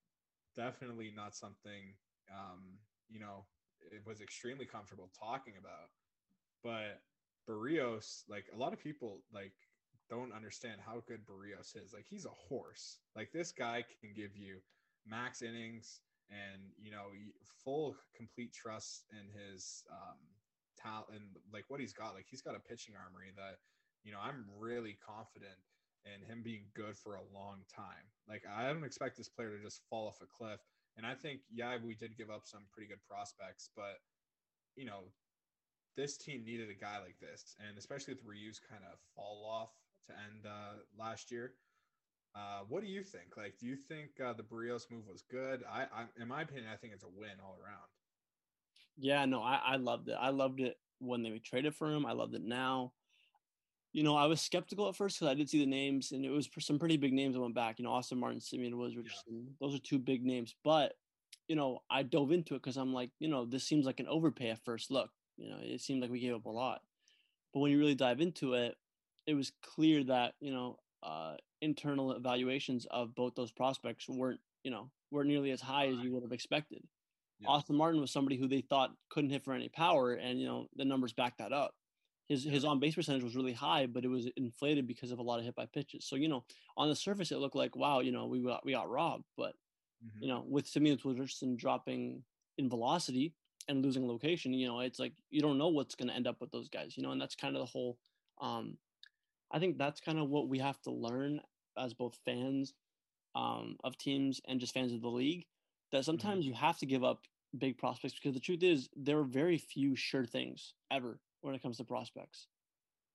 definitely 0.56 1.12
not 1.14 1.34
something 1.34 1.94
um, 2.32 2.78
you 3.08 3.20
know 3.20 3.44
it 3.92 4.02
was 4.06 4.20
extremely 4.20 4.64
comfortable 4.64 5.10
talking 5.18 5.54
about. 5.58 5.90
But 6.62 7.02
Berrios 7.48 8.22
like 8.28 8.46
a 8.54 8.56
lot 8.58 8.72
of 8.72 8.78
people, 8.78 9.20
like 9.32 9.52
don't 10.08 10.32
understand 10.32 10.80
how 10.84 11.02
good 11.06 11.20
Berrios 11.26 11.76
is. 11.76 11.92
Like 11.92 12.06
he's 12.08 12.26
a 12.26 12.30
horse. 12.48 12.98
Like 13.16 13.32
this 13.32 13.52
guy 13.52 13.84
can 14.00 14.12
give 14.14 14.36
you 14.36 14.58
max 15.06 15.42
innings 15.42 16.00
and 16.30 16.62
you 16.80 16.90
know 16.90 17.12
full 17.64 17.96
complete 18.16 18.52
trust 18.54 19.04
in 19.12 19.28
his 19.28 19.84
um 19.90 20.18
talent 20.80 21.06
and 21.12 21.24
like 21.52 21.64
what 21.68 21.80
he's 21.80 21.92
got. 21.92 22.14
Like 22.14 22.26
he's 22.28 22.42
got 22.42 22.56
a 22.56 22.60
pitching 22.60 22.94
armory 22.96 23.32
that 23.36 23.58
you 24.04 24.12
know 24.12 24.18
I'm 24.22 24.44
really 24.58 24.96
confident 25.04 25.58
in 26.04 26.20
him 26.26 26.42
being 26.42 26.64
good 26.74 26.96
for 26.96 27.14
a 27.14 27.32
long 27.32 27.64
time. 27.74 28.06
Like 28.28 28.42
I 28.44 28.68
don't 28.72 28.84
expect 28.84 29.16
this 29.16 29.28
player 29.28 29.56
to 29.56 29.62
just 29.62 29.82
fall 29.88 30.06
off 30.06 30.20
a 30.22 30.26
cliff. 30.26 30.60
And 30.96 31.04
I 31.04 31.14
think 31.14 31.40
yeah, 31.52 31.76
we 31.82 31.94
did 31.94 32.16
give 32.16 32.30
up 32.30 32.42
some 32.44 32.62
pretty 32.72 32.88
good 32.88 33.02
prospects, 33.08 33.70
but 33.74 33.98
you 34.76 34.84
know 34.84 35.10
this 35.96 36.16
team 36.16 36.44
needed 36.44 36.70
a 36.70 36.74
guy 36.74 36.98
like 36.98 37.18
this, 37.20 37.54
and 37.66 37.78
especially 37.78 38.14
with 38.14 38.24
Ryu's 38.24 38.60
kind 38.60 38.82
of 38.84 38.98
fall 39.14 39.46
off 39.48 39.70
to 40.08 40.12
end 40.12 40.46
uh, 40.46 40.80
last 40.98 41.30
year. 41.30 41.54
Uh, 42.34 42.62
what 42.68 42.82
do 42.82 42.88
you 42.88 43.02
think? 43.02 43.36
Like, 43.36 43.54
do 43.60 43.66
you 43.66 43.76
think 43.76 44.10
uh, 44.24 44.32
the 44.32 44.42
Berrios 44.42 44.90
move 44.90 45.06
was 45.08 45.22
good? 45.30 45.62
I, 45.70 45.82
I, 45.82 46.04
in 46.20 46.26
my 46.26 46.42
opinion, 46.42 46.66
I 46.72 46.76
think 46.76 46.92
it's 46.92 47.04
a 47.04 47.08
win 47.08 47.38
all 47.40 47.56
around. 47.64 47.86
Yeah, 48.96 49.24
no, 49.24 49.40
I, 49.40 49.60
I 49.64 49.76
loved 49.76 50.08
it. 50.08 50.16
I 50.18 50.30
loved 50.30 50.60
it 50.60 50.76
when 50.98 51.22
they 51.22 51.38
traded 51.38 51.76
for 51.76 51.92
him. 51.92 52.04
I 52.04 52.12
loved 52.12 52.34
it 52.34 52.42
now. 52.42 52.92
You 53.94 54.02
know, 54.02 54.16
I 54.16 54.26
was 54.26 54.40
skeptical 54.40 54.88
at 54.88 54.96
first 54.96 55.18
because 55.18 55.30
I 55.30 55.34
did 55.34 55.48
see 55.48 55.60
the 55.60 55.70
names, 55.70 56.10
and 56.12 56.24
it 56.24 56.30
was 56.30 56.46
for 56.46 56.60
some 56.60 56.80
pretty 56.80 56.96
big 56.96 57.12
names. 57.12 57.36
I 57.36 57.38
went 57.38 57.54
back. 57.54 57.78
You 57.78 57.84
know, 57.84 57.92
Austin 57.92 58.18
Martin, 58.18 58.40
Simeon 58.40 58.76
Woods 58.76 58.96
Richardson. 58.96 59.44
Yeah. 59.46 59.52
Those 59.60 59.76
are 59.76 59.78
two 59.78 60.00
big 60.00 60.24
names. 60.24 60.54
But 60.64 60.94
you 61.48 61.56
know, 61.56 61.82
I 61.90 62.02
dove 62.02 62.32
into 62.32 62.54
it 62.54 62.62
because 62.62 62.76
I'm 62.76 62.92
like, 62.92 63.10
you 63.20 63.28
know, 63.28 63.44
this 63.44 63.64
seems 63.64 63.86
like 63.86 64.00
an 64.00 64.08
overpay 64.08 64.50
at 64.50 64.64
first 64.64 64.90
look. 64.90 65.10
You 65.36 65.48
know, 65.48 65.58
it 65.60 65.80
seemed 65.80 66.02
like 66.02 66.10
we 66.10 66.20
gave 66.20 66.34
up 66.34 66.46
a 66.46 66.50
lot. 66.50 66.80
But 67.52 67.60
when 67.60 67.70
you 67.70 67.78
really 67.78 67.94
dive 67.94 68.20
into 68.20 68.54
it, 68.54 68.76
it 69.26 69.34
was 69.34 69.52
clear 69.62 70.02
that 70.04 70.34
you 70.40 70.52
know 70.52 70.76
uh, 71.02 71.34
internal 71.60 72.12
evaluations 72.12 72.86
of 72.90 73.14
both 73.14 73.34
those 73.34 73.52
prospects 73.52 74.08
weren't 74.08 74.40
you 74.64 74.70
know 74.70 74.90
weren't 75.10 75.28
nearly 75.28 75.50
as 75.50 75.60
high 75.60 75.86
as 75.86 75.98
you 75.98 76.12
would 76.12 76.22
have 76.22 76.32
expected. 76.32 76.82
Yeah. 77.40 77.48
Austin 77.48 77.76
Martin 77.76 78.00
was 78.00 78.12
somebody 78.12 78.36
who 78.36 78.48
they 78.48 78.60
thought 78.60 78.90
couldn't 79.10 79.30
hit 79.30 79.44
for 79.44 79.54
any 79.54 79.68
power, 79.68 80.14
and 80.14 80.40
you 80.40 80.46
know 80.46 80.66
the 80.76 80.84
numbers 80.84 81.12
back 81.12 81.38
that 81.38 81.52
up. 81.52 81.74
His 82.28 82.44
his 82.44 82.64
on 82.64 82.80
base 82.80 82.94
percentage 82.94 83.22
was 83.22 83.36
really 83.36 83.52
high, 83.52 83.86
but 83.86 84.04
it 84.04 84.08
was 84.08 84.28
inflated 84.36 84.86
because 84.86 85.10
of 85.10 85.18
a 85.18 85.22
lot 85.22 85.38
of 85.38 85.44
hit 85.44 85.54
by 85.54 85.66
pitches. 85.66 86.06
So 86.06 86.16
you 86.16 86.28
know 86.28 86.44
on 86.76 86.88
the 86.88 86.96
surface 86.96 87.32
it 87.32 87.38
looked 87.38 87.56
like 87.56 87.76
wow, 87.76 88.00
you 88.00 88.12
know 88.12 88.26
we 88.26 88.42
got 88.42 88.64
we 88.64 88.72
got 88.72 88.90
robbed, 88.90 89.24
but 89.36 89.54
mm-hmm. 90.04 90.22
you 90.22 90.28
know 90.28 90.44
with 90.48 90.66
Simeon 90.66 90.98
Richardson 91.04 91.56
dropping 91.56 92.22
in 92.56 92.68
velocity 92.68 93.34
and 93.68 93.82
losing 93.82 94.08
location, 94.08 94.54
you 94.54 94.66
know 94.66 94.80
it's 94.80 94.98
like 94.98 95.12
you 95.30 95.42
don't 95.42 95.58
know 95.58 95.68
what's 95.68 95.94
going 95.94 96.08
to 96.08 96.14
end 96.14 96.26
up 96.26 96.40
with 96.40 96.50
those 96.50 96.68
guys, 96.68 96.96
you 96.96 97.02
know, 97.02 97.10
and 97.10 97.20
that's 97.20 97.34
kind 97.34 97.56
of 97.56 97.60
the 97.60 97.66
whole 97.66 97.98
um, 98.40 98.78
I 99.50 99.58
think 99.58 99.78
that's 99.78 100.00
kind 100.00 100.18
of 100.18 100.28
what 100.28 100.48
we 100.48 100.58
have 100.58 100.80
to 100.82 100.90
learn 100.90 101.40
as 101.78 101.94
both 101.94 102.18
fans 102.24 102.74
um, 103.34 103.76
of 103.84 103.96
teams 103.98 104.40
and 104.46 104.60
just 104.60 104.74
fans 104.74 104.92
of 104.92 105.00
the 105.00 105.08
league. 105.08 105.46
That 105.92 105.98
mm-hmm. 105.98 106.04
sometimes 106.04 106.46
you 106.46 106.54
have 106.54 106.78
to 106.78 106.86
give 106.86 107.04
up 107.04 107.20
big 107.56 107.78
prospects 107.78 108.14
because 108.14 108.34
the 108.34 108.40
truth 108.40 108.62
is 108.62 108.88
there 108.96 109.18
are 109.18 109.24
very 109.24 109.58
few 109.58 109.94
sure 109.94 110.24
things 110.24 110.74
ever 110.90 111.20
when 111.44 111.54
it 111.54 111.62
comes 111.62 111.76
to 111.76 111.84
prospects, 111.84 112.46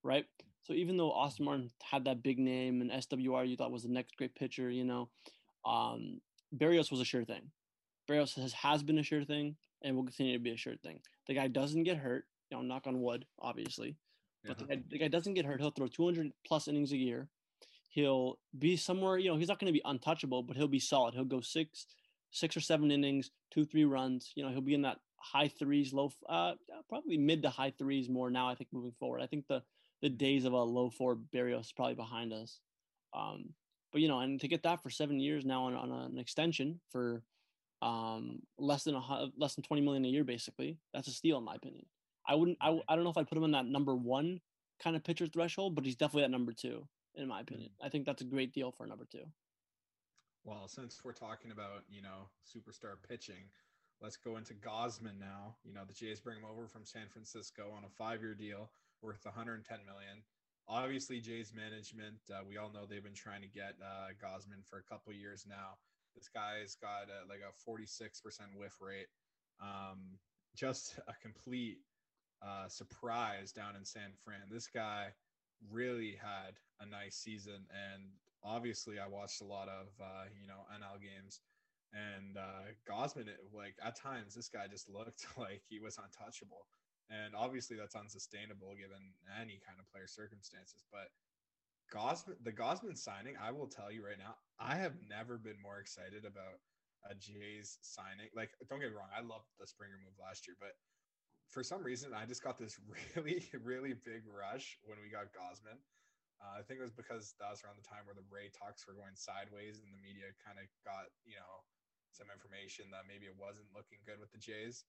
right? 0.04 0.26
So 0.64 0.74
even 0.74 0.98
though 0.98 1.12
Austin 1.12 1.46
Martin 1.46 1.72
had 1.82 2.06
that 2.06 2.22
big 2.22 2.38
name 2.38 2.82
and 2.82 2.92
SWR 2.92 3.48
you 3.48 3.56
thought 3.56 3.72
was 3.72 3.84
the 3.84 3.90
next 3.90 4.16
great 4.18 4.36
pitcher, 4.36 4.70
you 4.70 4.84
know, 4.84 5.10
um, 5.66 6.22
Berrios 6.56 6.92
was 6.92 7.00
a 7.00 7.06
sure 7.06 7.26
thing. 7.26 7.52
Berrios 8.10 8.36
has, 8.36 8.54
has 8.54 8.84
been 8.84 9.00
a 9.00 9.04
sure 9.04 9.24
thing 9.24 9.56
and 9.82 9.96
will 9.96 10.04
continue 10.04 10.34
to 10.34 10.44
be 10.44 10.52
a 10.52 10.58
sure 10.58 10.76
thing. 10.78 11.00
The 11.28 11.34
guy 11.34 11.48
doesn't 11.48 11.84
get 11.84 11.98
hurt, 11.98 12.26
you 12.50 12.58
know, 12.58 12.64
knock 12.64 12.86
on 12.86 13.02
wood, 13.02 13.26
obviously. 13.40 13.98
But 14.46 14.58
the, 14.60 14.66
guy, 14.66 14.82
the 14.90 14.98
guy 15.00 15.08
doesn't 15.08 15.34
get 15.34 15.46
hurt. 15.46 15.60
He'll 15.60 15.72
throw 15.72 15.88
200 15.88 16.32
plus 16.46 16.68
innings 16.68 16.92
a 16.92 16.98
year. 16.98 17.28
He'll 17.90 18.38
be 18.58 18.78
somewhere, 18.78 19.18
you 19.18 19.30
know, 19.30 19.38
he's 19.38 19.48
not 19.48 19.60
going 19.60 19.74
to 19.74 19.78
be 19.78 19.82
untouchable, 19.84 20.44
but 20.44 20.56
he'll 20.56 20.68
be 20.68 20.80
solid. 20.80 21.16
He'll 21.16 21.26
go 21.26 21.42
six, 21.42 21.88
six 22.32 22.56
or 22.56 22.62
seven 22.62 22.92
innings, 22.92 23.32
two, 23.52 23.66
three 23.66 23.86
runs. 23.86 24.32
You 24.36 24.44
know, 24.44 24.52
he'll 24.52 24.62
be 24.62 24.76
in 24.76 24.84
that 24.84 25.00
high 25.20 25.48
threes, 25.48 25.94
low, 25.94 26.12
uh, 26.28 26.54
probably 26.88 27.18
mid 27.18 27.44
to 27.44 27.50
high 27.50 27.74
threes 27.78 28.10
more 28.10 28.30
now. 28.30 28.50
I 28.50 28.56
think 28.56 28.70
moving 28.72 28.94
forward, 29.00 29.22
I 29.22 29.28
think 29.28 29.46
the 29.48 29.64
the 30.02 30.10
days 30.10 30.46
of 30.46 30.54
a 30.54 30.64
low 30.64 30.90
four 30.90 31.18
Berrios 31.18 31.62
is 31.62 31.74
probably 31.74 31.96
behind 31.96 32.32
us. 32.32 32.60
Um, 33.14 33.54
but 33.92 34.02
you 34.02 34.08
know, 34.08 34.20
and 34.20 34.40
to 34.40 34.48
get 34.48 34.64
that 34.64 34.82
for 34.82 34.90
seven 34.90 35.20
years 35.20 35.46
now 35.46 35.66
on, 35.66 35.76
on 35.76 35.92
an 35.92 36.20
extension 36.20 36.80
for 36.92 37.24
um, 37.82 38.40
less 38.58 38.84
than 38.84 38.96
a 38.96 39.28
less 39.38 39.56
than 39.56 39.64
twenty 39.64 39.82
million 39.82 40.06
a 40.06 40.10
year, 40.10 40.24
basically, 40.24 40.78
that's 40.94 41.08
a 41.08 41.12
steal 41.12 41.38
in 41.38 41.44
my 41.44 41.56
opinion. 41.56 41.86
I 42.28 42.36
wouldn't, 42.36 42.58
I, 42.62 42.80
I 42.88 42.96
don't 42.96 43.04
know 43.04 43.10
if 43.10 43.18
I'd 43.18 43.28
put 43.28 43.38
him 43.38 43.44
in 43.44 43.52
that 43.52 43.66
number 43.66 43.96
one 43.96 44.40
kind 44.84 44.96
of 44.96 45.04
pitcher 45.04 45.26
threshold, 45.26 45.74
but 45.74 45.86
he's 45.86 45.96
definitely 45.96 46.26
at 46.26 46.32
number 46.32 46.54
two 46.54 46.88
in 47.16 47.28
my 47.28 47.42
opinion. 47.42 47.72
I 47.82 47.90
think 47.90 48.06
that's 48.06 48.22
a 48.22 48.26
great 48.26 48.54
deal 48.54 48.72
for 48.72 48.86
number 48.86 49.06
two. 49.12 49.24
Well, 50.44 50.68
since 50.68 51.02
we're 51.04 51.14
talking 51.14 51.52
about 51.52 51.84
you 51.90 52.02
know 52.02 52.30
superstar 52.46 52.94
pitching, 53.08 53.50
let's 54.02 54.18
go 54.18 54.38
into 54.38 54.54
Gausman 54.54 55.20
now. 55.20 55.56
You 55.64 55.74
know 55.74 55.84
the 55.88 55.94
Jays 55.94 56.20
bring 56.20 56.38
him 56.38 56.46
over 56.46 56.68
from 56.68 56.86
San 56.86 57.08
Francisco 57.10 57.72
on 57.76 57.84
a 57.84 57.90
five-year 57.90 58.36
deal 58.36 58.72
worth 59.02 59.26
110 59.26 59.80
million. 59.86 60.24
Obviously, 60.68 61.20
Jays 61.20 61.52
management, 61.56 62.20
uh, 62.30 62.42
we 62.48 62.58
all 62.58 62.72
know 62.72 62.86
they've 62.86 63.04
been 63.04 63.14
trying 63.14 63.42
to 63.42 63.48
get 63.48 63.74
uh, 63.82 64.14
Gausman 64.22 64.64
for 64.70 64.78
a 64.78 64.84
couple 64.84 65.12
years 65.14 65.46
now. 65.50 65.80
This 66.16 66.30
guy's 66.30 66.76
got 66.76 67.10
a, 67.10 67.28
like 67.28 67.42
a 67.42 67.70
46% 67.70 68.12
whiff 68.56 68.78
rate. 68.82 69.08
Um, 69.62 70.20
just 70.56 71.00
a 71.08 71.14
complete 71.22 71.80
uh, 72.42 72.68
surprise 72.68 73.52
down 73.52 73.76
in 73.76 73.86
San 73.86 74.12
Fran. 74.24 74.42
This 74.52 74.68
guy 74.68 75.08
really 75.72 76.18
had 76.22 76.56
a 76.80 76.86
nice 76.86 77.16
season, 77.16 77.66
and 77.72 78.04
obviously, 78.44 79.00
I 79.00 79.08
watched 79.08 79.42
a 79.42 79.46
lot 79.46 79.68
of 79.68 79.88
uh, 80.00 80.26
you 80.40 80.48
know 80.48 80.68
NL 80.72 81.02
games. 81.02 81.42
And 81.94 82.38
uh, 82.38 82.70
Gausman, 82.86 83.26
like 83.54 83.76
at 83.84 83.98
times, 83.98 84.36
this 84.36 84.50
guy 84.50 84.68
just 84.70 84.90
looked 84.90 85.26
like 85.38 85.62
he 85.68 85.80
was 85.80 85.98
untouchable. 85.98 86.68
And 87.10 87.34
obviously, 87.34 87.76
that's 87.76 87.96
unsustainable 87.96 88.78
given 88.78 89.18
any 89.34 89.58
kind 89.66 89.82
of 89.82 89.90
player 89.90 90.06
circumstances. 90.06 90.86
But 90.94 91.10
Gausman, 91.90 92.38
the 92.46 92.54
Gausman 92.54 92.98
signing, 92.98 93.34
I 93.42 93.50
will 93.50 93.66
tell 93.66 93.92
you 93.92 94.06
right 94.06 94.22
now, 94.22 94.38
I 94.62 94.78
have 94.78 94.94
never 95.10 95.42
been 95.42 95.58
more 95.58 95.82
excited 95.82 96.22
about 96.22 96.62
a 97.10 97.18
Jays 97.18 97.82
signing. 97.82 98.30
Like, 98.38 98.54
don't 98.70 98.78
get 98.78 98.94
me 98.94 98.98
wrong, 98.98 99.10
I 99.10 99.26
loved 99.26 99.50
the 99.58 99.66
Springer 99.66 99.98
move 99.98 100.14
last 100.22 100.46
year, 100.46 100.54
but 100.62 100.78
for 101.50 101.66
some 101.66 101.82
reason, 101.82 102.14
I 102.14 102.30
just 102.30 102.46
got 102.46 102.62
this 102.62 102.78
really, 103.18 103.42
really 103.58 103.98
big 103.98 104.22
rush 104.30 104.78
when 104.86 105.02
we 105.02 105.10
got 105.10 105.34
Gausman. 105.34 105.82
Uh, 106.40 106.56
I 106.56 106.64
think 106.64 106.80
it 106.80 106.88
was 106.88 106.96
because 106.96 107.36
that 107.42 107.52
was 107.52 107.66
around 107.66 107.82
the 107.82 107.90
time 107.90 108.08
where 108.08 108.16
the 108.16 108.24
Ray 108.32 108.48
talks 108.54 108.88
were 108.88 108.96
going 108.96 109.18
sideways, 109.18 109.84
and 109.84 109.92
the 109.92 110.00
media 110.00 110.32
kind 110.40 110.56
of 110.56 110.70
got 110.88 111.12
you 111.28 111.36
know 111.36 111.68
some 112.12 112.28
information 112.34 112.90
that 112.92 113.08
maybe 113.08 113.26
it 113.26 113.38
wasn't 113.38 113.70
looking 113.74 114.00
good 114.06 114.20
with 114.20 114.32
the 114.32 114.42
Jays 114.42 114.86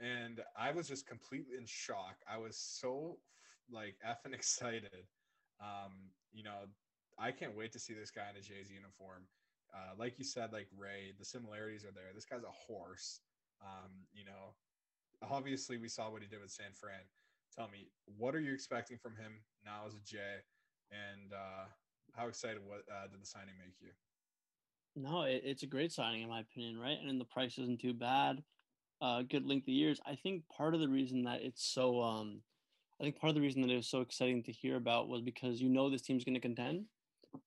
and 0.00 0.40
I 0.58 0.72
was 0.72 0.88
just 0.88 1.06
completely 1.06 1.56
in 1.56 1.66
shock. 1.66 2.16
I 2.30 2.38
was 2.38 2.56
so 2.56 3.18
like 3.70 3.96
effing 4.06 4.34
excited. 4.34 5.06
Um, 5.60 6.10
you 6.32 6.42
know, 6.42 6.66
I 7.18 7.30
can't 7.30 7.56
wait 7.56 7.72
to 7.72 7.78
see 7.78 7.94
this 7.94 8.10
guy 8.10 8.28
in 8.30 8.36
a 8.36 8.40
Jays 8.40 8.70
uniform. 8.70 9.24
Uh, 9.72 9.94
like 9.96 10.18
you 10.18 10.24
said, 10.24 10.52
like 10.52 10.68
Ray, 10.76 11.12
the 11.18 11.24
similarities 11.24 11.84
are 11.84 11.92
there. 11.92 12.12
This 12.14 12.24
guy's 12.26 12.42
a 12.42 12.50
horse. 12.50 13.20
Um, 13.62 13.90
you 14.12 14.24
know, 14.24 14.54
obviously 15.22 15.78
we 15.78 15.88
saw 15.88 16.10
what 16.10 16.20
he 16.20 16.28
did 16.28 16.40
with 16.40 16.50
San 16.50 16.72
Fran. 16.74 17.06
Tell 17.56 17.68
me, 17.68 17.88
what 18.18 18.34
are 18.34 18.40
you 18.40 18.52
expecting 18.52 18.98
from 18.98 19.12
him 19.12 19.40
now 19.64 19.84
as 19.86 19.94
a 19.94 20.00
Jay? 20.04 20.40
And 20.90 21.32
uh, 21.32 21.68
how 22.14 22.28
excited 22.28 22.58
what 22.66 22.82
uh, 22.90 23.08
did 23.08 23.22
the 23.22 23.26
signing 23.26 23.54
make 23.60 23.76
you? 23.80 23.88
No, 24.94 25.22
it, 25.22 25.42
it's 25.44 25.62
a 25.62 25.66
great 25.66 25.92
signing 25.92 26.22
in 26.22 26.28
my 26.28 26.40
opinion, 26.40 26.78
right? 26.78 26.98
And 27.06 27.20
the 27.20 27.24
price 27.24 27.58
isn't 27.58 27.80
too 27.80 27.94
bad 27.94 28.42
uh, 29.02 29.22
good 29.22 29.44
length 29.44 29.64
of 29.64 29.74
years. 29.74 30.00
I 30.06 30.14
think 30.14 30.44
part 30.48 30.74
of 30.74 30.80
the 30.80 30.88
reason 30.88 31.24
that 31.24 31.42
it's 31.42 31.66
so, 31.66 32.00
um, 32.00 32.40
I 33.00 33.04
think 33.04 33.18
part 33.18 33.30
of 33.30 33.34
the 33.34 33.40
reason 33.40 33.60
that 33.62 33.70
it 33.70 33.76
was 33.76 33.88
so 33.88 34.00
exciting 34.00 34.44
to 34.44 34.52
hear 34.52 34.76
about 34.76 35.08
was 35.08 35.20
because 35.20 35.60
you 35.60 35.68
know 35.68 35.90
this 35.90 36.02
team's 36.02 36.24
going 36.24 36.34
to 36.34 36.40
contend, 36.40 36.84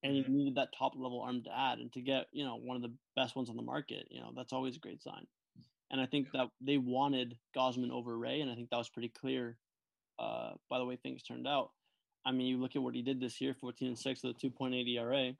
and 0.03 0.17
you 0.17 0.23
mm-hmm. 0.23 0.35
needed 0.35 0.55
that 0.55 0.73
top 0.77 0.93
level 0.97 1.21
arm 1.21 1.41
to 1.43 1.57
add, 1.57 1.79
and 1.79 1.91
to 1.93 2.01
get 2.01 2.25
you 2.33 2.43
know 2.43 2.57
one 2.57 2.75
of 2.75 2.81
the 2.81 2.93
best 3.15 3.37
ones 3.37 3.49
on 3.49 3.55
the 3.55 3.63
market. 3.63 4.05
You 4.11 4.19
know 4.19 4.33
that's 4.35 4.51
always 4.51 4.75
a 4.75 4.79
great 4.79 5.01
sign. 5.01 5.25
And 5.91 6.01
I 6.01 6.07
think 6.07 6.27
that 6.33 6.47
they 6.59 6.77
wanted 6.77 7.37
Gausman 7.55 7.91
over 7.91 8.17
Ray, 8.17 8.41
and 8.41 8.51
I 8.51 8.55
think 8.55 8.69
that 8.69 8.77
was 8.77 8.89
pretty 8.89 9.13
clear 9.17 9.57
uh, 10.19 10.51
by 10.69 10.77
the 10.77 10.85
way 10.85 10.97
things 10.97 11.23
turned 11.23 11.47
out. 11.47 11.71
I 12.25 12.31
mean, 12.33 12.47
you 12.47 12.57
look 12.57 12.75
at 12.75 12.81
what 12.81 12.95
he 12.95 13.01
did 13.01 13.21
this 13.21 13.39
year 13.39 13.53
14 13.53 13.89
and 13.89 13.97
6 13.97 14.23
with 14.23 14.35
a 14.35 14.47
2.8 14.47 14.87
ERA, 14.89 15.33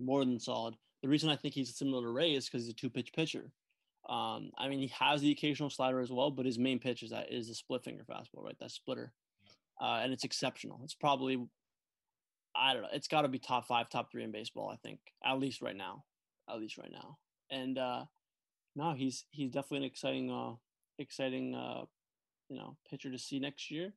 more 0.00 0.24
than 0.24 0.40
solid. 0.40 0.74
The 1.04 1.10
reason 1.10 1.28
I 1.28 1.36
think 1.36 1.52
he's 1.52 1.76
similar 1.76 2.02
to 2.02 2.08
Ray 2.08 2.32
is 2.34 2.46
because 2.46 2.62
he's 2.62 2.72
a 2.72 2.74
two 2.74 2.88
pitch 2.88 3.12
pitcher. 3.12 3.52
Um, 4.08 4.52
I 4.56 4.68
mean, 4.68 4.78
he 4.78 4.90
has 4.98 5.20
the 5.20 5.32
occasional 5.32 5.68
slider 5.68 6.00
as 6.00 6.10
well, 6.10 6.30
but 6.30 6.46
his 6.46 6.58
main 6.58 6.78
pitch 6.78 7.02
is 7.02 7.10
that 7.10 7.30
is 7.30 7.50
a 7.50 7.54
split 7.54 7.84
finger 7.84 8.04
fastball, 8.10 8.42
right? 8.42 8.56
That 8.58 8.70
splitter, 8.70 9.12
uh, 9.82 10.00
and 10.02 10.14
it's 10.14 10.24
exceptional. 10.24 10.80
It's 10.82 10.94
probably, 10.94 11.46
I 12.56 12.72
don't 12.72 12.84
know, 12.84 12.88
it's 12.90 13.06
got 13.06 13.20
to 13.20 13.28
be 13.28 13.38
top 13.38 13.66
five, 13.66 13.90
top 13.90 14.10
three 14.10 14.24
in 14.24 14.32
baseball. 14.32 14.70
I 14.70 14.76
think 14.76 14.98
at 15.22 15.38
least 15.38 15.60
right 15.60 15.76
now, 15.76 16.04
at 16.48 16.58
least 16.58 16.78
right 16.78 16.90
now. 16.90 17.18
And 17.50 17.76
uh, 17.76 18.04
no, 18.74 18.94
he's 18.94 19.26
he's 19.30 19.50
definitely 19.50 19.78
an 19.86 19.92
exciting, 19.92 20.30
uh, 20.30 20.54
exciting, 20.98 21.54
uh, 21.54 21.84
you 22.48 22.56
know, 22.56 22.78
pitcher 22.88 23.10
to 23.10 23.18
see 23.18 23.38
next 23.38 23.70
year. 23.70 23.92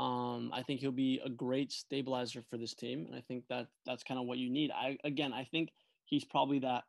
Um, 0.00 0.50
I 0.52 0.64
think 0.64 0.80
he'll 0.80 0.90
be 0.90 1.20
a 1.24 1.30
great 1.30 1.70
stabilizer 1.70 2.42
for 2.50 2.56
this 2.56 2.74
team, 2.74 3.06
and 3.06 3.14
I 3.14 3.20
think 3.20 3.44
that 3.50 3.68
that's 3.86 4.02
kind 4.02 4.18
of 4.18 4.26
what 4.26 4.38
you 4.38 4.50
need. 4.50 4.72
I 4.72 4.98
again, 5.04 5.32
I 5.32 5.44
think 5.44 5.70
he's 6.04 6.24
probably 6.24 6.60
that 6.60 6.84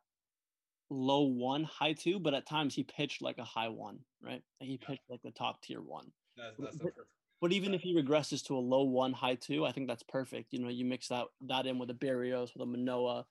low 0.90 1.22
one, 1.22 1.64
high 1.64 1.92
two, 1.92 2.18
but 2.18 2.34
at 2.34 2.46
times 2.46 2.74
he 2.74 2.84
pitched 2.84 3.22
like 3.22 3.38
a 3.38 3.44
high 3.44 3.68
one, 3.68 3.98
right? 4.22 4.42
He 4.60 4.78
pitched 4.78 5.02
like 5.08 5.22
the 5.22 5.30
top 5.30 5.62
tier 5.62 5.80
one. 5.80 6.12
That's, 6.36 6.56
that's 6.58 6.76
but, 6.76 6.92
but 7.40 7.52
even 7.52 7.74
if 7.74 7.82
he 7.82 7.94
regresses 7.94 8.44
to 8.46 8.56
a 8.56 8.60
low 8.60 8.84
one, 8.84 9.12
high 9.12 9.34
two, 9.34 9.64
I 9.64 9.72
think 9.72 9.88
that's 9.88 10.02
perfect. 10.02 10.52
You 10.52 10.60
know, 10.60 10.68
you 10.68 10.84
mix 10.84 11.08
that 11.08 11.26
that 11.48 11.66
in 11.66 11.78
with 11.78 11.90
a 11.90 11.94
Berrios, 11.94 12.54
with 12.54 12.62
a 12.62 12.66
Manoah. 12.66 13.26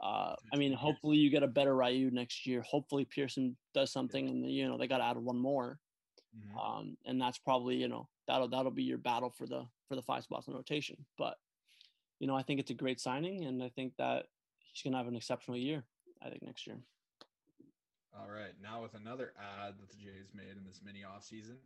Uh, 0.00 0.36
I 0.52 0.56
mean, 0.56 0.72
hopefully 0.72 1.16
you 1.16 1.28
get 1.28 1.42
a 1.42 1.48
better 1.48 1.74
Ryu 1.74 2.10
next 2.12 2.46
year. 2.46 2.62
Hopefully 2.62 3.04
Pearson 3.04 3.56
does 3.74 3.90
something, 3.90 4.28
and 4.28 4.48
you 4.48 4.68
know 4.68 4.78
they 4.78 4.86
got 4.86 4.98
to 4.98 5.04
add 5.04 5.16
one 5.16 5.38
more, 5.38 5.80
mm-hmm. 6.36 6.58
um, 6.58 6.96
and 7.04 7.20
that's 7.20 7.38
probably 7.38 7.76
you 7.76 7.88
know 7.88 8.08
that'll 8.28 8.48
that'll 8.48 8.70
be 8.70 8.84
your 8.84 8.98
battle 8.98 9.34
for 9.36 9.46
the 9.46 9.64
for 9.88 9.96
the 9.96 10.02
five 10.02 10.22
spots 10.22 10.46
in 10.46 10.54
rotation. 10.54 11.04
But 11.16 11.34
you 12.20 12.28
know, 12.28 12.36
I 12.36 12.42
think 12.42 12.60
it's 12.60 12.70
a 12.70 12.74
great 12.74 13.00
signing, 13.00 13.44
and 13.44 13.60
I 13.62 13.70
think 13.70 13.94
that 13.98 14.26
he's 14.72 14.82
gonna 14.82 14.96
have 14.96 15.08
an 15.08 15.16
exceptional 15.16 15.56
year. 15.56 15.84
I 16.22 16.30
think 16.30 16.42
next 16.42 16.66
year. 16.66 16.78
All 18.18 18.28
right. 18.28 18.54
Now 18.60 18.82
with 18.82 18.94
another 18.94 19.32
ad 19.38 19.74
that 19.80 19.90
the 19.90 19.96
Jays 19.96 20.34
made 20.34 20.56
in 20.56 20.64
this 20.66 20.80
mini 20.84 21.00
offseason, 21.06 21.56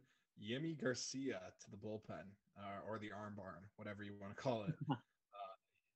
Yimi 0.41 0.79
Garcia 0.81 1.41
to 1.61 1.71
the 1.71 1.77
bullpen 1.77 2.29
uh, 2.59 2.89
or 2.89 2.99
the 2.99 3.13
arm 3.13 3.35
barn, 3.37 3.65
whatever 3.77 4.03
you 4.03 4.13
want 4.21 4.37
to 4.37 4.43
call 4.43 4.65
it. 4.65 4.75
uh, 4.91 4.97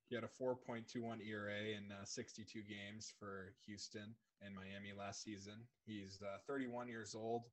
he 0.09 0.15
had 0.15 0.23
a 0.23 0.43
4.21 0.43 1.25
ERA 1.27 1.75
in 1.75 1.91
uh, 1.91 2.05
62 2.05 2.61
games 2.63 3.13
for 3.19 3.53
Houston 3.65 4.15
and 4.41 4.55
Miami 4.55 4.97
last 4.97 5.23
season. 5.23 5.55
He's 5.85 6.19
uh, 6.23 6.37
31 6.47 6.87
years 6.87 7.13
old 7.15 7.43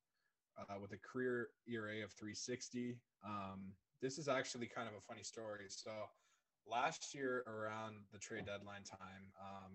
uh, 0.58 0.74
with 0.80 0.92
a 0.92 0.98
career 0.98 1.48
ERA 1.68 2.04
of 2.04 2.12
360. 2.12 2.96
Um, 3.24 3.72
this 4.00 4.18
is 4.18 4.28
actually 4.28 4.66
kind 4.66 4.88
of 4.88 4.94
a 4.94 5.00
funny 5.00 5.22
story. 5.22 5.64
So 5.68 5.90
last 6.66 7.14
year 7.14 7.44
around 7.46 8.04
the 8.12 8.18
trade 8.18 8.46
deadline 8.46 8.84
time, 8.84 9.32
um, 9.40 9.72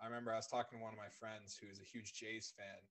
I 0.00 0.06
remember 0.06 0.32
I 0.32 0.38
was 0.38 0.46
talking 0.46 0.78
to 0.78 0.82
one 0.82 0.94
of 0.94 1.00
my 1.00 1.10
friends 1.10 1.58
who's 1.58 1.80
a 1.80 1.86
huge 1.88 2.14
Jays 2.14 2.54
fan, 2.54 2.82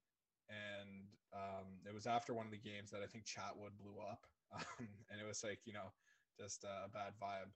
and 0.51 1.07
um, 1.31 1.67
it 1.87 1.93
was 1.93 2.07
after 2.07 2.33
one 2.33 2.47
of 2.47 2.51
the 2.55 2.61
games 2.61 2.91
that 2.91 3.03
I 3.03 3.07
think 3.07 3.23
Chatwood 3.23 3.75
blew 3.79 3.99
up, 3.99 4.23
um, 4.55 4.87
and 5.11 5.19
it 5.19 5.27
was 5.27 5.43
like 5.43 5.59
you 5.63 5.73
know 5.73 5.91
just 6.35 6.63
a 6.63 6.91
bad 6.91 7.15
vibe 7.17 7.51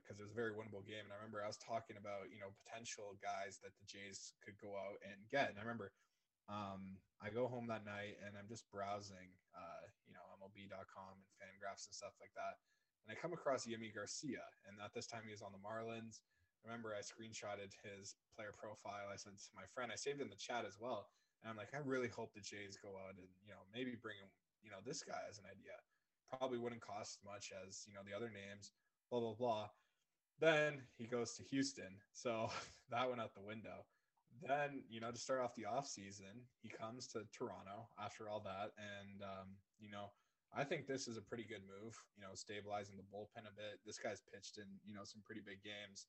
because 0.00 0.18
uh, 0.18 0.22
it 0.22 0.26
was 0.26 0.34
a 0.34 0.40
very 0.40 0.56
winnable 0.56 0.82
game. 0.82 1.04
And 1.04 1.14
I 1.14 1.20
remember 1.20 1.44
I 1.44 1.50
was 1.50 1.60
talking 1.60 1.98
about 1.98 2.30
you 2.30 2.38
know 2.38 2.54
potential 2.62 3.18
guys 3.22 3.58
that 3.62 3.74
the 3.78 3.86
Jays 3.86 4.34
could 4.42 4.58
go 4.62 4.74
out 4.78 4.98
and 5.04 5.18
get. 5.30 5.50
And 5.50 5.58
I 5.58 5.62
remember 5.62 5.92
um, 6.50 6.98
I 7.22 7.30
go 7.30 7.46
home 7.46 7.70
that 7.70 7.86
night 7.86 8.18
and 8.26 8.34
I'm 8.34 8.50
just 8.50 8.66
browsing, 8.74 9.30
uh, 9.54 9.84
you 10.08 10.14
know, 10.14 10.24
MLB.com 10.42 11.14
and 11.14 11.32
Fangraphs 11.38 11.86
and 11.86 11.94
stuff 11.94 12.16
like 12.18 12.34
that, 12.34 12.58
and 13.04 13.10
I 13.10 13.20
come 13.20 13.32
across 13.32 13.66
Yimi 13.66 13.94
Garcia, 13.94 14.44
and 14.66 14.78
at 14.84 14.94
this 14.94 15.06
time 15.06 15.22
he 15.24 15.32
was 15.32 15.42
on 15.42 15.52
the 15.52 15.62
Marlins 15.62 16.20
remember 16.64 16.94
I 16.94 17.02
screenshotted 17.02 17.74
his 17.82 18.14
player 18.34 18.54
profile. 18.54 19.10
I 19.12 19.16
sent 19.16 19.38
to 19.38 19.54
my 19.54 19.66
friend. 19.74 19.90
I 19.92 19.96
saved 19.96 20.20
in 20.20 20.30
the 20.30 20.38
chat 20.38 20.64
as 20.66 20.78
well. 20.80 21.10
And 21.42 21.50
I'm 21.50 21.56
like, 21.56 21.74
I 21.74 21.82
really 21.84 22.08
hope 22.08 22.32
the 22.34 22.40
Jays 22.40 22.78
go 22.78 22.94
out 22.94 23.18
and, 23.18 23.26
you 23.42 23.50
know, 23.50 23.66
maybe 23.74 23.98
bring 23.98 24.16
him, 24.16 24.30
you 24.62 24.70
know, 24.70 24.78
this 24.86 25.02
guy 25.02 25.26
as 25.28 25.38
an 25.38 25.50
idea. 25.50 25.74
Probably 26.30 26.58
wouldn't 26.58 26.80
cost 26.80 27.18
much 27.26 27.52
as, 27.66 27.84
you 27.86 27.94
know, 27.94 28.06
the 28.06 28.14
other 28.16 28.30
names, 28.30 28.72
blah, 29.10 29.20
blah, 29.20 29.34
blah. 29.34 29.66
Then 30.38 30.82
he 30.96 31.06
goes 31.06 31.34
to 31.34 31.42
Houston. 31.50 31.98
So 32.12 32.48
that 32.90 33.08
went 33.08 33.20
out 33.20 33.34
the 33.34 33.42
window. 33.42 33.84
Then, 34.40 34.82
you 34.88 35.00
know, 35.00 35.10
to 35.10 35.18
start 35.18 35.40
off 35.40 35.54
the 35.54 35.66
off 35.66 35.86
season, 35.86 36.46
he 36.62 36.68
comes 36.68 37.06
to 37.08 37.26
Toronto 37.36 37.90
after 38.02 38.30
all 38.30 38.40
that. 38.40 38.70
And, 38.78 39.22
um, 39.22 39.48
you 39.78 39.90
know, 39.90 40.10
I 40.54 40.64
think 40.64 40.86
this 40.86 41.08
is 41.08 41.16
a 41.16 41.22
pretty 41.22 41.44
good 41.44 41.64
move, 41.64 41.96
you 42.14 42.22
know, 42.22 42.34
stabilizing 42.34 42.96
the 42.96 43.08
bullpen 43.08 43.48
a 43.48 43.54
bit. 43.56 43.80
This 43.86 43.98
guy's 43.98 44.20
pitched 44.32 44.58
in, 44.58 44.68
you 44.84 44.94
know, 44.94 45.04
some 45.04 45.22
pretty 45.24 45.40
big 45.40 45.62
games. 45.64 46.06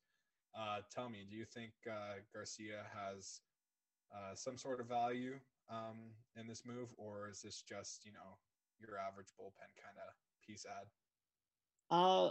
Uh, 0.54 0.80
tell 0.94 1.10
me, 1.10 1.26
do 1.30 1.36
you 1.36 1.46
think 1.46 1.72
uh, 1.90 2.20
Garcia 2.34 2.84
has 2.94 3.42
uh, 4.14 4.36
some 4.36 4.58
sort 4.58 4.80
of 4.80 4.88
value 4.88 5.40
um, 5.70 6.12
in 6.36 6.48
this 6.48 6.64
move, 6.66 6.90
or 6.98 7.30
is 7.30 7.42
this 7.42 7.64
just 7.68 8.06
you 8.06 8.12
know 8.12 8.38
your 8.80 9.00
average 9.00 9.30
bullpen 9.40 9.72
kind 9.82 9.98
of 9.98 10.14
piece 10.46 10.66
ad? 10.70 10.88
Uh, 11.90 12.30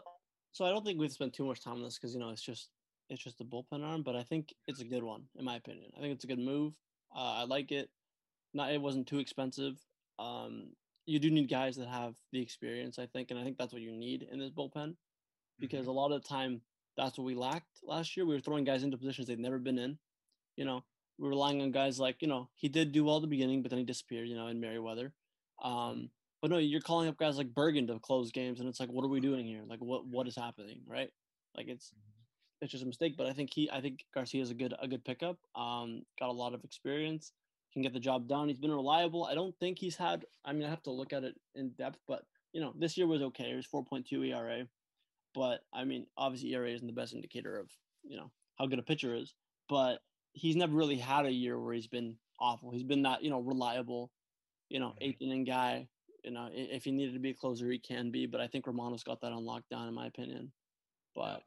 so 0.53 0.65
I 0.65 0.71
don't 0.71 0.85
think 0.85 1.01
we've 1.01 1.13
spent 1.13 1.33
too 1.33 1.47
much 1.47 1.63
time 1.63 1.75
on 1.75 1.83
this 1.83 1.99
because 1.99 2.15
you 2.15 2.21
know 2.21 2.31
it's 2.31 2.43
just 2.43 2.71
it's 3.09 3.23
just 3.23 3.41
a 3.41 3.45
bullpen 3.45 3.85
arm, 3.85 4.03
but 4.03 4.17
I 4.17 4.23
think 4.23 4.55
it's 4.67 4.81
a 4.81 4.85
good 4.85 5.03
one 5.03 5.25
in 5.37 5.45
my 5.45 5.57
opinion. 5.57 5.91
I 5.97 6.01
think 6.01 6.15
it's 6.15 6.25
a 6.25 6.29
good 6.29 6.39
move. 6.39 6.75
Uh, 7.15 7.41
I 7.41 7.45
like 7.45 7.73
it. 7.73 7.91
Not 8.55 8.73
it 8.73 8.81
wasn't 8.81 9.09
too 9.09 9.19
expensive. 9.19 9.79
Um, 10.19 10.69
you 11.07 11.19
do 11.19 11.31
need 11.31 11.49
guys 11.51 11.77
that 11.77 11.89
have 11.89 12.17
the 12.33 12.41
experience, 12.41 12.99
I 12.99 13.07
think, 13.07 13.31
and 13.31 13.39
I 13.41 13.45
think 13.45 13.59
that's 13.59 13.73
what 13.73 13.83
you 13.83 13.93
need 13.93 14.23
in 14.31 14.39
this 14.39 14.51
bullpen 14.51 14.97
because 15.59 15.87
Mhm. 15.87 15.91
a 15.91 15.93
lot 15.93 16.13
of 16.13 16.23
the 16.23 16.29
time 16.29 16.63
that's 16.97 17.19
what 17.19 17.25
we 17.25 17.35
lacked 17.35 17.83
last 17.83 18.17
year. 18.17 18.27
We 18.27 18.35
were 18.35 18.41
throwing 18.41 18.65
guys 18.65 18.83
into 18.83 18.99
positions 18.99 19.27
they'd 19.29 19.39
never 19.39 19.59
been 19.59 19.79
in. 19.79 19.99
You 20.57 20.65
know, 20.65 20.85
we're 21.19 21.31
relying 21.31 21.63
on 21.63 21.73
guys 21.73 21.99
like 22.01 22.23
you 22.23 22.29
know 22.29 22.51
he 22.57 22.69
did 22.69 22.93
do 22.93 23.05
well 23.05 23.17
at 23.17 23.23
the 23.23 23.29
beginning, 23.29 23.63
but 23.63 23.71
then 23.71 23.79
he 23.79 23.85
disappeared. 23.85 24.29
You 24.29 24.37
know, 24.37 24.49
in 24.49 24.61
Merryweather. 24.61 25.15
Um, 25.63 26.11
but 26.41 26.51
no, 26.51 26.59
you're 26.59 26.81
calling 26.81 27.09
up 27.09 27.17
guys 27.17 27.39
like 27.39 27.55
Bergen 27.55 27.87
to 27.89 27.99
close 28.01 28.33
games, 28.33 28.61
and 28.61 28.69
it's 28.69 28.81
like, 28.81 28.91
what 28.91 29.05
are 29.05 29.09
we 29.09 29.21
doing 29.21 29.47
here? 29.47 29.63
Like, 29.67 29.81
what 29.81 30.07
what 30.07 30.29
is 30.29 30.37
happening, 30.37 30.83
right? 30.87 31.11
Like, 31.57 31.69
it's 31.69 31.93
it's 32.61 32.73
just 32.73 32.85
a 32.85 32.87
mistake. 32.87 33.17
But 33.17 33.27
I 33.27 33.33
think 33.33 33.53
he, 33.53 33.71
I 33.71 33.81
think 33.81 34.05
Garcia 34.15 34.43
is 34.43 34.51
a 34.51 34.55
good 34.55 34.75
a 34.81 34.89
good 34.89 35.05
pickup. 35.05 35.39
Um, 35.55 36.05
got 36.19 36.29
a 36.29 36.33
lot 36.33 36.55
of 36.55 36.65
experience, 36.65 37.33
can 37.73 37.83
get 37.83 37.93
the 37.93 38.01
job 38.01 38.29
done. 38.29 38.49
He's 38.49 38.59
been 38.59 38.73
reliable. 38.73 39.25
I 39.25 39.35
don't 39.35 39.57
think 39.59 39.79
he's 39.79 39.97
had. 39.97 40.25
I 40.45 40.53
mean, 40.53 40.65
I 40.65 40.71
have 40.71 40.83
to 40.85 40.91
look 40.91 41.13
at 41.13 41.25
it 41.25 41.35
in 41.55 41.71
depth, 41.71 41.99
but 42.07 42.23
you 42.53 42.61
know, 42.61 42.75
this 42.79 42.97
year 42.97 43.07
was 43.07 43.23
okay. 43.23 43.51
It 43.51 43.57
was 43.57 43.67
4.2 43.67 44.29
ERA, 44.29 44.67
but 45.35 45.61
I 45.73 45.85
mean, 45.85 46.07
obviously 46.17 46.53
ERA 46.55 46.71
isn't 46.71 46.87
the 46.87 46.93
best 46.93 47.15
indicator 47.15 47.59
of 47.59 47.71
you 48.03 48.17
know 48.17 48.31
how 48.59 48.67
good 48.67 48.79
a 48.79 48.83
pitcher 48.83 49.15
is. 49.15 49.35
But 49.69 50.01
he's 50.33 50.57
never 50.57 50.75
really 50.75 50.97
had 50.97 51.27
a 51.27 51.33
year 51.33 51.59
where 51.59 51.75
he's 51.75 51.87
been 51.87 52.17
awful. 52.41 52.71
He's 52.71 52.83
been 52.83 53.03
that 53.03 53.23
you 53.23 53.31
know 53.31 53.41
reliable, 53.41 54.11
you 54.69 54.81
know, 54.81 54.95
eighth 55.01 55.23
inning 55.23 55.45
guy. 55.45 55.89
You 56.25 56.31
know, 56.31 56.49
if 56.53 56.85
he 56.85 56.93
needed 56.93 57.15
to 57.15 57.21
be 57.21 57.31
a 57.31 57.35
closer, 57.35 57.69
he 57.71 57.79
can 57.79 58.11
be. 58.11 58.27
But 58.27 58.41
I 58.41 58.47
think 58.47 58.67
Romano's 58.67 59.03
got 59.03 59.21
that 59.23 59.33
on 59.33 59.45
lockdown, 59.45 59.89
in 59.89 59.95
my 59.95 60.07
opinion. 60.07 60.53
But 61.15 61.43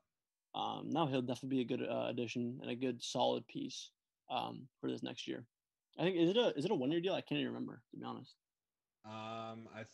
um, 0.54 0.90
now 0.90 1.06
he'll 1.06 1.22
definitely 1.22 1.58
be 1.58 1.74
a 1.74 1.78
good 1.78 1.88
uh, 1.88 2.08
addition 2.10 2.60
and 2.62 2.72
a 2.72 2.76
good 2.76 3.02
solid 3.02 3.48
piece 3.48 3.92
um, 4.30 4.68
for 4.82 4.90
this 4.90 5.04
next 5.04 5.28
year. 5.28 5.46
I 5.98 6.04
think 6.04 6.18
is 6.18 6.30
it 6.30 6.38
a 6.38 6.54
is 6.58 6.66
it 6.66 6.72
a 6.72 6.76
one 6.76 6.92
year 6.92 7.02
deal? 7.02 7.14
I 7.14 7.22
can't 7.22 7.40
even 7.40 7.54
remember 7.54 7.82
to 7.92 7.98
be 7.98 8.04
honest. 8.04 8.36
Um, 9.06 9.68
I 9.76 9.86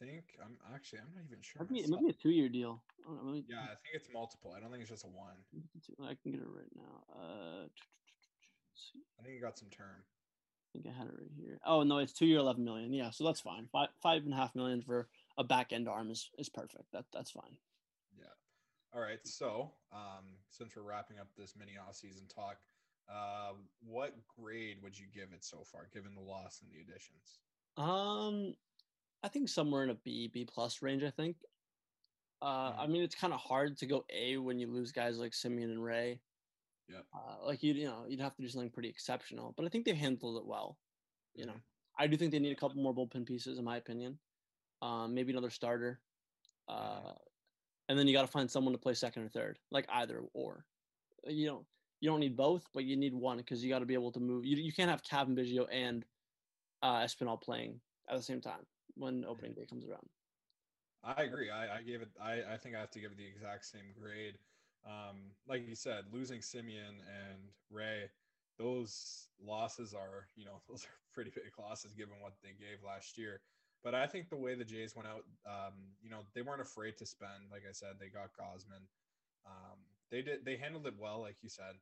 think 0.00 0.24
I'm 0.42 0.56
actually 0.74 1.00
I'm 1.00 1.14
not 1.14 1.24
even 1.26 1.42
sure. 1.42 1.62
It 1.62 1.70
might 1.70 1.74
be, 1.74 1.80
it 1.84 1.90
might 1.90 2.00
be 2.00 2.10
a 2.10 2.12
two 2.12 2.30
year 2.30 2.48
deal. 2.48 2.82
I 3.04 3.14
don't 3.14 3.26
know, 3.26 3.42
Yeah, 3.48 3.62
I 3.62 3.76
think 3.78 3.94
it's 3.94 4.08
multiple. 4.12 4.54
I 4.56 4.60
don't 4.60 4.70
think 4.70 4.82
it's 4.82 4.90
just 4.90 5.04
a 5.04 5.08
one. 5.08 5.36
I 6.02 6.16
can 6.22 6.32
get 6.32 6.40
it 6.40 6.46
right 6.46 6.72
now. 6.74 7.14
Uh. 7.14 7.66
I 9.18 9.22
think 9.22 9.34
you 9.34 9.40
got 9.40 9.58
some 9.58 9.68
term. 9.70 9.86
I 9.96 10.68
think 10.72 10.86
I 10.86 10.98
had 10.98 11.08
it 11.08 11.14
right 11.18 11.30
here. 11.36 11.58
Oh 11.64 11.82
no, 11.82 11.98
it's 11.98 12.12
two 12.12 12.26
year, 12.26 12.38
eleven 12.38 12.64
million. 12.64 12.92
Yeah, 12.92 13.10
so 13.10 13.24
that's 13.24 13.40
fine. 13.40 13.68
Five 13.72 13.88
five 14.02 14.24
and 14.24 14.32
a 14.32 14.36
half 14.36 14.54
million 14.54 14.82
for 14.82 15.08
a 15.38 15.44
back 15.44 15.72
end 15.72 15.88
arm 15.88 16.10
is, 16.10 16.30
is 16.38 16.48
perfect. 16.48 16.92
That 16.92 17.04
that's 17.12 17.30
fine. 17.30 17.56
Yeah. 18.18 18.26
All 18.94 19.00
right. 19.00 19.20
So, 19.24 19.72
um, 19.92 20.24
since 20.50 20.76
we're 20.76 20.82
wrapping 20.82 21.18
up 21.18 21.28
this 21.36 21.54
mini 21.58 21.72
off 21.78 21.96
season 21.96 22.24
talk, 22.28 22.56
uh, 23.08 23.54
what 23.80 24.26
grade 24.26 24.82
would 24.82 24.98
you 24.98 25.06
give 25.08 25.32
it 25.32 25.44
so 25.44 25.64
far, 25.64 25.86
given 25.92 26.14
the 26.14 26.20
loss 26.20 26.62
and 26.62 26.70
the 26.70 26.80
additions? 26.80 27.40
Um, 27.76 28.54
I 29.22 29.28
think 29.28 29.48
somewhere 29.48 29.84
in 29.84 29.90
a 29.90 29.94
B 29.94 30.28
B 30.28 30.44
plus 30.44 30.82
range. 30.82 31.02
I 31.04 31.10
think. 31.10 31.44
Uh, 32.42 32.74
I 32.76 32.86
Mhm. 32.86 32.88
mean, 32.88 33.02
it's 33.02 33.14
kind 33.14 33.32
of 33.32 33.40
hard 33.40 33.78
to 33.78 33.86
go 33.86 34.04
A 34.10 34.36
when 34.38 34.58
you 34.58 34.66
lose 34.68 34.92
guys 34.92 35.18
like 35.18 35.32
Semien 35.32 35.64
and 35.72 35.82
Ray. 35.84 36.22
Yep. 36.88 37.06
Uh, 37.12 37.38
like 37.44 37.62
you, 37.62 37.74
you 37.74 37.86
know, 37.86 38.06
you'd 38.06 38.20
have 38.20 38.36
to 38.36 38.42
do 38.42 38.48
something 38.48 38.70
pretty 38.70 38.88
exceptional. 38.90 39.52
But 39.52 39.66
I 39.66 39.68
think 39.70 39.84
they 39.86 39.94
handled 39.94 40.38
it 40.38 40.46
well. 40.46 40.80
You 41.34 41.46
know, 41.46 41.54
Mhm. 41.54 41.64
I 41.98 42.06
do 42.06 42.16
think 42.16 42.32
they 42.32 42.38
need 42.40 42.52
a 42.52 42.56
couple 42.56 42.82
more 42.82 42.94
bullpen 42.94 43.26
pieces, 43.26 43.58
in 43.58 43.64
my 43.64 43.76
opinion. 43.78 44.20
Um, 44.82 45.14
maybe 45.14 45.32
another 45.32 45.50
starter. 45.50 46.02
Uh, 46.68 47.14
and 47.88 47.98
then 47.98 48.06
you 48.08 48.14
got 48.14 48.22
to 48.22 48.28
find 48.28 48.50
someone 48.50 48.72
to 48.74 48.78
play 48.80 48.94
second 48.94 49.22
or 49.24 49.28
third, 49.28 49.60
like 49.70 49.86
either 49.90 50.20
or. 50.34 50.66
You 51.24 51.46
don't 51.46 51.68
you 52.00 52.10
don't 52.10 52.20
need 52.20 52.36
both, 52.36 52.66
but 52.74 52.84
you 52.84 52.96
need 52.96 53.14
one 53.14 53.38
because 53.38 53.64
you 53.64 53.70
got 53.70 53.78
to 53.80 53.86
be 53.86 53.94
able 53.94 54.12
to 54.12 54.20
move. 54.20 54.44
You 54.44 54.56
you 54.56 54.72
can't 54.72 54.90
have 54.90 55.02
Cavan 55.02 55.36
Biggio 55.36 55.66
and 55.72 56.04
uh, 56.82 57.00
Espinal 57.00 57.40
playing 57.40 57.80
at 58.08 58.16
the 58.16 58.22
same 58.22 58.40
time 58.40 58.66
when 58.94 59.24
opening 59.24 59.54
day 59.54 59.66
comes 59.68 59.84
around. 59.86 60.06
I 61.04 61.22
agree. 61.22 61.50
I, 61.50 61.78
I 61.78 61.82
gave 61.82 62.02
it. 62.02 62.08
I, 62.20 62.54
I 62.54 62.56
think 62.56 62.74
I 62.74 62.80
have 62.80 62.90
to 62.92 63.00
give 63.00 63.12
it 63.12 63.16
the 63.16 63.26
exact 63.26 63.64
same 63.64 63.94
grade. 63.98 64.38
Um, 64.84 65.32
like 65.48 65.66
you 65.68 65.74
said, 65.74 66.04
losing 66.12 66.40
Semien 66.40 67.02
and 67.06 67.50
Ray, 67.70 68.10
those 68.58 69.28
losses 69.44 69.94
are, 69.94 70.26
you 70.36 70.44
know, 70.44 70.60
those 70.68 70.84
are 70.84 70.96
pretty 71.14 71.30
big 71.30 71.52
losses 71.58 71.92
given 71.92 72.14
what 72.20 72.34
they 72.42 72.50
gave 72.50 72.82
last 72.84 73.16
year. 73.16 73.40
But 73.84 73.94
I 73.94 74.06
think 74.06 74.30
the 74.30 74.36
way 74.36 74.54
the 74.54 74.64
Jays 74.64 74.96
went 74.96 75.06
out, 75.06 75.22
um, 75.46 75.74
you 76.02 76.10
know, 76.10 76.20
they 76.34 76.42
weren't 76.42 76.62
afraid 76.62 76.96
to 76.98 77.06
spend. 77.06 77.50
Like 77.52 77.62
I 77.68 77.72
said, 77.72 78.00
they 78.00 78.08
got 78.08 78.34
Gausman. 78.34 78.82
Um, 79.46 79.78
they 80.10 80.22
did. 80.22 80.44
They 80.44 80.56
handled 80.56 80.86
it 80.86 80.94
well, 80.98 81.20
like 81.20 81.36
you 81.42 81.48
said. 81.48 81.78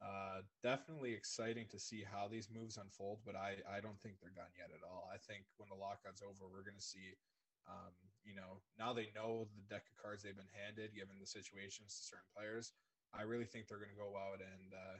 Uh, 0.00 0.40
definitely 0.64 1.12
exciting 1.12 1.68
to 1.68 1.78
see 1.78 2.00
how 2.00 2.24
these 2.24 2.48
moves 2.48 2.80
unfold, 2.80 3.20
but 3.20 3.36
I, 3.36 3.60
I 3.68 3.84
don't 3.84 4.00
think 4.00 4.16
they're 4.16 4.32
done 4.32 4.48
yet 4.56 4.72
at 4.72 4.80
all. 4.80 5.04
I 5.12 5.20
think 5.20 5.44
when 5.60 5.68
the 5.68 5.76
lockout's 5.76 6.24
over, 6.24 6.48
we're 6.48 6.64
going 6.64 6.80
to 6.80 6.82
see 6.82 7.20
um, 7.68 7.92
you 8.24 8.34
know, 8.34 8.62
now 8.78 8.92
they 8.92 9.12
know 9.14 9.48
the 9.56 9.66
deck 9.68 9.84
of 9.90 10.00
cards 10.00 10.22
they've 10.22 10.36
been 10.36 10.54
handed, 10.54 10.94
given 10.94 11.18
the 11.20 11.26
situations 11.26 11.96
to 11.98 12.02
certain 12.04 12.30
players. 12.36 12.72
I 13.12 13.22
really 13.22 13.44
think 13.44 13.66
they're 13.66 13.82
going 13.82 13.94
to 13.94 13.98
go 13.98 14.14
out 14.16 14.38
and, 14.38 14.72
uh, 14.72 14.96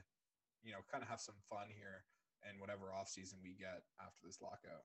you 0.63 0.71
know, 0.71 0.83
kind 0.91 1.03
of 1.03 1.09
have 1.09 1.21
some 1.21 1.39
fun 1.49 1.71
here 1.71 2.03
and 2.43 2.59
whatever 2.59 2.91
offseason 2.91 3.39
we 3.41 3.55
get 3.55 3.87
after 4.01 4.21
this 4.25 4.41
lockout. 4.41 4.83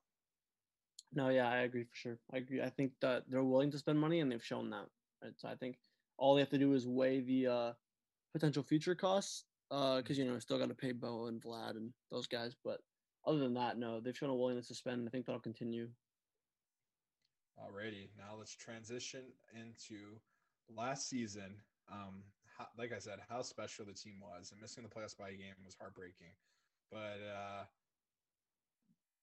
No, 1.12 1.28
yeah, 1.28 1.48
I 1.50 1.66
agree 1.66 1.84
for 1.84 1.96
sure. 1.96 2.18
I 2.32 2.38
agree. 2.38 2.62
I 2.62 2.70
think 2.70 2.92
that 3.00 3.24
they're 3.28 3.42
willing 3.42 3.70
to 3.70 3.78
spend 3.78 3.98
money 3.98 4.20
and 4.20 4.30
they've 4.30 4.44
shown 4.44 4.70
that. 4.70 4.86
Right? 5.22 5.34
So 5.36 5.48
I 5.48 5.54
think 5.54 5.78
all 6.18 6.34
they 6.34 6.40
have 6.40 6.50
to 6.50 6.58
do 6.58 6.74
is 6.74 6.86
weigh 6.86 7.20
the 7.20 7.46
uh, 7.46 7.72
potential 8.32 8.62
future 8.62 8.94
costs 8.94 9.44
because 9.70 10.18
you 10.18 10.24
know 10.24 10.38
still 10.38 10.58
got 10.58 10.68
to 10.68 10.74
pay 10.74 10.92
Bo 10.92 11.26
and 11.26 11.40
Vlad 11.42 11.76
and 11.76 11.92
those 12.10 12.26
guys. 12.26 12.54
But 12.64 12.80
other 13.26 13.38
than 13.38 13.54
that, 13.54 13.78
no, 13.78 14.00
they've 14.00 14.16
shown 14.16 14.30
a 14.30 14.34
willingness 14.34 14.68
to 14.68 14.74
spend. 14.74 15.06
I 15.06 15.10
think 15.10 15.26
that'll 15.26 15.40
continue. 15.40 15.88
Alrighty, 17.58 18.08
now 18.16 18.36
let's 18.38 18.54
transition 18.54 19.22
into 19.54 20.20
last 20.68 21.08
season. 21.08 21.56
Um, 21.90 22.24
how, 22.58 22.66
like 22.78 22.92
I 22.92 22.98
said, 22.98 23.18
how 23.28 23.42
special 23.42 23.84
the 23.86 23.92
team 23.94 24.20
was, 24.20 24.52
and 24.52 24.60
missing 24.60 24.82
the 24.82 24.90
playoffs 24.90 25.16
by 25.16 25.30
a 25.30 25.36
game 25.36 25.54
was 25.64 25.74
heartbreaking. 25.78 26.32
But 26.90 27.18
uh, 27.24 27.64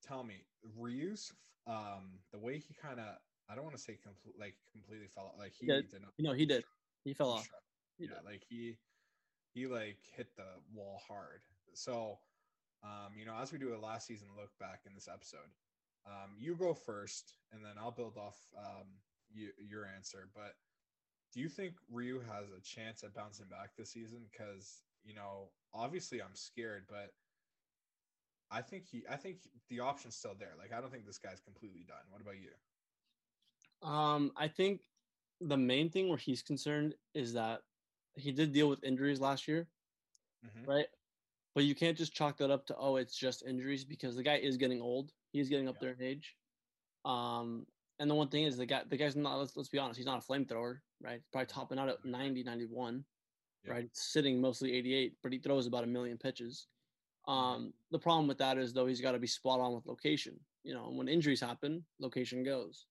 tell 0.06 0.24
me, 0.24 0.46
Ryu's 0.78 1.32
um, 1.68 2.20
the 2.32 2.40
way 2.40 2.58
he 2.58 2.74
kind 2.74 3.00
of 3.00 3.18
I 3.50 3.56
don't 3.56 3.64
want 3.64 3.76
to 3.76 3.82
say 3.82 3.98
complete 4.02 4.36
like 4.40 4.56
completely 4.72 5.08
fell 5.14 5.26
out. 5.34 5.40
Like 5.40 5.54
he 5.60 5.68
Yeah, 5.68 5.82
did 5.82 6.02
not. 6.02 6.14
You 6.18 6.24
know, 6.26 6.34
he 6.34 6.46
did. 6.46 6.64
He 7.04 7.14
fell 7.14 7.32
off. 7.32 7.44
struck. 7.44 7.62
He 7.98 8.06
yeah, 8.06 8.16
did. 8.16 8.26
like 8.26 8.44
he 8.48 8.78
he 9.54 9.68
like 9.68 9.98
hit 10.16 10.28
the 10.36 10.48
wall 10.74 11.02
hard. 11.08 11.42
So, 11.74 12.20
um, 12.84 13.14
you 13.18 13.26
know, 13.26 13.36
as 13.42 13.52
we 13.52 13.60
do 13.60 13.76
a 13.76 13.78
last 13.78 14.08
season 14.08 14.28
look 14.38 14.52
back 14.60 14.82
in 14.86 14.94
this 14.94 15.08
episode, 15.12 15.52
um, 16.06 16.32
you 16.38 16.56
go 16.56 16.74
first, 16.74 17.34
and 17.52 17.64
then 17.64 17.74
I'll 17.80 17.92
build 17.92 18.18
off 18.18 18.38
um 18.58 18.88
you, 19.32 19.50
your 19.58 19.86
answer. 19.86 20.30
But 20.34 20.56
do 21.34 21.40
you 21.40 21.50
think 21.50 21.74
Ryu 21.92 22.20
has 22.20 22.48
a 22.52 22.62
chance 22.62 23.04
at 23.04 23.14
bouncing 23.14 23.48
back 23.48 23.72
this 23.78 23.92
season? 23.92 24.20
Because 24.32 24.84
you 25.04 25.14
know, 25.14 25.50
obviously, 25.74 26.22
I'm 26.22 26.36
scared, 26.36 26.86
but 26.90 27.12
I 28.52 28.62
think 28.62 28.86
he, 28.88 29.04
I 29.10 29.16
think 29.16 29.38
the 29.70 29.80
option's 29.80 30.16
still 30.16 30.36
there. 30.40 30.54
Like, 30.58 30.72
I 30.72 30.80
don't 30.80 30.92
think 30.92 31.06
this 31.06 31.18
guy's 31.18 31.42
completely 31.42 31.86
done. 31.88 32.06
What 32.10 32.22
about 32.22 32.36
you? 32.36 33.88
Um, 33.88 34.32
I 34.38 34.48
think 34.48 34.82
the 35.48 35.58
main 35.58 35.90
thing 35.90 36.08
where 36.10 36.18
he's 36.18 36.42
concerned 36.42 36.96
is 37.14 37.34
that 37.34 37.62
he 38.16 38.32
did 38.32 38.54
deal 38.54 38.70
with 38.70 38.84
injuries 38.84 39.20
last 39.20 39.48
year, 39.48 39.68
Mhm. 40.46 40.68
right? 40.68 40.88
But 41.56 41.66
you 41.66 41.76
can't 41.76 41.98
just 41.98 42.14
chalk 42.14 42.38
that 42.38 42.52
up 42.52 42.66
to 42.68 42.76
oh, 42.78 42.96
it's 42.98 43.16
just 43.18 43.44
injuries 43.44 43.86
because 43.86 44.16
the 44.16 44.24
guy 44.24 44.38
is 44.38 44.58
getting 44.58 44.82
old. 44.82 45.14
He's 45.32 45.50
getting 45.50 45.68
up 45.68 45.76
Yeah. 45.76 45.80
there 45.82 45.94
in 45.94 46.02
age. 46.02 46.38
Um, 47.06 47.68
and 48.00 48.10
the 48.10 48.16
one 48.16 48.30
thing 48.30 48.44
is 48.44 48.58
the 48.58 48.66
guy, 48.66 48.84
the 48.84 48.98
guy's 48.98 49.16
not. 49.16 49.38
Let's 49.38 49.56
let's 49.56 49.70
be 49.70 49.78
honest, 49.78 49.98
he's 49.98 50.06
not 50.06 50.24
a 50.24 50.28
flamethrower, 50.28 50.82
right? 51.00 51.22
Probably 51.32 51.48
topping 51.48 51.80
out 51.80 51.90
at 51.90 52.04
90, 52.06 52.44
91, 52.44 53.06
Yeah. 53.64 53.72
right? 53.74 53.96
Sitting 53.96 54.42
mostly 54.42 54.74
88, 54.74 55.22
but 55.22 55.32
he 55.32 55.40
throws 55.40 55.68
about 55.68 55.84
a 55.84 55.88
million 55.88 56.18
pitches. 56.18 56.68
Um, 57.26 57.74
the 57.92 58.00
problem 58.00 58.28
with 58.28 58.38
that 58.40 58.58
is 58.58 58.74
though 58.74 58.86
he's 58.88 59.00
got 59.02 59.14
to 59.14 59.20
be 59.20 59.28
spot 59.28 59.60
on 59.60 59.74
with 59.74 59.86
location. 59.86 60.46
You 60.64 60.74
know, 60.74 60.90
when 60.92 61.08
injuries 61.08 61.40
happen, 61.40 61.88
location 62.00 62.44
goes. 62.44 62.88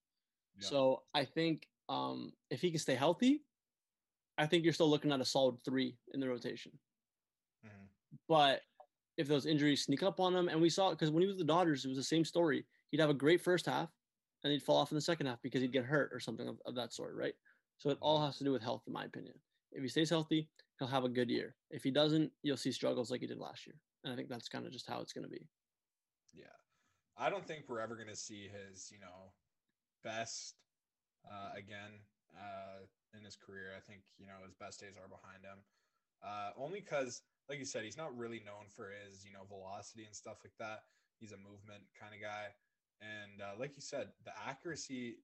Yeah. 0.56 0.68
So 0.68 1.06
I 1.14 1.24
think 1.24 1.71
um, 1.88 2.32
if 2.50 2.60
he 2.60 2.70
can 2.70 2.80
stay 2.80 2.94
healthy, 2.94 3.44
I 4.38 4.46
think 4.46 4.64
you're 4.64 4.72
still 4.72 4.90
looking 4.90 5.12
at 5.12 5.20
a 5.20 5.24
solid 5.24 5.56
three 5.64 5.98
in 6.14 6.20
the 6.20 6.28
rotation. 6.28 6.72
Mhm. 7.64 7.88
But 8.28 8.62
if 9.16 9.28
those 9.28 9.46
injuries 9.46 9.84
sneak 9.84 10.02
up 10.02 10.20
on 10.20 10.34
him, 10.34 10.48
and 10.48 10.60
we 10.60 10.70
saw 10.70 10.90
because 10.90 11.10
when 11.10 11.22
he 11.22 11.26
was 11.26 11.36
with 11.36 11.46
the 11.46 11.52
Dodgers, 11.52 11.84
it 11.84 11.88
was 11.88 11.98
the 11.98 12.04
same 12.04 12.24
story. 12.24 12.66
He'd 12.90 13.00
have 13.00 13.10
a 13.10 13.14
great 13.14 13.40
first 13.40 13.66
half, 13.66 13.90
and 14.42 14.52
he'd 14.52 14.62
fall 14.62 14.76
off 14.76 14.90
in 14.90 14.96
the 14.96 15.00
second 15.00 15.26
half 15.26 15.40
because 15.42 15.60
he'd 15.60 15.72
get 15.72 15.84
hurt 15.84 16.12
or 16.12 16.20
something 16.20 16.48
of, 16.48 16.60
of 16.64 16.74
that 16.74 16.92
sort, 16.92 17.14
right? 17.14 17.34
So 17.78 17.90
it 17.90 17.98
all 18.00 18.24
has 18.24 18.38
to 18.38 18.44
do 18.44 18.52
with 18.52 18.62
health, 18.62 18.82
in 18.86 18.92
my 18.92 19.04
opinion. 19.04 19.34
If 19.72 19.82
he 19.82 19.88
stays 19.88 20.10
healthy, 20.10 20.50
he'll 20.78 20.88
have 20.88 21.04
a 21.04 21.08
good 21.08 21.30
year. 21.30 21.56
If 21.70 21.82
he 21.82 21.90
doesn't, 21.90 22.32
you'll 22.42 22.56
see 22.56 22.72
struggles 22.72 23.10
like 23.10 23.20
he 23.20 23.26
did 23.26 23.38
last 23.38 23.66
year. 23.66 23.76
And 24.04 24.12
I 24.12 24.16
think 24.16 24.28
that's 24.28 24.48
kind 24.48 24.66
of 24.66 24.72
just 24.72 24.88
how 24.88 25.00
it's 25.00 25.12
going 25.12 25.24
to 25.24 25.30
be. 25.30 25.48
Yeah. 26.32 26.44
I 27.16 27.30
don't 27.30 27.46
think 27.46 27.68
we're 27.68 27.80
ever 27.80 27.96
going 27.96 28.08
to 28.08 28.16
see 28.16 28.48
his, 28.48 28.90
you 28.90 28.98
know, 28.98 29.32
best 30.02 30.56
uh, 31.26 31.54
again 31.56 32.02
uh, 32.36 32.86
in 33.16 33.24
his 33.24 33.36
career. 33.36 33.72
I 33.76 33.80
think, 33.80 34.02
you 34.18 34.26
know, 34.26 34.40
his 34.44 34.54
best 34.54 34.80
days 34.80 34.96
are 34.96 35.08
behind 35.08 35.44
him. 35.44 35.60
Uh, 36.22 36.50
only 36.56 36.80
because, 36.80 37.22
like 37.48 37.58
you 37.58 37.64
said, 37.64 37.84
he's 37.84 37.96
not 37.96 38.16
really 38.16 38.42
known 38.46 38.70
for 38.70 38.90
his, 38.90 39.24
you 39.24 39.32
know, 39.32 39.44
velocity 39.48 40.04
and 40.04 40.14
stuff 40.14 40.38
like 40.44 40.54
that. 40.58 40.86
He's 41.18 41.32
a 41.32 41.40
movement 41.40 41.82
kind 41.98 42.14
of 42.14 42.20
guy. 42.20 42.54
And 43.02 43.42
uh, 43.42 43.58
like 43.58 43.74
you 43.74 43.82
said, 43.82 44.14
the 44.24 44.32
accuracy, 44.46 45.18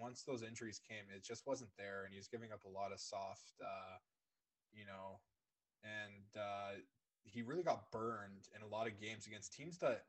once 0.00 0.22
those 0.22 0.42
injuries 0.42 0.78
came, 0.78 1.04
it 1.14 1.24
just 1.24 1.46
wasn't 1.46 1.70
there. 1.76 2.04
And 2.04 2.12
he 2.12 2.18
was 2.18 2.28
giving 2.28 2.52
up 2.52 2.64
a 2.64 2.70
lot 2.70 2.92
of 2.92 3.00
soft, 3.00 3.58
uh, 3.60 3.98
you 4.72 4.86
know, 4.86 5.18
and 5.82 6.30
uh, 6.38 6.78
he 7.24 7.42
really 7.42 7.62
got 7.62 7.90
burned 7.90 8.48
in 8.54 8.62
a 8.62 8.70
lot 8.70 8.86
of 8.86 9.00
games 9.00 9.26
against 9.26 9.52
teams 9.52 9.78
that 9.78 10.04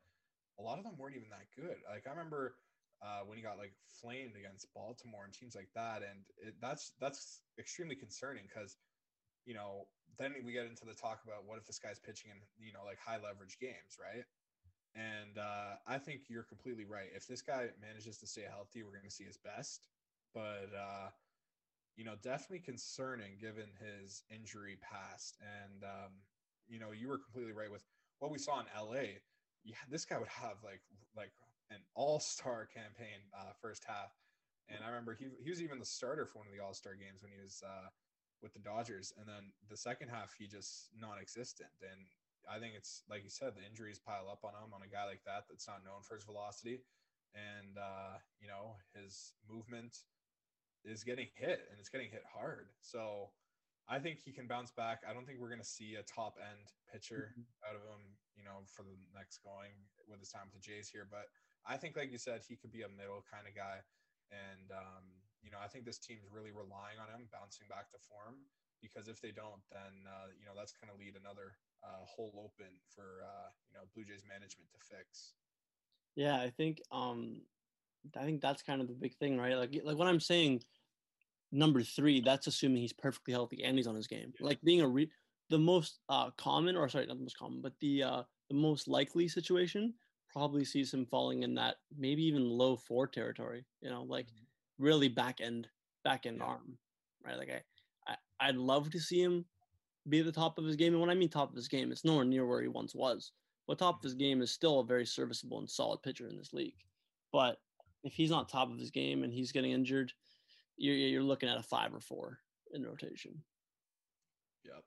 a 0.58 0.62
lot 0.62 0.78
of 0.78 0.84
them 0.84 0.94
weren't 0.96 1.16
even 1.16 1.28
that 1.30 1.50
good. 1.54 1.76
Like 1.90 2.06
I 2.06 2.10
remember 2.10 2.54
uh, 3.02 3.20
when 3.26 3.36
he 3.36 3.42
got 3.42 3.58
like 3.58 3.72
flamed 4.00 4.36
against 4.36 4.72
Baltimore 4.74 5.24
and 5.24 5.32
teams 5.32 5.54
like 5.54 5.68
that, 5.74 6.02
and 6.02 6.20
it, 6.38 6.54
that's 6.60 6.92
that's 7.00 7.42
extremely 7.58 7.94
concerning 7.94 8.44
because 8.48 8.76
you 9.44 9.54
know 9.54 9.86
then 10.18 10.34
we 10.44 10.52
get 10.52 10.66
into 10.66 10.84
the 10.84 10.94
talk 10.94 11.20
about 11.24 11.44
what 11.44 11.58
if 11.58 11.66
this 11.66 11.78
guy's 11.78 11.98
pitching 11.98 12.30
in 12.30 12.38
you 12.58 12.72
know 12.72 12.84
like 12.84 12.98
high 12.98 13.18
leverage 13.22 13.58
games, 13.60 13.98
right? 14.00 14.24
And 14.96 15.36
uh, 15.36 15.76
I 15.86 15.98
think 15.98 16.22
you're 16.28 16.42
completely 16.42 16.86
right. 16.86 17.08
If 17.14 17.26
this 17.26 17.42
guy 17.42 17.68
manages 17.80 18.16
to 18.18 18.26
stay 18.26 18.44
healthy, 18.48 18.82
we're 18.82 18.96
going 18.96 19.04
to 19.04 19.14
see 19.14 19.24
his 19.24 19.36
best. 19.36 19.88
But 20.32 20.72
uh, 20.72 21.10
you 21.96 22.04
know, 22.04 22.14
definitely 22.22 22.60
concerning 22.60 23.36
given 23.40 23.68
his 23.80 24.22
injury 24.30 24.78
past. 24.80 25.36
And 25.40 25.84
um, 25.84 26.12
you 26.68 26.78
know, 26.78 26.92
you 26.92 27.08
were 27.08 27.18
completely 27.18 27.52
right 27.52 27.70
with 27.70 27.84
what 28.20 28.30
we 28.30 28.38
saw 28.38 28.60
in 28.60 28.66
LA. 28.76 29.20
Yeah, 29.64 29.76
this 29.90 30.04
guy 30.04 30.18
would 30.18 30.28
have 30.28 30.56
like 30.64 30.80
like 31.16 31.32
an 31.70 31.82
all-star 31.94 32.66
campaign 32.66 33.20
uh, 33.34 33.52
first 33.60 33.84
half. 33.86 34.14
And 34.68 34.82
I 34.82 34.88
remember 34.88 35.14
he 35.14 35.26
he 35.42 35.50
was 35.50 35.62
even 35.62 35.78
the 35.78 35.86
starter 35.86 36.26
for 36.26 36.38
one 36.38 36.48
of 36.48 36.54
the 36.54 36.62
all-star 36.62 36.94
games 36.94 37.22
when 37.22 37.30
he 37.30 37.38
was 37.38 37.62
uh, 37.62 37.88
with 38.42 38.52
the 38.52 38.58
Dodgers. 38.58 39.12
And 39.18 39.26
then 39.26 39.54
the 39.70 39.76
second 39.76 40.08
half, 40.08 40.34
he 40.36 40.46
just 40.46 40.90
non-existent. 40.98 41.70
And 41.82 42.06
I 42.50 42.58
think 42.58 42.74
it's 42.76 43.02
like 43.10 43.22
you 43.22 43.30
said, 43.30 43.54
the 43.54 43.66
injuries 43.66 43.98
pile 43.98 44.30
up 44.30 44.42
on 44.46 44.54
him 44.54 44.74
on 44.74 44.82
a 44.82 44.90
guy 44.90 45.06
like 45.06 45.22
that 45.26 45.50
that's 45.50 45.66
not 45.66 45.82
known 45.84 46.02
for 46.02 46.14
his 46.14 46.24
velocity, 46.24 46.82
and 47.34 47.78
uh, 47.78 48.18
you 48.38 48.46
know 48.46 48.78
his 48.94 49.34
movement 49.50 50.06
is 50.86 51.02
getting 51.02 51.26
hit 51.34 51.66
and 51.70 51.82
it's 51.82 51.90
getting 51.90 52.10
hit 52.10 52.22
hard. 52.22 52.70
So 52.80 53.34
I 53.90 53.98
think 53.98 54.22
he 54.22 54.30
can 54.30 54.46
bounce 54.46 54.70
back. 54.70 55.02
I 55.02 55.12
don't 55.12 55.26
think 55.26 55.38
we're 55.38 55.50
going 55.50 55.62
to 55.62 55.66
see 55.66 55.98
a 55.98 56.06
top 56.06 56.38
end 56.38 56.70
pitcher 56.86 57.34
mm-hmm. 57.34 57.66
out 57.66 57.74
of 57.74 57.82
him, 57.82 58.02
you 58.38 58.42
know, 58.46 58.62
for 58.70 58.82
the 58.82 58.94
next 59.14 59.42
going 59.42 59.74
with 60.06 60.18
his 60.18 60.30
time 60.30 60.46
with 60.46 60.54
the 60.54 60.62
Jays 60.62 60.86
here. 60.86 61.06
But 61.06 61.26
I 61.68 61.76
think, 61.76 61.96
like 61.96 62.12
you 62.12 62.18
said, 62.18 62.42
he 62.46 62.56
could 62.56 62.72
be 62.72 62.82
a 62.82 62.88
middle 62.88 63.22
kind 63.26 63.46
of 63.46 63.54
guy. 63.54 63.82
And, 64.30 64.70
um, 64.70 65.04
you 65.42 65.50
know, 65.50 65.58
I 65.62 65.68
think 65.68 65.84
this 65.84 65.98
team's 65.98 66.26
really 66.30 66.50
relying 66.50 66.98
on 66.98 67.10
him 67.10 67.28
bouncing 67.30 67.66
back 67.68 67.90
to 67.90 67.98
form 68.02 68.42
because 68.82 69.08
if 69.08 69.20
they 69.20 69.30
don't, 69.30 69.62
then, 69.70 70.06
uh, 70.06 70.30
you 70.38 70.46
know, 70.46 70.54
that's 70.56 70.74
going 70.74 70.90
to 70.90 70.98
lead 70.98 71.14
another 71.14 71.58
uh, 71.82 72.02
hole 72.06 72.34
open 72.38 72.70
for, 72.90 73.22
uh, 73.22 73.50
you 73.70 73.74
know, 73.74 73.86
Blue 73.94 74.04
Jays 74.04 74.22
management 74.26 74.70
to 74.70 74.78
fix. 74.82 75.34
Yeah, 76.14 76.36
I 76.36 76.50
think, 76.50 76.82
um, 76.90 77.42
I 78.16 78.24
think 78.24 78.40
that's 78.40 78.62
kind 78.62 78.80
of 78.80 78.88
the 78.88 78.94
big 78.94 79.14
thing, 79.16 79.38
right? 79.38 79.56
Like, 79.56 79.74
like 79.84 79.98
what 79.98 80.08
I'm 80.08 80.20
saying, 80.20 80.62
number 81.52 81.82
three, 81.82 82.20
that's 82.20 82.46
assuming 82.46 82.82
he's 82.82 82.92
perfectly 82.92 83.32
healthy 83.32 83.62
and 83.64 83.76
he's 83.76 83.86
on 83.86 83.94
his 83.94 84.06
game. 84.06 84.32
Yeah. 84.38 84.46
Like 84.46 84.60
being 84.62 84.80
a 84.80 84.88
re- 84.88 85.10
the 85.50 85.58
most 85.58 85.98
uh, 86.08 86.30
common, 86.36 86.76
or 86.76 86.88
sorry, 86.88 87.06
not 87.06 87.18
the 87.18 87.22
most 87.22 87.38
common, 87.38 87.60
but 87.60 87.72
the 87.80 88.02
uh, 88.02 88.22
the 88.48 88.56
most 88.56 88.88
likely 88.88 89.28
situation 89.28 89.94
probably 90.36 90.66
sees 90.66 90.92
him 90.92 91.06
falling 91.06 91.44
in 91.44 91.54
that 91.54 91.76
maybe 91.96 92.22
even 92.22 92.46
low 92.46 92.76
four 92.76 93.06
territory. 93.06 93.64
You 93.80 93.88
know, 93.88 94.02
like 94.02 94.26
mm-hmm. 94.26 94.84
really 94.84 95.08
back 95.08 95.40
end 95.40 95.66
back 96.04 96.26
end 96.26 96.38
yeah. 96.40 96.44
arm, 96.44 96.76
right? 97.24 97.38
Like 97.38 97.50
I, 98.06 98.12
I 98.12 98.48
I'd 98.48 98.56
love 98.56 98.90
to 98.90 99.00
see 99.00 99.22
him 99.22 99.46
be 100.10 100.20
at 100.20 100.26
the 100.26 100.32
top 100.32 100.58
of 100.58 100.66
his 100.66 100.76
game, 100.76 100.92
and 100.92 101.00
when 101.00 101.08
I 101.08 101.14
mean 101.14 101.30
top 101.30 101.48
of 101.48 101.56
his 101.56 101.68
game, 101.68 101.90
it's 101.90 102.04
nowhere 102.04 102.26
near 102.26 102.46
where 102.46 102.60
he 102.60 102.68
once 102.68 102.94
was. 102.94 103.32
But 103.66 103.78
top 103.78 103.94
of 103.94 103.98
mm-hmm. 104.00 104.06
his 104.08 104.14
game 104.14 104.42
is 104.42 104.52
still 104.52 104.80
a 104.80 104.84
very 104.84 105.06
serviceable 105.06 105.58
and 105.58 105.70
solid 105.70 106.02
pitcher 106.02 106.28
in 106.28 106.36
this 106.36 106.52
league. 106.52 106.76
But 107.32 107.56
if 108.04 108.12
he's 108.12 108.30
not 108.30 108.50
top 108.50 108.70
of 108.70 108.78
his 108.78 108.90
game 108.90 109.24
and 109.24 109.32
he's 109.32 109.52
getting 109.52 109.72
injured, 109.72 110.12
you're 110.76 110.94
you're 110.94 111.22
looking 111.22 111.48
at 111.48 111.58
a 111.58 111.62
five 111.62 111.94
or 111.94 112.00
four 112.00 112.40
in 112.74 112.84
rotation. 112.84 113.42
Yep. 114.66 114.84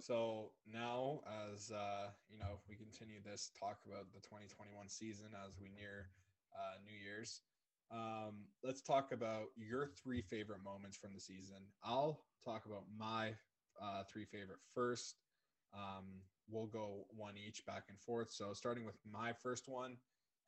So 0.00 0.50
now, 0.66 1.20
as 1.52 1.70
uh, 1.70 2.10
you 2.30 2.38
know, 2.38 2.60
we 2.68 2.76
continue 2.76 3.20
this 3.24 3.50
talk 3.58 3.78
about 3.86 4.12
the 4.12 4.20
2021 4.20 4.88
season 4.88 5.26
as 5.46 5.56
we 5.60 5.68
near 5.68 6.10
uh, 6.54 6.76
New 6.84 6.96
Year's. 6.96 7.40
Um, 7.90 8.48
let's 8.62 8.82
talk 8.82 9.12
about 9.12 9.46
your 9.56 9.86
three 10.02 10.20
favorite 10.22 10.62
moments 10.64 10.96
from 10.96 11.14
the 11.14 11.20
season. 11.20 11.62
I'll 11.82 12.20
talk 12.44 12.66
about 12.66 12.84
my 12.98 13.34
uh, 13.80 14.02
three 14.12 14.24
favorite 14.24 14.60
first. 14.74 15.22
Um, 15.74 16.22
we'll 16.48 16.66
go 16.66 17.06
one 17.16 17.34
each 17.36 17.64
back 17.66 17.84
and 17.88 17.98
forth. 17.98 18.30
So 18.30 18.52
starting 18.52 18.84
with 18.84 18.98
my 19.10 19.32
first 19.32 19.68
one, 19.68 19.96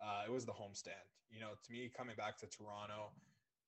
uh, 0.05 0.23
it 0.27 0.33
was 0.33 0.45
the 0.45 0.53
homestand. 0.53 1.07
You 1.31 1.41
know, 1.41 1.51
to 1.65 1.73
me, 1.73 1.91
coming 1.97 2.17
back 2.17 2.39
to 2.39 2.47
Toronto, 2.47 3.11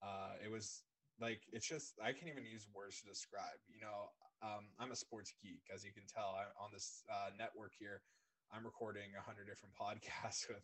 uh, 0.03 0.35
it 0.45 0.51
was 0.51 0.83
like 1.21 1.43
it's 1.53 1.67
just 1.67 1.95
I 2.03 2.13
can't 2.13 2.31
even 2.31 2.45
use 2.45 2.67
words 2.75 3.01
to 3.01 3.09
describe. 3.09 3.59
You 3.69 3.81
know, 3.81 4.11
um, 4.43 4.71
I'm 4.79 4.93
a 4.93 4.97
sports 4.97 5.35
geek, 5.43 5.67
as 5.75 5.85
you 5.85 5.93
can 5.93 6.07
tell. 6.07 6.39
I'm 6.39 6.51
on 6.63 6.71
this 6.73 7.03
uh, 7.11 7.35
network 7.39 7.73
here. 7.79 8.03
I'm 8.55 8.65
recording 8.65 9.11
a 9.19 9.23
hundred 9.23 9.51
different 9.51 9.75
podcasts 9.81 10.49
with 10.49 10.63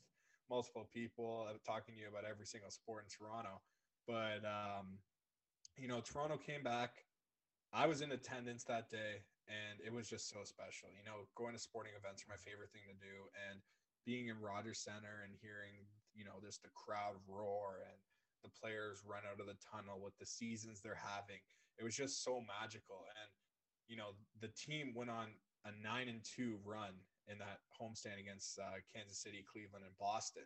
multiple 0.50 0.88
people 0.92 1.48
uh, 1.50 1.58
talking 1.66 1.94
to 1.94 2.00
you 2.00 2.08
about 2.08 2.28
every 2.28 2.46
single 2.46 2.70
sport 2.70 3.04
in 3.04 3.10
Toronto. 3.10 3.60
But 4.06 4.46
um, 4.46 5.02
you 5.76 5.88
know, 5.88 6.00
Toronto 6.00 6.36
came 6.38 6.62
back. 6.62 7.02
I 7.74 7.90
was 7.90 8.00
in 8.00 8.14
attendance 8.14 8.62
that 8.70 8.86
day, 8.90 9.26
and 9.50 9.82
it 9.82 9.90
was 9.90 10.06
just 10.06 10.30
so 10.30 10.46
special. 10.46 10.94
You 10.94 11.02
know, 11.02 11.26
going 11.34 11.58
to 11.58 11.60
sporting 11.60 11.98
events 11.98 12.22
are 12.22 12.30
my 12.30 12.38
favorite 12.38 12.70
thing 12.70 12.86
to 12.86 12.94
do, 13.02 13.26
and 13.50 13.58
being 14.06 14.28
in 14.30 14.38
Rogers 14.38 14.84
Center 14.84 15.26
and 15.26 15.34
hearing 15.42 15.74
you 16.14 16.22
know 16.22 16.38
just 16.38 16.62
the 16.62 16.70
crowd 16.78 17.18
roar 17.26 17.82
and 17.90 17.98
the 18.46 18.52
players 18.54 19.02
run 19.02 19.24
out 19.26 19.40
of 19.40 19.48
the 19.48 19.58
tunnel 19.58 19.98
with 19.98 20.14
the 20.20 20.28
seasons 20.28 20.78
they're 20.78 21.00
having. 21.00 21.40
It 21.80 21.82
was 21.82 21.96
just 21.96 22.22
so 22.22 22.44
magical. 22.44 23.02
And, 23.18 23.30
you 23.88 23.96
know, 23.96 24.16
the 24.40 24.48
team 24.48 24.92
went 24.94 25.10
on 25.10 25.28
a 25.64 25.72
nine 25.82 26.08
and 26.08 26.20
two 26.24 26.58
run 26.64 26.92
in 27.28 27.38
that 27.38 27.60
homestand 27.80 28.20
against 28.20 28.58
uh, 28.58 28.80
Kansas 28.94 29.18
City, 29.18 29.44
Cleveland, 29.50 29.84
and 29.84 29.96
Boston. 29.98 30.44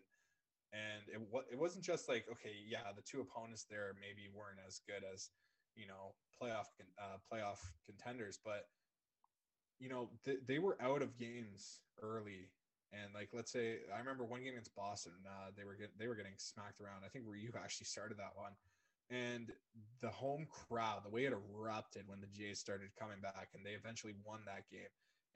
And 0.73 1.03
it, 1.09 1.21
it 1.51 1.59
wasn't 1.59 1.85
just 1.85 2.09
like, 2.09 2.27
okay, 2.31 2.53
yeah, 2.69 2.93
the 2.95 3.03
two 3.03 3.21
opponents 3.21 3.67
there 3.69 3.95
maybe 3.99 4.29
weren't 4.29 4.61
as 4.67 4.81
good 4.87 5.03
as, 5.03 5.31
you 5.75 5.87
know, 5.87 6.15
playoff, 6.37 6.69
uh, 7.01 7.17
playoff 7.25 7.59
contenders, 7.87 8.39
but, 8.45 8.67
you 9.79 9.89
know, 9.89 10.11
th- 10.25 10.45
they 10.47 10.59
were 10.59 10.77
out 10.81 11.03
of 11.03 11.19
games 11.19 11.81
early 12.03 12.51
and 12.93 13.13
like, 13.13 13.29
let's 13.33 13.53
say, 13.53 13.85
I 13.95 13.99
remember 13.99 14.25
one 14.25 14.41
game 14.41 14.57
against 14.57 14.75
Boston, 14.75 15.13
uh, 15.27 15.53
they 15.57 15.65
were 15.65 15.77
get, 15.77 15.93
they 15.99 16.09
were 16.09 16.17
getting 16.17 16.37
smacked 16.37 16.81
around. 16.81 17.05
I 17.05 17.09
think 17.09 17.27
where 17.27 17.37
you 17.37 17.53
actually 17.53 17.85
started 17.85 18.17
that 18.17 18.33
one, 18.35 18.53
and 19.11 19.53
the 20.01 20.11
home 20.11 20.47
crowd, 20.51 21.05
the 21.05 21.11
way 21.11 21.25
it 21.25 21.33
erupted 21.33 22.03
when 22.07 22.21
the 22.21 22.27
Jays 22.27 22.59
started 22.59 22.91
coming 22.99 23.21
back, 23.21 23.49
and 23.55 23.65
they 23.65 23.71
eventually 23.71 24.15
won 24.25 24.41
that 24.47 24.69
game, 24.71 24.93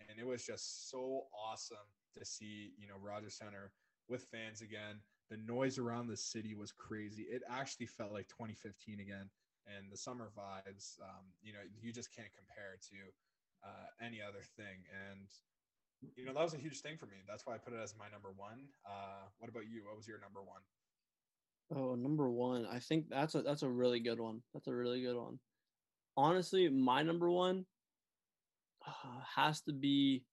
and 0.08 0.18
it 0.18 0.26
was 0.26 0.44
just 0.44 0.90
so 0.90 1.22
awesome 1.32 1.88
to 2.18 2.24
see, 2.24 2.72
you 2.78 2.86
know, 2.86 2.94
Rogers 3.00 3.34
Center 3.34 3.72
with 4.08 4.24
fans 4.24 4.60
again. 4.60 5.00
The 5.30 5.38
noise 5.38 5.78
around 5.78 6.08
the 6.08 6.16
city 6.16 6.54
was 6.54 6.72
crazy. 6.72 7.22
It 7.22 7.42
actually 7.48 7.86
felt 7.86 8.12
like 8.12 8.28
2015 8.28 9.00
again, 9.00 9.30
and 9.66 9.90
the 9.90 9.96
summer 9.96 10.30
vibes. 10.36 11.00
Um, 11.00 11.24
you 11.42 11.52
know, 11.52 11.64
you 11.80 11.92
just 11.92 12.14
can't 12.14 12.28
compare 12.36 12.76
to 12.90 12.98
uh, 13.64 13.88
any 14.04 14.20
other 14.20 14.44
thing, 14.56 14.84
and 15.08 15.28
you 16.16 16.26
know 16.26 16.34
that 16.34 16.42
was 16.42 16.54
a 16.54 16.58
huge 16.58 16.80
thing 16.80 16.98
for 16.98 17.06
me. 17.06 17.22
That's 17.26 17.46
why 17.46 17.54
I 17.54 17.58
put 17.58 17.72
it 17.72 17.80
as 17.82 17.94
my 17.98 18.10
number 18.10 18.30
one. 18.36 18.68
Uh, 18.84 19.30
what 19.38 19.48
about 19.48 19.70
you? 19.70 19.86
What 19.86 19.96
was 19.96 20.06
your 20.06 20.20
number 20.20 20.42
one? 20.42 20.60
Oh, 21.74 21.94
number 21.94 22.30
one. 22.30 22.66
I 22.70 22.78
think 22.78 23.08
that's 23.08 23.34
a 23.34 23.42
that's 23.42 23.62
a 23.62 23.68
really 23.68 24.00
good 24.00 24.20
one. 24.20 24.42
That's 24.52 24.66
a 24.66 24.74
really 24.74 25.02
good 25.02 25.16
one. 25.16 25.38
Honestly, 26.16 26.68
my 26.68 27.02
number 27.02 27.30
one 27.30 27.64
uh, 28.86 29.20
has 29.36 29.62
to 29.62 29.72
be. 29.72 30.24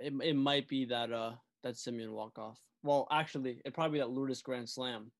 It, 0.00 0.12
it 0.22 0.36
might 0.36 0.68
be 0.68 0.84
that 0.86 1.10
uh 1.12 1.32
that 1.62 1.74
Semien 1.74 2.10
walk 2.10 2.38
off. 2.38 2.58
Well, 2.82 3.08
actually, 3.10 3.60
it 3.64 3.74
probably 3.74 3.98
that 3.98 4.10
Lourdes 4.10 4.42
Grand 4.42 4.68
Slam 4.68 5.10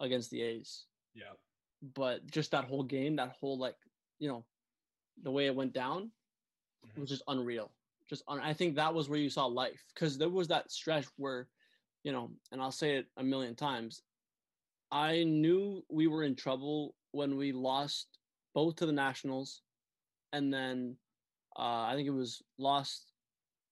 against 0.00 0.30
the 0.30 0.42
A's. 0.42 0.86
Yeah. 1.14 1.34
But 1.94 2.30
just 2.30 2.52
that 2.52 2.64
whole 2.64 2.84
game, 2.84 3.16
that 3.16 3.36
whole 3.40 3.58
like 3.58 3.76
you 4.18 4.28
know, 4.28 4.44
the 5.22 5.30
way 5.30 5.46
it 5.46 5.54
went 5.54 5.72
down, 5.72 6.10
mm-hmm. 6.86 7.00
was 7.00 7.10
just 7.10 7.22
unreal. 7.28 7.72
Just 8.08 8.22
un- 8.28 8.40
I 8.40 8.52
think 8.52 8.76
that 8.76 8.94
was 8.94 9.08
where 9.08 9.18
you 9.18 9.30
saw 9.30 9.46
life 9.46 9.82
because 9.94 10.18
there 10.18 10.28
was 10.28 10.48
that 10.48 10.70
stretch 10.70 11.06
where, 11.16 11.48
you 12.04 12.12
know, 12.12 12.36
and 12.52 12.62
I'll 12.62 12.72
say 12.72 12.96
it 12.96 13.10
a 13.16 13.24
million 13.24 13.56
times. 13.56 14.02
I 14.90 15.24
knew 15.24 15.84
we 15.90 16.06
were 16.06 16.22
in 16.22 16.36
trouble 16.36 16.96
when 17.12 17.36
we 17.36 17.52
lost 17.52 18.18
both 18.54 18.76
to 18.76 18.86
the 18.86 18.92
Nationals, 18.92 19.62
and 20.32 20.52
then 20.52 20.98
uh, 21.56 21.84
I 21.84 21.94
think 21.94 22.08
it 22.08 22.12
was 22.12 22.42
lost 22.58 23.12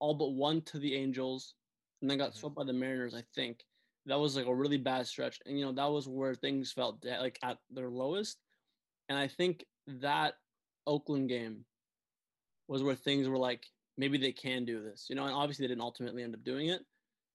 all 0.01 0.14
but 0.14 0.31
one 0.31 0.62
to 0.62 0.79
the 0.79 0.95
Angels, 0.97 1.57
and 2.03 2.11
then 2.11 2.18
got 2.18 2.35
Mhm. 2.35 2.37
swept 2.37 2.57
by 2.57 2.64
the 2.64 2.72
Mariners. 2.72 3.14
I 3.14 3.22
think 3.22 3.66
that 4.07 4.16
was 4.16 4.37
like 4.37 4.47
a 4.47 4.55
really 4.55 4.79
bad 4.79 5.07
stretch, 5.07 5.41
and 5.47 5.59
you 5.59 5.64
know 5.64 5.72
that 5.72 5.87
was 5.87 6.09
where 6.09 6.35
things 6.35 6.72
felt 6.72 7.01
de- 7.01 7.20
like 7.20 7.39
at 7.43 7.61
their 7.70 7.91
lowest. 7.91 8.43
And 9.09 9.18
I 9.18 9.29
think 9.29 9.66
that 9.87 10.37
Oakland 10.87 11.29
game 11.29 11.66
was 12.68 12.83
where 12.83 12.95
things 12.95 13.29
were 13.29 13.39
like 13.39 13.66
maybe 13.97 14.18
they 14.18 14.33
can 14.33 14.64
do 14.64 14.83
this, 14.83 15.09
you 15.09 15.16
know. 15.16 15.24
And 15.24 15.35
obviously 15.35 15.64
they 15.64 15.68
didn't 15.68 15.83
ultimately 15.83 16.22
end 16.22 16.35
up 16.35 16.45
doing 16.45 16.68
it, 16.68 16.87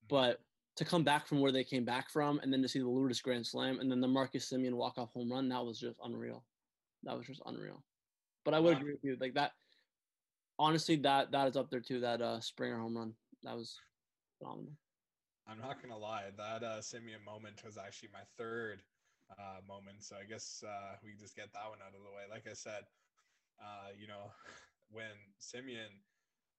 but 0.08 0.42
to 0.76 0.86
come 0.86 1.04
back 1.04 1.28
from 1.28 1.40
where 1.40 1.52
they 1.52 1.64
came 1.64 1.86
back 1.86 2.10
from, 2.10 2.40
and 2.40 2.52
then 2.52 2.62
to 2.62 2.68
see 2.68 2.80
the 2.80 2.88
Lourdes 2.88 3.22
Grand 3.22 3.46
Slam, 3.46 3.80
and 3.80 3.92
then 3.92 4.02
the 4.02 4.08
Marcus 4.08 4.50
Semien 4.50 4.74
walk 4.74 4.98
off 4.98 5.14
home 5.14 5.32
run, 5.32 5.50
that 5.50 5.66
was 5.66 5.80
just 5.80 5.98
unreal. 6.04 6.44
That 7.04 7.18
was 7.18 7.28
just 7.28 7.42
unreal. 7.46 7.84
But 8.46 8.54
I 8.54 8.60
would 8.60 8.74
Wow. 8.74 8.80
agree 8.80 8.94
with 8.94 9.04
you, 9.04 9.18
like 9.20 9.36
that. 9.36 9.52
Honestly, 10.60 10.96
that 10.98 11.32
that 11.32 11.48
is 11.48 11.56
up 11.58 11.70
there 11.70 11.82
too. 11.82 12.00
That 12.00 12.22
uh 12.22 12.40
Springer 12.40 12.80
home 12.80 12.98
run, 12.98 13.14
that 13.44 13.56
was 13.56 13.80
phenomenal. 14.40 14.74
I'm 15.48 15.60
not 15.60 15.82
gonna 15.82 15.98
lie, 15.98 16.32
that 16.38 16.64
uh, 16.64 16.80
Semien 16.80 17.24
moment 17.26 17.64
was 17.66 17.78
actually 17.78 18.10
my 18.14 18.24
third 18.38 18.82
uh, 19.38 19.60
moment. 19.68 20.04
So 20.04 20.16
I 20.16 20.24
guess 20.24 20.64
uh, 20.66 20.96
we 21.04 21.12
can 21.12 21.20
just 21.20 21.36
get 21.36 21.52
that 21.54 21.70
one 21.70 21.80
out 21.82 21.96
of 21.96 22.04
the 22.04 22.12
way. 22.16 22.24
Like 22.30 22.48
I 22.50 22.54
said, 22.54 22.84
uh, 23.60 23.92
you 23.98 24.08
know, 24.08 24.32
when 24.90 25.16
Semien 25.42 25.92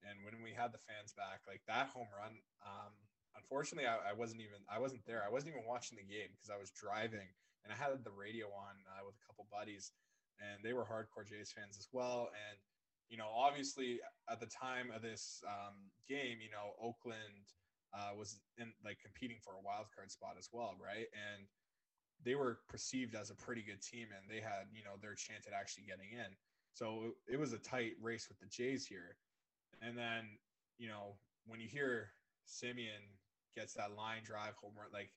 and 0.02 0.20
when 0.24 0.42
we 0.42 0.52
had 0.52 0.72
the 0.72 0.78
fans 0.84 1.14
back, 1.16 1.40
like 1.48 1.62
that 1.66 1.88
home 1.88 2.08
run. 2.12 2.36
Um, 2.64 2.92
unfortunately, 3.36 3.88
I, 3.88 4.10
I 4.10 4.14
wasn't 4.14 4.40
even 4.40 4.62
I 4.70 4.78
wasn't 4.78 5.06
there. 5.06 5.22
I 5.26 5.30
wasn't 5.30 5.54
even 5.54 5.66
watching 5.66 5.98
the 5.98 6.06
game 6.06 6.30
because 6.34 6.50
I 6.50 6.58
was 6.58 6.70
driving 6.70 7.28
and 7.64 7.72
I 7.72 7.76
had 7.76 8.04
the 8.04 8.12
radio 8.12 8.46
on 8.52 8.76
uh, 8.92 9.02
with 9.08 9.16
a 9.16 9.24
couple 9.26 9.48
buddies, 9.48 9.92
and 10.38 10.60
they 10.60 10.72
were 10.76 10.84
hardcore 10.84 11.24
Jays 11.24 11.50
fans 11.50 11.76
as 11.78 11.88
well. 11.92 12.28
And 12.32 12.56
you 13.08 13.16
know, 13.16 13.28
obviously 13.32 14.00
at 14.30 14.40
the 14.40 14.48
time 14.48 14.90
of 14.94 15.02
this 15.02 15.42
um, 15.46 15.92
game, 16.08 16.40
you 16.40 16.50
know, 16.52 16.72
Oakland 16.80 17.52
uh, 17.92 18.12
was 18.16 18.40
in 18.58 18.72
like 18.84 18.98
competing 19.00 19.38
for 19.40 19.54
a 19.54 19.62
wild 19.64 19.86
card 19.94 20.10
spot 20.10 20.36
as 20.38 20.48
well, 20.52 20.74
right? 20.80 21.06
And 21.12 21.46
they 22.24 22.34
were 22.34 22.60
perceived 22.68 23.14
as 23.14 23.30
a 23.30 23.34
pretty 23.34 23.62
good 23.62 23.82
team, 23.82 24.08
and 24.12 24.28
they 24.28 24.40
had 24.40 24.68
you 24.72 24.84
know 24.84 25.00
their 25.00 25.14
chance 25.14 25.46
at 25.46 25.56
actually 25.56 25.84
getting 25.84 26.12
in. 26.12 26.36
So 26.74 27.14
it 27.30 27.38
was 27.38 27.52
a 27.52 27.58
tight 27.58 27.92
race 28.00 28.28
with 28.28 28.38
the 28.40 28.46
Jays 28.46 28.86
here. 28.86 29.16
And 29.80 29.96
then 29.96 30.36
you 30.78 30.88
know 30.88 31.16
when 31.46 31.60
you 31.60 31.68
hear 31.68 32.10
Semien 32.48 33.04
gets 33.54 33.74
that 33.74 33.96
line 33.96 34.22
drive 34.24 34.54
home 34.56 34.72
run, 34.76 34.88
like 34.92 35.12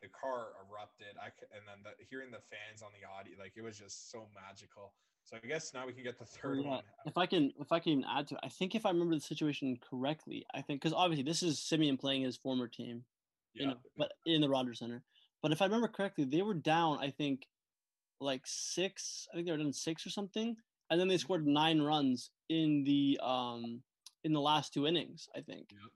the 0.00 0.08
car 0.08 0.52
erupted. 0.68 1.16
I 1.20 1.28
c- 1.28 1.50
and 1.54 1.62
then 1.66 1.82
the, 1.82 2.04
hearing 2.04 2.30
the 2.30 2.40
fans 2.40 2.82
on 2.82 2.90
the 2.92 3.06
audio, 3.06 3.34
like 3.38 3.52
it 3.56 3.62
was 3.62 3.78
just 3.78 4.10
so 4.10 4.26
magical. 4.34 4.92
So 5.24 5.36
I 5.42 5.46
guess 5.46 5.74
now 5.74 5.86
we 5.86 5.92
can 5.92 6.04
get 6.04 6.18
the 6.18 6.24
third 6.24 6.60
yeah. 6.60 6.70
one. 6.70 6.82
If 7.06 7.18
I 7.18 7.26
can, 7.26 7.52
if 7.60 7.72
I 7.72 7.80
can 7.80 8.04
add 8.04 8.28
to, 8.28 8.34
it, 8.36 8.40
I 8.42 8.48
think 8.48 8.74
if 8.74 8.86
I 8.86 8.90
remember 8.90 9.14
the 9.14 9.20
situation 9.20 9.78
correctly, 9.78 10.46
I 10.54 10.62
think 10.62 10.80
because 10.80 10.94
obviously 10.94 11.24
this 11.24 11.42
is 11.42 11.58
Semien 11.58 11.98
playing 11.98 12.22
his 12.22 12.36
former 12.36 12.68
team, 12.68 13.04
you 13.54 13.66
Yeah, 13.66 13.72
know, 13.72 13.78
but 13.96 14.12
in 14.26 14.40
the 14.40 14.48
Rogers 14.48 14.78
Center. 14.78 15.02
But 15.42 15.52
if 15.52 15.60
I 15.62 15.66
remember 15.66 15.88
correctly, 15.88 16.24
they 16.24 16.42
were 16.42 16.54
down. 16.54 16.98
I 16.98 17.10
think 17.10 17.46
like 18.20 18.42
six. 18.44 19.26
I 19.32 19.36
think 19.36 19.46
they 19.46 19.52
were 19.52 19.58
down 19.58 19.72
six 19.72 20.06
or 20.06 20.10
something, 20.10 20.56
and 20.90 21.00
then 21.00 21.08
they 21.08 21.18
scored 21.18 21.46
nine 21.46 21.80
runs 21.80 22.30
in 22.48 22.84
the 22.84 23.20
um 23.22 23.82
in 24.24 24.32
the 24.32 24.40
last 24.40 24.72
two 24.72 24.86
innings. 24.86 25.28
I 25.36 25.40
think, 25.40 25.70
Yep. 25.72 25.90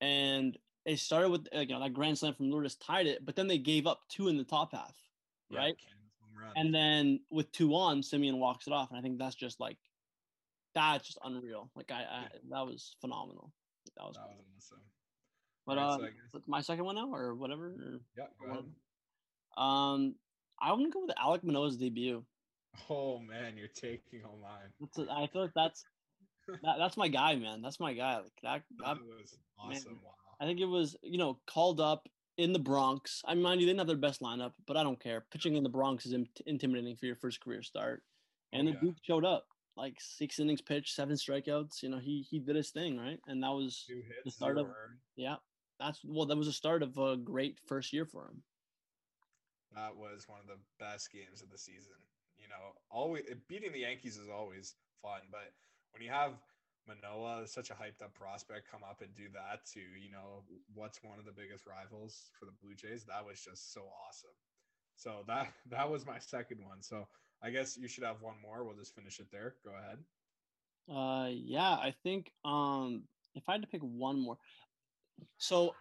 and 0.00 0.58
it 0.84 0.98
started 0.98 1.30
with 1.30 1.46
you 1.52 1.66
know 1.66 1.80
that 1.80 1.92
grand 1.94 2.18
slam 2.18 2.34
from 2.34 2.50
Lourdes 2.50 2.74
tied 2.76 3.06
it, 3.06 3.24
but 3.24 3.36
then 3.36 3.46
they 3.46 3.58
gave 3.58 3.86
up 3.86 4.00
two 4.08 4.28
in 4.28 4.36
the 4.36 4.44
top 4.44 4.72
half, 4.72 4.94
yeah, 5.50 5.58
right? 5.58 5.76
Cannon's 5.78 6.12
home 6.20 6.42
run. 6.42 6.52
And 6.56 6.74
then 6.74 7.20
with 7.30 7.50
two 7.52 7.74
on, 7.74 8.00
Semien 8.02 8.38
walks 8.38 8.66
it 8.66 8.72
off, 8.72 8.90
and 8.90 8.98
I 8.98 9.02
think 9.02 9.18
that's 9.18 9.34
just 9.36 9.60
like 9.60 9.78
that's 10.74 11.06
just 11.06 11.18
unreal. 11.24 11.70
Like 11.76 11.90
I, 11.90 12.02
I 12.02 12.26
that 12.50 12.66
was 12.66 12.96
phenomenal. 13.00 13.52
That 13.96 14.04
was. 14.06 14.16
that 14.16 14.22
was 14.28 14.44
awesome. 14.56 14.80
But 15.66 15.78
Alright, 15.78 15.92
uh, 15.92 15.96
so 15.98 16.02
guess- 16.38 16.42
my 16.48 16.60
second 16.60 16.84
one 16.84 16.96
now, 16.96 17.12
or 17.14 17.34
whatever. 17.34 17.66
or- 17.66 18.00
Yeah, 18.16 18.24
go 18.40 18.50
ahead. 18.50 18.64
Um, 19.56 20.14
I'm 20.60 20.78
gonna 20.78 20.90
go 20.90 21.02
with 21.06 21.14
Alek 21.16 21.44
Manoah's 21.44 21.76
debut. 21.76 22.24
Oh 22.88 23.18
man, 23.18 23.56
you're 23.56 23.68
taking 23.68 24.24
all 24.24 24.38
mine. 24.42 24.72
That's 24.80 24.98
a, 24.98 25.12
I 25.12 25.26
feel 25.26 25.42
like 25.42 25.52
that's 25.54 25.84
that, 26.62 26.76
that's 26.78 26.96
my 26.96 27.08
guy, 27.08 27.36
man. 27.36 27.60
That's 27.62 27.78
my 27.78 27.92
guy. 27.92 28.16
Like 28.16 28.32
that, 28.42 28.62
that. 28.78 28.96
That 28.96 28.98
was 29.04 29.36
awesome. 29.58 30.00
Wow. 30.02 30.10
I 30.42 30.44
think 30.44 30.58
it 30.58 30.66
was 30.66 30.96
you 31.02 31.18
know 31.18 31.38
called 31.46 31.80
up 31.80 32.08
in 32.36 32.52
the 32.52 32.58
Bronx. 32.58 33.22
I 33.24 33.34
mind 33.34 33.60
you, 33.60 33.66
they 33.66 33.70
didn't 33.70 33.80
have 33.80 33.86
their 33.86 33.96
best 33.96 34.20
lineup, 34.20 34.52
but 34.66 34.76
I 34.76 34.82
don't 34.82 34.98
care. 34.98 35.24
Pitching 35.30 35.54
in 35.54 35.62
the 35.62 35.68
Bronx 35.68 36.04
is 36.04 36.12
in- 36.14 36.28
intimidating 36.46 36.96
for 36.96 37.06
your 37.06 37.14
first 37.14 37.40
career 37.40 37.62
start, 37.62 38.02
oh, 38.52 38.58
and 38.58 38.66
Oh, 38.68 38.72
the 38.72 38.74
yeah. 38.76 38.80
Duke 38.82 38.96
showed 39.02 39.24
up. 39.24 39.46
Like 39.76 39.94
six 40.00 40.38
innings 40.40 40.60
pitched, 40.60 40.94
seven 40.94 41.14
strikeouts. 41.16 41.82
You 41.82 41.90
know 41.90 41.98
he 41.98 42.26
he 42.28 42.40
did 42.40 42.56
his 42.56 42.70
thing 42.70 42.98
right, 42.98 43.20
and 43.28 43.42
that 43.42 43.52
was 43.52 43.86
hits, 44.24 44.34
start 44.36 44.58
of- 44.58 44.66
yeah. 45.16 45.36
That's 45.78 46.00
well, 46.04 46.26
that 46.26 46.36
was 46.36 46.48
the 46.48 46.52
start 46.52 46.82
of 46.82 46.98
a 46.98 47.16
great 47.16 47.58
first 47.66 47.92
year 47.92 48.04
for 48.04 48.24
him. 48.26 48.42
That 49.74 49.96
was 49.96 50.28
one 50.28 50.40
of 50.40 50.46
the 50.46 50.58
best 50.78 51.10
games 51.12 51.40
of 51.42 51.50
the 51.50 51.56
season. 51.58 51.96
You 52.36 52.48
know, 52.48 52.74
always 52.90 53.24
beating 53.48 53.72
the 53.72 53.80
Yankees 53.80 54.16
is 54.18 54.28
always 54.28 54.74
fun, 55.00 55.20
but 55.30 55.52
when 55.92 56.02
you 56.02 56.10
have 56.10 56.32
Manoah, 56.86 57.46
such 57.46 57.70
a 57.70 57.74
hyped 57.74 58.02
up 58.02 58.14
prospect, 58.14 58.70
come 58.70 58.82
up 58.88 59.00
and 59.00 59.14
do 59.14 59.24
that 59.34 59.64
to 59.74 59.80
you 59.80 60.10
know 60.10 60.42
what's 60.74 61.02
one 61.02 61.18
of 61.18 61.24
the 61.24 61.32
biggest 61.32 61.66
rivals 61.66 62.30
for 62.38 62.46
the 62.46 62.52
Blue 62.62 62.74
Jays, 62.74 63.04
that 63.04 63.24
was 63.24 63.40
just 63.40 63.72
so 63.72 63.82
awesome. 64.06 64.34
So 64.96 65.24
that 65.26 65.52
that 65.70 65.90
was 65.90 66.06
my 66.06 66.18
second 66.18 66.58
one. 66.64 66.82
So 66.82 67.06
I 67.42 67.50
guess 67.50 67.76
you 67.76 67.88
should 67.88 68.04
have 68.04 68.20
one 68.20 68.36
more. 68.42 68.64
We'll 68.64 68.76
just 68.76 68.94
finish 68.94 69.18
it 69.18 69.26
there. 69.32 69.54
Go 69.64 69.72
ahead. 69.76 69.98
Uh, 70.90 71.28
yeah, 71.32 71.70
I 71.70 71.94
think 72.02 72.30
um, 72.44 73.04
if 73.34 73.48
I 73.48 73.52
had 73.52 73.62
to 73.62 73.68
pick 73.68 73.82
one 73.82 74.18
more, 74.20 74.36
so 75.38 75.74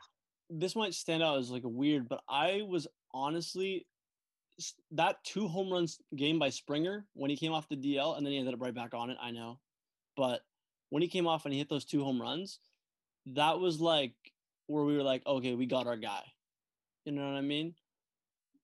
this 0.49 0.75
might 0.75 0.93
stand 0.93 1.23
out 1.23 1.39
as 1.39 1.49
like 1.49 1.63
a 1.63 1.69
weird, 1.69 2.07
but 2.07 2.21
I 2.29 2.61
was 2.67 2.87
honestly 3.13 3.87
that 4.91 5.23
two 5.23 5.47
home 5.47 5.71
runs 5.71 5.99
game 6.15 6.37
by 6.37 6.49
Springer 6.49 7.05
when 7.13 7.29
he 7.31 7.37
came 7.37 7.51
off 7.51 7.69
the 7.69 7.75
DL 7.75 8.15
and 8.15 8.25
then 8.25 8.33
he 8.33 8.37
ended 8.37 8.53
up 8.53 8.61
right 8.61 8.73
back 8.73 8.93
on 8.93 9.09
it. 9.09 9.17
I 9.21 9.31
know, 9.31 9.59
but 10.15 10.41
when 10.91 11.01
he 11.01 11.07
came 11.07 11.25
off 11.25 11.45
and 11.45 11.53
he 11.53 11.57
hit 11.57 11.69
those 11.69 11.85
two 11.85 12.03
home 12.03 12.21
runs, 12.21 12.59
that 13.25 13.59
was 13.59 13.79
like 13.81 14.13
where 14.67 14.83
we 14.83 14.95
were 14.95 15.03
like, 15.03 15.25
okay, 15.25 15.55
we 15.55 15.65
got 15.65 15.87
our 15.87 15.97
guy. 15.97 16.21
You 17.05 17.13
know 17.13 17.25
what 17.25 17.37
I 17.37 17.41
mean? 17.41 17.73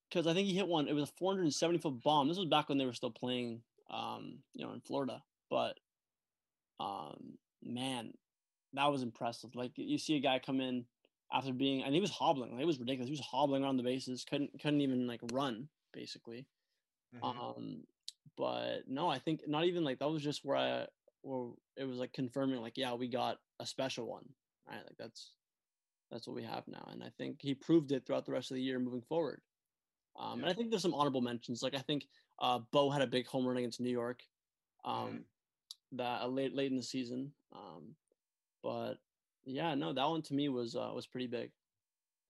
Because 0.08 0.28
I 0.28 0.34
think 0.34 0.48
he 0.48 0.54
hit 0.54 0.68
one. 0.68 0.88
It 0.88 0.94
was 0.94 1.06
a 1.06 1.14
470 1.18 1.80
foot 1.80 2.04
bomb. 2.04 2.28
This 2.28 2.38
was 2.38 2.48
back 2.48 2.70
when 2.70 2.78
they 2.78 2.86
were 2.86 2.94
still 2.94 3.12
playing, 3.12 3.62
um, 3.90 4.40
you 4.54 4.66
know, 4.66 4.74
in 4.74 4.82
Florida. 4.82 5.24
But 5.50 5.80
um, 6.80 7.38
man, 7.64 8.14
that 8.74 8.92
was 8.92 9.04
impressive. 9.04 9.56
Like 9.56 9.72
you 9.76 9.98
see 9.98 10.18
a 10.18 10.22
guy 10.22 10.40
come 10.40 10.60
in 10.60 10.86
after 11.32 11.54
being, 11.54 11.84
and 11.84 11.94
he 11.96 12.02
was 12.02 12.12
hobbling. 12.12 12.52
Like, 12.52 12.62
it 12.62 12.68
was 12.68 12.80
ridiculous. 12.80 13.08
He 13.08 13.14
was 13.14 13.26
hobbling 13.26 13.64
around 13.64 13.78
the 13.78 13.84
bases. 13.84 14.26
Couldn't 14.30 14.52
couldn't 14.62 14.82
even 14.82 15.08
like 15.08 15.22
run 15.32 15.70
basically. 15.94 16.46
Mhm. 17.16 17.24
Um, 17.24 17.88
but 18.36 18.88
no, 18.88 19.10
I 19.10 19.18
think 19.18 19.48
not 19.48 19.64
even 19.64 19.86
like 19.86 20.00
that 20.00 20.10
was 20.10 20.22
just 20.22 20.44
where 20.44 20.58
I 20.58 20.88
where 21.28 21.52
it 21.76 21.86
was 21.86 21.98
like 22.00 22.14
confirming 22.14 22.62
like 22.62 22.78
yeah 22.78 22.94
we 22.94 23.08
got 23.08 23.38
a 23.60 23.66
special 23.66 24.08
one 24.08 24.24
right 24.68 24.84
like 24.86 24.98
that's 24.98 25.34
that's 26.10 26.26
what 26.28 26.36
we 26.36 26.44
have 26.44 26.66
now 26.68 26.88
and 26.92 27.04
I 27.04 27.10
think 27.18 27.42
he 27.42 27.54
proved 27.54 27.92
it 27.92 28.06
throughout 28.06 28.26
the 28.26 28.32
rest 28.32 28.50
of 28.52 28.56
the 28.56 28.62
year 28.64 28.80
moving 28.80 29.02
forward. 29.02 29.42
Um, 30.20 30.40
and 30.40 30.50
I 30.50 30.54
think 30.54 30.70
there's 30.72 30.82
some 30.82 30.96
honorable 30.96 31.22
mentions 31.22 31.62
like 31.62 31.76
I 31.76 31.80
think 31.80 32.08
uh, 32.40 32.60
Bo 32.72 32.90
had 32.90 33.02
a 33.02 33.08
big 33.08 33.28
home 33.28 33.46
run 33.46 33.58
against 33.58 33.80
New 33.82 33.92
York, 33.92 34.24
um, 34.86 34.96
Mhm. 35.10 35.24
that 35.98 36.22
uh, 36.22 36.28
late 36.28 36.56
late 36.56 36.72
in 36.72 36.78
the 36.78 36.84
season. 36.84 37.34
Um, 37.52 37.96
but 38.64 38.96
yeah, 39.46 39.76
no, 39.76 39.94
that 39.94 40.08
one 40.10 40.22
to 40.24 40.34
me 40.34 40.50
was 40.50 40.76
uh, 40.76 40.92
was 40.94 41.08
pretty 41.08 41.28
big. 41.28 41.52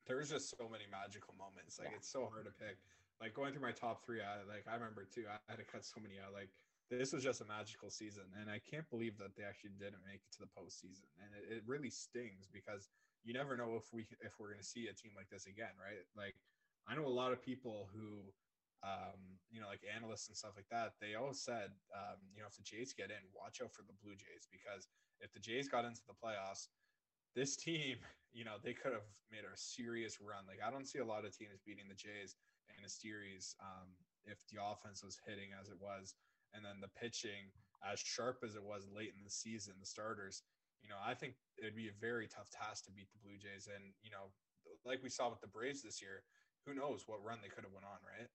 there's 0.08 0.30
just 0.30 0.50
so 0.58 0.68
many 0.70 0.86
magical 0.90 1.34
moments. 1.38 1.80
Like 1.80 1.90
Yeah. 1.92 1.98
it's 1.98 2.10
so 2.10 2.26
hard 2.28 2.46
to 2.46 2.52
pick. 2.52 2.78
Like 3.22 3.34
going 3.34 3.54
through 3.54 3.62
my 3.62 3.72
top 3.74 4.04
three, 4.06 4.22
I 4.22 4.44
like 4.48 4.66
I 4.68 4.74
remember 4.74 5.04
too. 5.06 5.26
I 5.30 5.38
had 5.52 5.60
to 5.60 5.66
cut 5.66 5.86
so 5.86 6.00
many 6.02 6.16
out. 6.20 6.34
Like 6.34 6.50
this 6.90 7.12
was 7.12 7.24
just 7.24 7.42
a 7.42 7.46
magical 7.46 7.90
season, 7.90 8.24
and 8.40 8.50
I 8.50 8.60
can't 8.64 8.88
believe 8.90 9.18
that 9.20 9.36
they 9.36 9.44
actually 9.44 9.76
didn't 9.76 10.08
make 10.08 10.24
it 10.24 10.32
to 10.40 10.40
the 10.40 10.52
postseason. 10.56 11.08
And 11.20 11.30
it, 11.36 11.60
it 11.60 11.64
really 11.68 11.90
stings 11.90 12.48
because 12.48 12.90
you 13.24 13.34
never 13.34 13.58
know 13.58 13.76
if 13.76 13.92
we 13.92 14.08
if 14.24 14.40
we're 14.40 14.52
gonna 14.52 14.64
see 14.64 14.88
a 14.88 14.96
team 14.96 15.12
like 15.16 15.28
this 15.30 15.48
again, 15.48 15.76
right? 15.76 16.00
Like 16.16 16.36
I 16.88 16.96
know 16.96 17.06
a 17.06 17.12
lot 17.12 17.36
of 17.36 17.44
people 17.44 17.90
who, 17.92 18.32
um, 18.88 19.20
you 19.52 19.60
know, 19.60 19.68
like 19.68 19.84
analysts 19.84 20.32
and 20.32 20.38
stuff 20.38 20.56
like 20.56 20.72
that. 20.72 20.96
They 21.04 21.16
always 21.20 21.44
said, 21.44 21.76
um, 21.92 22.24
you 22.32 22.40
know, 22.40 22.48
if 22.48 22.56
the 22.56 22.64
Jays 22.64 22.96
get 22.96 23.12
in, 23.12 23.20
watch 23.36 23.60
out 23.60 23.76
for 23.76 23.84
the 23.84 23.98
Blue 24.00 24.16
Jays 24.16 24.48
because 24.48 24.88
if 25.20 25.34
the 25.36 25.44
Jays 25.44 25.68
got 25.68 25.84
into 25.84 26.02
the 26.08 26.16
playoffs, 26.16 26.72
this 27.36 27.60
team, 27.60 28.00
you 28.32 28.46
know, 28.48 28.56
they 28.64 28.72
could 28.72 28.96
have 28.96 29.12
made 29.28 29.44
a 29.44 29.58
serious 29.60 30.24
run. 30.24 30.48
Like 30.48 30.64
I 30.64 30.72
don't 30.72 30.88
see 30.88 31.04
a 31.04 31.06
lot 31.06 31.28
of 31.28 31.36
teams 31.36 31.60
beating 31.68 31.92
the 31.92 32.00
Jays 32.00 32.40
in 32.80 32.86
a 32.86 32.90
series 32.90 33.56
um, 33.60 33.92
if 34.24 34.40
the 34.52 34.64
offense 34.64 35.04
was 35.04 35.20
hitting 35.28 35.52
as 35.60 35.68
it 35.68 35.80
was, 35.80 36.16
and 36.58 36.66
then 36.66 36.82
the 36.82 36.92
pitching 37.00 37.54
as 37.86 38.00
sharp 38.00 38.42
as 38.44 38.56
it 38.56 38.64
was 38.64 38.90
late 38.90 39.14
in 39.16 39.24
the 39.24 39.30
season, 39.30 39.76
the 39.80 39.86
starters. 39.86 40.44
You 40.82 40.90
know, 40.90 40.98
I 41.04 41.14
think 41.14 41.36
it'd 41.58 41.76
be 41.76 41.88
a 41.88 42.02
very 42.02 42.28
tough 42.28 42.50
task 42.50 42.86
to 42.86 42.92
beat 42.92 43.08
the 43.14 43.22
Blue 43.24 43.38
Jays, 43.38 43.70
and 43.74 43.94
you 44.02 44.10
know, 44.12 44.34
like 44.86 45.04
we 45.04 45.10
saw 45.10 45.30
with 45.30 45.42
the 45.42 45.48
Braves 45.48 45.82
this 45.82 46.02
year, 46.02 46.24
who 46.66 46.74
knows 46.74 47.04
what 47.06 47.24
run 47.24 47.40
they 47.42 47.50
could 47.50 47.64
have 47.64 47.74
went 47.74 47.86
on, 47.86 48.00
right? 48.04 48.30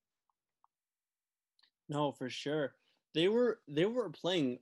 No, 1.89 2.13
for 2.13 2.31
sure. 2.31 2.75
They 3.15 3.29
were 3.29 3.61
they 3.69 3.85
were 3.85 4.09
playing 4.09 4.61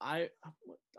I 0.00 0.28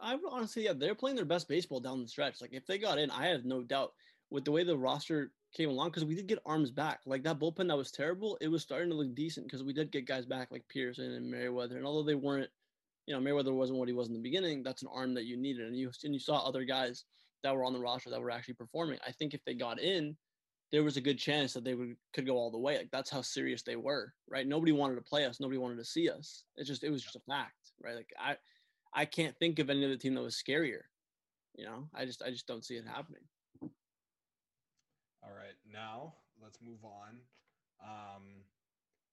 I 0.02 0.16
would 0.16 0.30
honestly 0.30 0.66
yeah 0.66 0.74
they're 0.74 0.96
playing 0.96 1.16
their 1.16 1.26
best 1.26 1.48
baseball 1.48 1.80
down 1.80 2.02
the 2.02 2.08
stretch. 2.08 2.42
Like 2.42 2.54
if 2.54 2.66
they 2.66 2.78
got 2.78 3.00
in, 3.00 3.10
I 3.10 3.28
have 3.28 3.46
no 3.46 3.64
doubt 3.64 3.94
with 4.30 4.46
the 4.46 4.52
way 4.52 4.64
the 4.64 4.78
roster 4.78 5.32
came 5.54 5.70
along 5.70 5.90
because 5.90 6.06
we 6.06 6.16
did 6.16 6.28
get 6.28 6.40
arms 6.46 6.72
back. 6.72 7.02
Like 7.06 7.24
that 7.24 7.40
bullpen 7.40 7.68
that 7.68 7.78
was 7.78 7.92
terrible, 7.92 8.38
it 8.42 8.48
was 8.48 8.62
starting 8.62 8.90
to 8.90 8.96
look 8.96 9.14
decent 9.16 9.48
because 9.48 9.64
we 9.64 9.74
did 9.74 9.92
get 9.92 10.08
guys 10.08 10.26
back 10.26 10.50
like 10.52 10.68
Pearson 10.70 11.12
and 11.12 11.30
Merryweather. 11.30 11.78
And 11.78 11.86
although 11.86 12.04
they 12.04 12.16
weren't, 12.16 12.50
you 13.08 13.14
know, 13.14 13.20
Merryweather 13.20 13.54
wasn't 13.54 13.80
what 13.80 13.88
he 13.88 13.94
was 13.94 14.08
in 14.08 14.14
the 14.14 14.20
beginning, 14.20 14.64
that's 14.64 14.82
an 14.82 14.90
arm 14.94 15.14
that 15.16 15.26
you 15.26 15.38
needed. 15.38 15.68
And 15.68 15.78
you 15.78 15.92
and 16.04 16.14
you 16.14 16.20
saw 16.20 16.40
other 16.40 16.64
guys 16.64 17.06
that 17.44 17.56
were 17.56 17.66
on 17.66 17.74
the 17.74 17.80
roster 17.80 18.10
that 18.10 18.22
were 18.22 18.32
actually 18.32 18.54
performing. 18.54 19.00
I 19.06 19.12
think 19.12 19.34
if 19.34 19.44
they 19.46 19.54
got 19.54 19.80
in, 19.80 20.16
there 20.72 20.84
was 20.84 20.98
a 20.98 21.02
good 21.02 21.18
chance 21.18 21.54
that 21.54 21.64
they 21.64 21.74
would 21.74 21.96
could 22.14 22.26
go 22.26 22.38
all 22.38 22.52
the 22.52 22.58
way. 22.58 22.78
Like 22.78 22.92
that's 22.92 23.10
how 23.10 23.22
serious 23.22 23.62
they 23.62 23.76
were, 23.76 24.14
right? 24.30 24.48
Nobody 24.48 24.72
wanted 24.72 24.96
to 24.96 25.02
play 25.02 25.26
us, 25.26 25.40
nobody 25.40 25.58
wanted 25.58 25.78
to 25.78 25.86
see 25.86 26.10
us. 26.10 26.44
It's 26.56 26.70
just 26.70 26.84
it 26.84 26.92
was 26.92 27.04
just 27.04 27.16
a 27.16 27.22
fact, 27.22 27.74
right? 27.84 27.96
Like 27.96 28.14
I 28.20 28.38
I 28.94 29.06
can't 29.06 29.38
think 29.38 29.60
of 29.60 29.70
any 29.70 29.84
other 29.84 29.98
team 29.98 30.16
that 30.16 30.22
was 30.22 30.42
scarier. 30.42 30.82
You 31.56 31.66
know, 31.66 31.90
I 31.94 32.06
just 32.06 32.22
I 32.22 32.30
just 32.30 32.48
don't 32.48 32.64
see 32.64 32.76
it 32.76 32.88
happening. 32.88 33.24
All 35.24 35.32
right, 35.32 35.56
now 35.72 36.14
let's 36.42 36.60
move 36.62 36.84
on. 36.84 37.20
Um, 37.84 38.44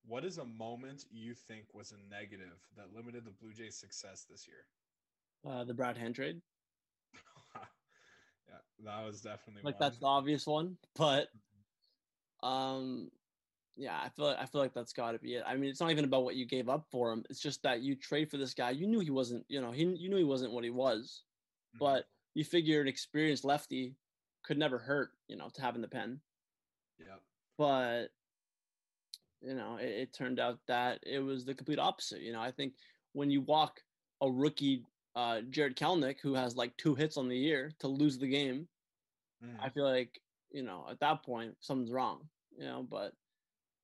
what 0.06 0.24
is 0.24 0.38
a 0.38 0.44
moment 0.44 1.04
you 1.10 1.34
think 1.34 1.66
was 1.74 1.92
a 1.92 2.10
negative 2.10 2.58
that 2.76 2.94
limited 2.94 3.24
the 3.24 3.30
Blue 3.30 3.52
Jays' 3.52 3.76
success 3.76 4.26
this 4.28 4.46
year? 4.46 4.64
Uh, 5.46 5.64
the 5.64 5.74
Brad 5.74 5.96
Hand 5.96 6.14
trade. 6.14 6.40
yeah, 7.54 8.54
that 8.84 9.06
was 9.06 9.20
definitely 9.20 9.62
like 9.64 9.78
one. 9.78 9.86
that's 9.88 9.98
the 9.98 10.06
obvious 10.06 10.46
one, 10.46 10.76
but 10.96 11.28
um, 12.42 13.10
yeah, 13.76 13.98
I 14.02 14.08
feel 14.08 14.26
like, 14.26 14.38
I 14.38 14.46
feel 14.46 14.60
like 14.60 14.74
that's 14.74 14.92
got 14.92 15.12
to 15.12 15.18
be 15.18 15.34
it. 15.34 15.44
I 15.46 15.56
mean, 15.56 15.70
it's 15.70 15.80
not 15.80 15.90
even 15.90 16.04
about 16.04 16.24
what 16.24 16.36
you 16.36 16.46
gave 16.46 16.68
up 16.68 16.86
for 16.90 17.12
him. 17.12 17.24
It's 17.28 17.40
just 17.40 17.62
that 17.62 17.82
you 17.82 17.94
trade 17.94 18.30
for 18.30 18.36
this 18.36 18.54
guy. 18.54 18.70
You 18.70 18.86
knew 18.86 19.00
he 19.00 19.10
wasn't, 19.10 19.44
you 19.48 19.60
know, 19.60 19.72
he 19.72 19.84
you 19.84 20.08
knew 20.08 20.16
he 20.16 20.24
wasn't 20.24 20.52
what 20.52 20.64
he 20.64 20.70
was, 20.70 21.22
Mhm. 21.74 21.78
but 21.80 22.08
you 22.34 22.44
figure 22.44 22.80
an 22.80 22.88
experienced 22.88 23.44
lefty 23.44 23.94
could 24.44 24.58
never 24.58 24.78
hurt, 24.78 25.10
you 25.28 25.36
know, 25.36 25.48
to 25.54 25.60
have 25.62 25.74
in 25.74 25.82
the 25.82 25.88
pen. 25.88 26.20
Yep. 26.98 27.20
But 27.56 28.08
you 29.40 29.54
know, 29.54 29.76
it, 29.76 29.88
it 29.88 30.12
turned 30.12 30.40
out 30.40 30.58
that 30.66 30.98
it 31.06 31.20
was 31.20 31.44
the 31.44 31.54
complete 31.54 31.78
opposite. 31.78 32.20
You 32.22 32.32
know, 32.32 32.40
I 32.40 32.50
think 32.50 32.74
when 33.12 33.30
you 33.30 33.40
walk 33.42 33.80
a 34.20 34.30
rookie 34.30 34.84
uh, 35.14 35.40
Jarred 35.50 35.76
Kelenic 35.76 36.16
who 36.20 36.34
has 36.34 36.56
like 36.56 36.76
two 36.76 36.94
hits 36.94 37.16
on 37.16 37.28
the 37.28 37.36
year 37.36 37.72
to 37.80 37.88
lose 37.88 38.18
the 38.18 38.28
game, 38.28 38.68
Mhm. 39.44 39.60
I 39.60 39.68
feel 39.68 39.84
like 39.84 40.20
you 40.50 40.62
know 40.64 40.84
at 40.90 40.98
that 41.00 41.22
point 41.22 41.54
something's 41.60 41.92
wrong. 41.92 42.28
You 42.56 42.64
know, 42.64 42.82
but 42.82 43.12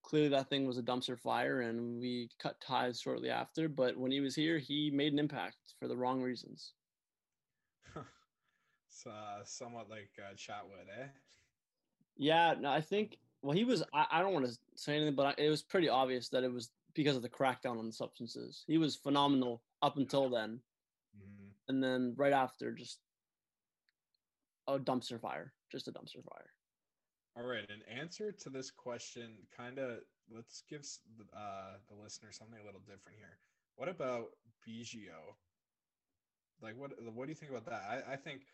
clearly 0.03 0.29
that 0.31 0.49
thing 0.49 0.67
was 0.67 0.79
a 0.79 0.83
dumpster 0.83 1.19
fire, 1.19 1.61
and 1.61 2.01
we 2.01 2.29
cut 2.41 2.61
ties 2.61 3.01
shortly 3.01 3.31
after. 3.31 3.69
But 3.69 3.97
when 3.97 4.11
he 4.11 4.21
was 4.21 4.35
here, 4.35 4.59
he 4.59 4.91
made 4.91 5.13
an 5.13 5.19
impact 5.21 5.57
for 5.79 5.87
the 5.87 5.97
wrong 5.97 6.21
reasons. 6.21 6.73
Uh, 9.07 9.45
somewhat 9.45 9.89
like 9.91 10.11
uh, 10.19 10.35
Chatwood, 10.35 10.89
eh? 11.01 11.07
Yeah, 12.17 12.55
no, 12.59 12.71
I 12.71 12.81
think. 12.81 13.19
Well, 13.43 13.57
he 13.57 13.65
was. 13.65 13.83
I, 13.93 14.07
I 14.11 14.23
don't 14.23 14.33
want 14.33 14.47
to 14.47 14.57
say 14.75 14.97
anything, 14.97 15.15
but 15.15 15.27
I, 15.39 15.43
it 15.43 15.51
was 15.51 15.63
pretty 15.63 15.89
obvious 15.89 16.29
that 16.31 16.45
it 16.45 16.53
was 16.53 16.71
because 16.95 17.17
of 17.17 17.23
the 17.23 17.29
crackdown 17.29 17.79
on 17.79 17.87
the 17.87 17.93
substances. 17.93 18.65
He 18.67 18.79
was 18.79 18.97
phenomenal 18.97 19.63
up 19.83 19.97
until 19.97 20.29
then, 20.31 20.61
Mhm. 21.17 21.51
and 21.69 21.83
then 21.83 22.15
right 22.17 22.33
after, 22.33 22.73
just 22.73 23.01
a 24.67 24.79
dumpster 24.79 25.21
fire. 25.21 25.53
Just 25.71 25.89
a 25.89 25.93
dumpster 25.93 26.23
fire. 26.25 26.55
All 27.37 27.45
right, 27.45 27.69
an 27.69 27.83
answer 27.83 28.31
to 28.31 28.49
this 28.51 28.71
question 28.71 29.37
kind 29.57 29.79
of 29.79 29.99
let's 30.31 30.63
give 30.71 30.83
the- 31.19 31.37
uh, 31.37 31.79
the 31.89 31.95
listener 31.95 32.33
something 32.33 32.61
a 32.61 32.65
little 32.65 32.81
different 32.81 33.19
here. 33.19 33.39
What 33.77 33.89
about 33.89 34.31
Biggio? 34.67 35.37
Like, 36.63 36.77
what 36.77 36.93
what 37.13 37.27
do 37.27 37.31
you 37.31 37.35
think 37.35 37.51
about 37.51 37.67
that? 37.67 37.83
I, 37.83 38.13
I 38.13 38.17
think 38.17 38.47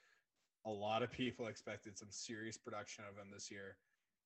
a 0.66 0.70
lot 0.70 1.02
of 1.02 1.10
people 1.10 1.46
expected 1.52 1.98
some 1.98 2.10
serious 2.10 2.56
production 2.56 3.04
of 3.08 3.16
him 3.16 3.30
this 3.32 3.50
year, 3.50 3.76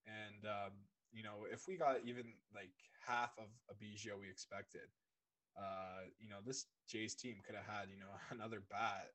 and 0.07 0.45
um, 0.45 0.72
you 1.12 1.22
know, 1.22 1.47
if 1.51 1.66
we 1.68 1.76
got 1.76 2.03
even 2.05 2.35
like 2.55 2.74
half 3.07 3.32
of 3.39 3.49
a 3.70 3.74
Biggio 3.74 4.18
we 4.18 4.28
expected, 4.28 4.89
uh, 5.57 6.11
you 6.18 6.28
know, 6.28 6.39
this 6.45 6.66
Jays 6.89 7.14
team 7.14 7.37
could 7.45 7.55
have 7.55 7.66
had 7.66 7.89
you 7.91 7.99
know 7.99 8.12
another 8.30 8.62
bat 8.70 9.14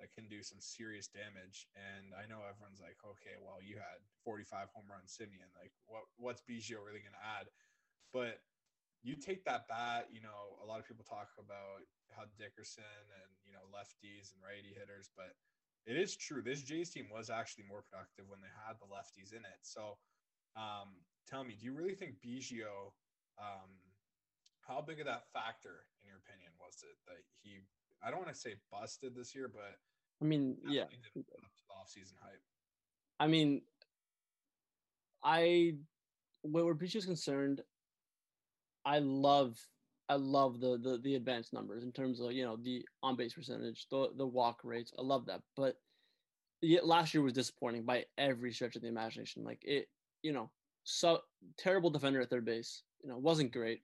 that 0.00 0.10
can 0.18 0.26
do 0.26 0.42
some 0.42 0.58
serious 0.58 1.06
damage. 1.06 1.70
And 1.78 2.10
I 2.16 2.26
know 2.26 2.42
everyone's 2.42 2.82
like, 2.82 2.98
okay, 3.06 3.38
well, 3.38 3.62
you 3.62 3.78
had 3.78 4.02
45 4.26 4.74
home 4.74 4.90
run 4.90 5.06
Semien. 5.06 5.50
Like, 5.54 5.70
what 5.86 6.10
what's 6.18 6.42
Biggio 6.42 6.82
really 6.82 7.04
going 7.04 7.14
to 7.14 7.28
add? 7.38 7.46
But 8.10 8.42
you 9.02 9.18
take 9.18 9.42
that 9.46 9.66
bat, 9.66 10.10
you 10.14 10.22
know, 10.22 10.58
a 10.62 10.66
lot 10.66 10.78
of 10.78 10.86
people 10.86 11.02
talk 11.02 11.34
about 11.38 11.82
how 12.14 12.26
Dickerson 12.38 12.86
and, 12.86 13.30
you 13.42 13.50
know, 13.50 13.66
lefties 13.74 14.30
and 14.30 14.38
righty 14.38 14.70
hitters, 14.70 15.10
but 15.18 15.34
it 15.86 15.96
is 15.96 16.16
true. 16.16 16.42
This 16.42 16.62
Jays 16.62 16.90
team 16.90 17.06
was 17.12 17.30
actually 17.30 17.64
more 17.68 17.82
productive 17.82 18.26
when 18.28 18.40
they 18.40 18.52
had 18.66 18.76
the 18.78 18.86
lefties 18.86 19.32
in 19.32 19.42
it. 19.42 19.60
So 19.62 19.98
um, 20.56 21.02
tell 21.26 21.44
me, 21.44 21.56
do 21.58 21.66
you 21.66 21.74
really 21.74 21.94
think 21.94 22.16
Biggio, 22.24 22.92
um, 23.38 23.70
how 24.60 24.80
big 24.80 25.00
of 25.00 25.06
that 25.06 25.24
factor, 25.32 25.86
in 26.02 26.08
your 26.08 26.18
opinion, 26.18 26.52
was 26.60 26.82
it 26.82 26.96
that 27.06 27.22
he 27.42 27.60
I 28.04 28.10
don't 28.10 28.20
want 28.20 28.32
to 28.32 28.38
say 28.38 28.54
busted 28.70 29.14
this 29.14 29.34
year, 29.34 29.50
but 29.52 29.78
I 30.20 30.24
mean, 30.24 30.56
yeah. 30.66 30.82
definitely 30.82 30.98
didn't 31.14 31.44
up 31.44 31.54
to 31.56 31.62
the 31.68 31.74
offseason 31.74 32.14
hype. 32.20 32.42
I 33.20 33.26
mean, 33.28 33.62
I 35.22 35.74
where 36.42 36.76
is 36.80 37.04
concerned, 37.04 37.60
I 38.84 38.98
love 38.98 39.56
I 40.08 40.14
love 40.16 40.60
the 40.60 40.78
the 40.78 40.98
the 40.98 41.14
advanced 41.14 41.52
numbers 41.52 41.84
in 41.84 41.92
terms 41.92 42.20
of 42.20 42.32
you 42.32 42.44
know 42.44 42.56
the 42.56 42.86
on 43.02 43.16
base 43.16 43.34
percentage, 43.34 43.86
the 43.90 44.10
the 44.16 44.26
walk 44.26 44.60
rates. 44.64 44.92
I 44.98 45.02
love 45.02 45.26
that, 45.26 45.42
but 45.56 45.76
yeah, 46.60 46.80
last 46.82 47.14
year 47.14 47.22
was 47.22 47.32
disappointing 47.32 47.84
by 47.84 48.06
every 48.18 48.52
stretch 48.52 48.76
of 48.76 48.82
the 48.82 48.88
imagination. 48.88 49.44
Like 49.44 49.62
it, 49.64 49.88
you 50.22 50.32
know, 50.32 50.50
so 50.84 51.22
terrible 51.58 51.90
defender 51.90 52.20
at 52.20 52.30
third 52.30 52.44
base. 52.44 52.84
You 53.02 53.10
know, 53.10 53.18
wasn't 53.18 53.52
great, 53.52 53.82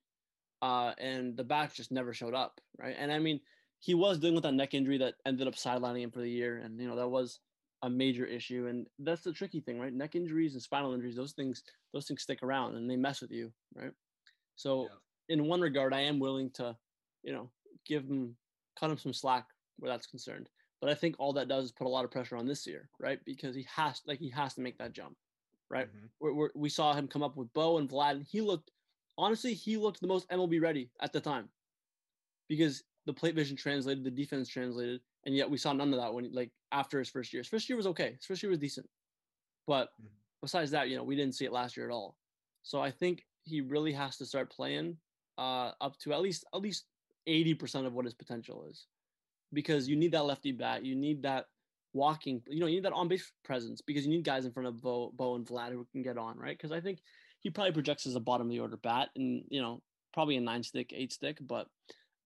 uh, 0.62 0.94
and 0.98 1.36
the 1.36 1.44
backs 1.44 1.76
just 1.76 1.92
never 1.92 2.12
showed 2.14 2.34
up, 2.34 2.60
right? 2.78 2.96
And 2.98 3.12
I 3.12 3.18
mean, 3.18 3.40
he 3.80 3.94
was 3.94 4.18
dealing 4.18 4.34
with 4.34 4.44
that 4.44 4.54
neck 4.54 4.74
injury 4.74 4.98
that 4.98 5.14
ended 5.26 5.48
up 5.48 5.54
sidelining 5.54 6.02
him 6.02 6.10
for 6.10 6.20
the 6.20 6.30
year, 6.30 6.58
and 6.58 6.80
you 6.80 6.88
know 6.88 6.96
that 6.96 7.08
was 7.08 7.40
a 7.82 7.90
major 7.90 8.26
issue. 8.26 8.66
And 8.66 8.86
that's 8.98 9.22
the 9.22 9.32
tricky 9.32 9.60
thing, 9.60 9.78
right? 9.78 9.92
Neck 9.92 10.14
injuries 10.16 10.54
and 10.54 10.62
spinal 10.62 10.94
injuries, 10.94 11.16
those 11.16 11.32
things, 11.32 11.62
those 11.92 12.06
things 12.08 12.22
stick 12.22 12.42
around 12.42 12.74
and 12.74 12.90
they 12.90 12.96
mess 12.96 13.20
with 13.20 13.30
you, 13.30 13.52
right? 13.74 13.92
So 14.56 14.84
Yeah. 14.84 14.98
In 15.28 15.46
one 15.46 15.60
regard, 15.60 15.94
I 15.94 16.00
am 16.00 16.18
willing 16.18 16.50
to, 16.52 16.78
you 17.22 17.32
know, 17.32 17.52
give 17.84 18.04
him 18.04 18.36
cut 18.76 18.90
him 18.90 18.98
some 18.98 19.12
slack 19.12 19.48
where 19.76 19.90
that's 19.90 20.06
concerned. 20.06 20.50
But 20.80 20.90
I 20.90 20.94
think 20.94 21.16
all 21.18 21.32
that 21.34 21.48
does 21.48 21.66
is 21.66 21.72
put 21.72 21.86
a 21.86 21.90
lot 21.90 22.04
of 22.04 22.10
pressure 22.10 22.36
on 22.36 22.46
this 22.46 22.66
year, 22.66 22.90
right? 23.00 23.24
Because 23.24 23.54
he 23.56 23.64
has 23.64 24.02
like 24.06 24.18
he 24.20 24.30
has 24.30 24.54
to 24.54 24.60
make 24.60 24.78
that 24.78 24.92
jump, 24.92 25.18
right? 25.70 25.88
Mhm. 25.88 26.10
We're, 26.20 26.34
we're, 26.34 26.50
we 26.54 26.68
saw 26.68 26.94
him 26.94 27.08
come 27.08 27.22
up 27.22 27.36
with 27.36 27.52
Bo 27.52 27.78
and 27.78 27.88
Vlad, 27.88 28.12
and 28.12 28.26
he 28.26 28.40
looked 28.40 28.70
honestly 29.16 29.54
he 29.54 29.76
looked 29.76 30.00
the 30.00 30.06
most 30.06 30.28
MLB 30.30 30.60
ready 30.60 30.92
at 31.00 31.12
the 31.12 31.20
time 31.20 31.50
because 32.48 32.84
the 33.06 33.14
plate 33.14 33.34
vision 33.34 33.56
translated, 33.56 34.04
the 34.04 34.10
defense 34.10 34.48
translated, 34.48 35.02
and 35.24 35.34
yet 35.34 35.50
we 35.50 35.56
saw 35.58 35.72
none 35.72 35.92
of 35.92 36.00
that 36.00 36.12
when 36.14 36.32
like 36.32 36.52
after 36.72 36.98
his 36.98 37.08
first 37.08 37.32
year. 37.32 37.40
His 37.40 37.48
first 37.48 37.68
year 37.68 37.76
was 37.76 37.86
okay. 37.88 38.12
His 38.14 38.26
first 38.26 38.42
year 38.42 38.50
was 38.50 38.58
decent, 38.58 38.88
but 39.66 39.90
Mhm. 40.00 40.08
besides 40.42 40.70
that, 40.72 40.88
you 40.88 40.96
know, 40.96 41.04
we 41.04 41.16
didn't 41.16 41.34
see 41.34 41.44
it 41.44 41.52
last 41.52 41.76
year 41.76 41.88
at 41.88 41.92
all. 41.92 42.18
So 42.62 42.80
I 42.80 42.90
think 42.90 43.26
he 43.44 43.60
really 43.60 43.92
has 43.92 44.18
to 44.18 44.26
start 44.26 44.50
playing 44.52 45.00
uh, 45.38 45.72
up 45.80 45.96
to 46.00 46.12
at 46.12 46.20
least 46.20 46.44
at 46.54 46.60
least 46.60 46.84
eighty 47.26 47.54
percent 47.54 47.86
of 47.86 47.94
what 47.94 48.04
his 48.04 48.14
potential 48.14 48.66
is, 48.68 48.86
because 49.52 49.88
you 49.88 49.96
need 49.96 50.12
that 50.12 50.24
lefty 50.24 50.52
bat, 50.52 50.84
you 50.84 50.94
need 50.94 51.22
that 51.22 51.46
walking, 51.94 52.42
you 52.46 52.60
know, 52.60 52.66
you 52.66 52.76
need 52.76 52.84
that 52.84 52.92
on 52.92 53.08
base 53.08 53.32
presence 53.44 53.80
because 53.80 54.04
you 54.04 54.10
need 54.10 54.24
guys 54.24 54.44
in 54.44 54.52
front 54.52 54.68
of 54.68 54.80
Bo, 54.82 55.10
Bo 55.16 55.36
and 55.36 55.46
Vlad 55.46 55.72
who 55.72 55.86
can 55.92 56.02
get 56.02 56.18
on, 56.18 56.36
right? 56.38 56.56
Because 56.56 56.72
I 56.72 56.80
think 56.80 57.00
he 57.40 57.50
probably 57.50 57.72
projects 57.72 58.06
as 58.06 58.14
a 58.14 58.20
bottom 58.20 58.48
of 58.48 58.50
the 58.50 58.60
order 58.60 58.76
bat, 58.76 59.08
and 59.16 59.44
you 59.48 59.62
know, 59.62 59.80
probably 60.12 60.36
a 60.36 60.40
nine 60.40 60.62
stick, 60.62 60.92
eight 60.94 61.12
stick, 61.12 61.38
but 61.40 61.66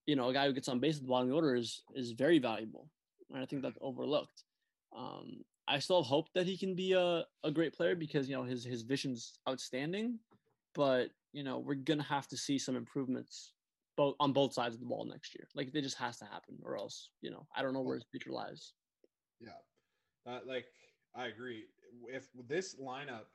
you 0.06 0.16
know, 0.16 0.28
a 0.28 0.32
guy 0.32 0.46
who 0.46 0.52
gets 0.52 0.68
on 0.68 0.80
base 0.80 0.96
at 0.96 1.02
the 1.02 1.08
bottom 1.08 1.28
of 1.28 1.30
the 1.30 1.36
order 1.36 1.54
is 1.54 1.82
is 1.94 2.12
very 2.12 2.38
valuable. 2.38 2.88
And 3.32 3.42
I 3.42 3.46
think 3.46 3.62
that's 3.62 3.78
overlooked. 3.80 4.44
Um, 4.94 5.44
I 5.68 5.78
still 5.78 6.02
hope 6.02 6.28
that 6.34 6.46
he 6.46 6.58
can 6.58 6.74
be 6.74 6.92
a, 6.92 7.24
a 7.44 7.50
great 7.50 7.72
player 7.72 7.94
because 7.94 8.28
you 8.28 8.36
know 8.36 8.42
his 8.42 8.64
his 8.64 8.82
vision's 8.82 9.32
outstanding, 9.48 10.18
but 10.74 11.08
you 11.32 11.42
know 11.42 11.58
we're 11.58 11.74
gonna 11.74 12.02
have 12.02 12.28
to 12.28 12.36
see 12.36 12.58
some 12.58 12.76
improvements 12.76 13.52
both 13.96 14.14
on 14.20 14.32
both 14.32 14.52
sides 14.54 14.74
of 14.74 14.80
the 14.80 14.86
ball 14.86 15.04
next 15.04 15.34
year. 15.34 15.48
Like 15.54 15.74
it 15.74 15.82
just 15.82 15.98
has 15.98 16.18
to 16.18 16.24
happen, 16.24 16.58
or 16.62 16.76
else 16.76 17.10
you 17.20 17.30
know 17.30 17.46
I 17.56 17.62
don't 17.62 17.74
know 17.74 17.82
where 17.82 17.96
his 17.96 18.06
future 18.10 18.32
lies. 18.32 18.72
Yeah, 19.40 19.58
that 20.26 20.46
like 20.46 20.66
I 21.14 21.26
agree. 21.26 21.64
If 22.08 22.28
this 22.48 22.76
lineup 22.80 23.28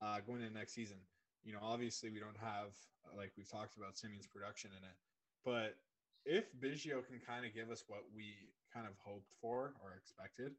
uh, 0.00 0.20
going 0.26 0.42
into 0.42 0.54
next 0.54 0.74
season, 0.74 0.96
you 1.44 1.52
know, 1.52 1.60
obviously 1.62 2.10
we 2.10 2.20
don't 2.20 2.38
have 2.40 2.72
uh, 3.04 3.16
like 3.16 3.32
we've 3.36 3.50
talked 3.50 3.76
about 3.76 3.96
Semien's 3.96 4.26
production 4.26 4.70
in 4.76 4.84
it, 4.84 4.96
but 5.44 5.76
if 6.24 6.44
Biggio 6.60 7.04
can 7.06 7.20
kind 7.24 7.44
of 7.44 7.54
give 7.54 7.70
us 7.70 7.84
what 7.86 8.04
we 8.14 8.52
kind 8.72 8.86
of 8.86 8.92
hoped 9.00 9.32
for 9.40 9.74
or 9.80 9.96
expected, 9.96 10.52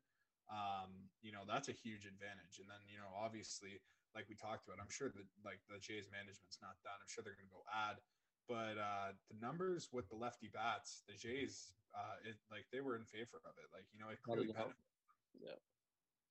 um, 0.49 0.89
you 1.21 1.31
know, 1.31 1.45
that's 1.45 1.69
a 1.69 1.77
huge 1.77 2.05
advantage. 2.09 2.57
And 2.57 2.69
then 2.69 2.81
you 2.89 2.97
know, 2.97 3.13
obviously, 3.13 3.81
like 4.17 4.25
we 4.27 4.35
talked 4.35 4.65
about, 4.65 4.81
I'm 4.81 4.91
sure 4.91 5.09
that 5.13 5.27
like 5.45 5.61
the 5.69 5.77
Jays 5.77 6.09
management's 6.09 6.57
not 6.61 6.75
done. 6.81 6.97
I'm 6.97 7.09
sure 7.09 7.21
they're 7.21 7.37
going 7.37 7.49
to 7.49 7.57
go 7.61 7.65
add 7.69 8.01
but 8.49 8.81
uh, 8.81 9.13
the 9.29 9.37
numbers 9.37 9.93
with 9.93 10.09
the 10.09 10.17
lefty 10.17 10.49
bats, 10.49 11.05
the 11.05 11.13
Jays, 11.13 11.69
uh, 11.93 12.17
it 12.25 12.33
like 12.49 12.65
they 12.73 12.81
were 12.81 12.97
in 12.97 13.05
favor 13.05 13.37
of 13.45 13.53
it. 13.61 13.69
Like 13.69 13.85
you 13.93 14.01
know, 14.01 14.09
it 14.09 14.17
clearly. 14.25 14.49
Yeah. 15.37 15.61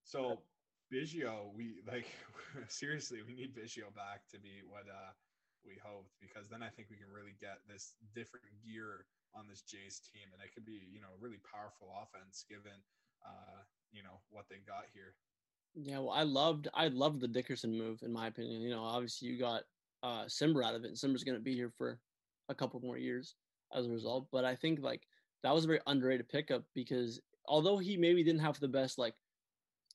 So 0.03 0.43
Biggio, 0.91 1.55
we 1.55 1.79
like 1.87 2.11
seriously, 2.66 3.22
we 3.22 3.39
need 3.39 3.55
Biggio 3.55 3.95
back 3.95 4.26
to 4.35 4.43
be 4.43 4.66
what 4.66 4.91
uh 4.91 5.14
we 5.62 5.79
hoped 5.79 6.11
because 6.18 6.51
then 6.51 6.59
I 6.59 6.74
think 6.74 6.91
we 6.91 6.99
can 6.99 7.07
really 7.14 7.39
get 7.39 7.62
this 7.70 7.95
different 8.18 8.51
gear 8.66 9.07
on 9.31 9.47
this 9.47 9.62
Jays 9.62 10.03
team, 10.03 10.26
and 10.35 10.43
it 10.43 10.51
could 10.51 10.66
be 10.66 10.91
you 10.91 10.99
know 10.99 11.14
a 11.14 11.20
really 11.22 11.39
powerful 11.47 11.95
offense 12.03 12.43
given 12.51 12.83
uh 13.22 13.62
you 13.95 14.03
know 14.03 14.18
what 14.35 14.51
they 14.51 14.59
got 14.66 14.91
here. 14.91 15.14
Yeah, 15.75 15.99
well, 16.01 16.11
I 16.11 16.23
loved 16.23 16.69
I 16.75 16.89
loved 16.89 17.21
the 17.21 17.29
Dickerson 17.29 17.77
move 17.77 18.03
in 18.03 18.12
my 18.12 18.27
opinion. 18.27 18.62
You 18.62 18.71
know, 18.71 18.83
obviously 18.83 19.29
you 19.29 19.39
got 19.39 19.64
uh 20.03 20.25
Cimber 20.25 20.64
out 20.64 20.75
of 20.75 20.85
it, 20.85 20.89
and 20.89 20.97
Cimber's 20.97 21.25
going 21.25 21.37
to 21.39 21.43
be 21.43 21.55
here 21.55 21.71
for 21.71 22.03
a 22.49 22.55
couple 22.55 22.81
more 22.81 22.99
years 22.99 23.37
as 23.73 23.87
a 23.87 23.91
result. 23.91 24.29
But 24.31 24.45
I 24.45 24.57
think 24.57 24.81
like 24.81 25.07
that 25.43 25.55
was 25.55 25.64
a 25.64 25.69
very 25.69 25.81
underrated 25.87 26.29
pickup 26.29 26.66
because 26.75 27.21
although 27.45 27.79
he 27.79 27.97
maybe 27.97 28.25
didn't 28.25 28.41
have 28.41 28.59
the 28.59 28.69
best 28.69 28.99
like 28.99 29.16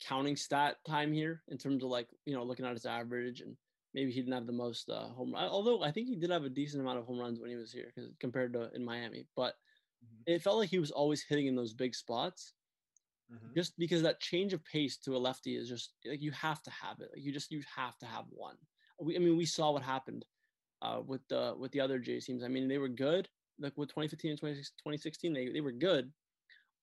counting 0.02 0.36
stat 0.36 0.84
time 0.86 1.14
here 1.14 1.44
in 1.48 1.58
terms 1.58 1.84
of 1.84 1.90
like 1.90 2.10
you 2.26 2.36
know 2.36 2.44
looking 2.44 2.66
at 2.66 2.74
his 2.74 2.86
average 2.86 3.42
and 3.42 3.58
maybe 3.94 4.12
he 4.12 4.22
didn't 4.22 4.34
have 4.34 4.48
the 4.48 4.54
most 4.54 4.90
uh, 4.90 5.10
home 5.10 5.34
run. 5.34 5.50
Although 5.50 5.84
I 5.84 5.92
think 5.92 6.08
he 6.10 6.16
did 6.16 6.32
have 6.32 6.46
a 6.46 6.50
decent 6.50 6.82
amount 6.82 7.00
of 7.00 7.06
home 7.06 7.20
runs 7.20 7.40
when 7.40 7.50
he 7.50 7.56
was 7.56 7.72
here 7.74 7.94
compared 8.20 8.54
to 8.54 8.72
in 8.74 8.86
Miami, 8.86 9.28
but 9.36 9.56
Mhm. 10.04 10.24
it 10.26 10.42
felt 10.42 10.58
like 10.58 10.70
he 10.70 10.80
was 10.80 10.92
always 10.92 11.24
hitting 11.24 11.48
in 11.48 11.56
those 11.56 11.74
big 11.74 11.96
spots 11.96 12.54
Mhm. 13.34 13.54
just 13.56 13.78
because 13.78 14.02
that 14.04 14.20
change 14.22 14.54
of 14.54 14.64
pace 14.66 14.98
to 14.98 15.16
a 15.16 15.20
lefty 15.20 15.56
is 15.56 15.70
just 15.70 15.94
like 16.06 16.22
you 16.22 16.32
have 16.32 16.62
to 16.64 16.72
have 16.72 17.00
it. 17.02 17.10
Like 17.14 17.24
you 17.24 17.32
just 17.34 17.52
you 17.52 17.64
have 17.76 17.98
to 18.00 18.06
have 18.06 18.26
one. 18.30 18.58
We, 19.00 19.16
I 19.16 19.20
mean, 19.20 19.38
we 19.38 19.46
saw 19.46 19.72
what 19.72 19.84
happened 19.84 20.26
uh, 20.82 21.02
with 21.06 21.28
the 21.30 21.56
with 21.58 21.72
the 21.72 21.82
other 21.82 22.00
J 22.00 22.20
teams. 22.20 22.44
I 22.44 22.48
mean, 22.50 22.68
they 22.68 22.78
were 22.80 22.90
good. 22.90 23.30
Like 23.60 23.78
with 23.78 23.90
2015 23.94 24.32
and 24.32 24.40
20, 24.40 24.56
2016, 24.84 25.34
they 25.34 25.50
they 25.50 25.62
were 25.62 25.72
good, 25.72 26.12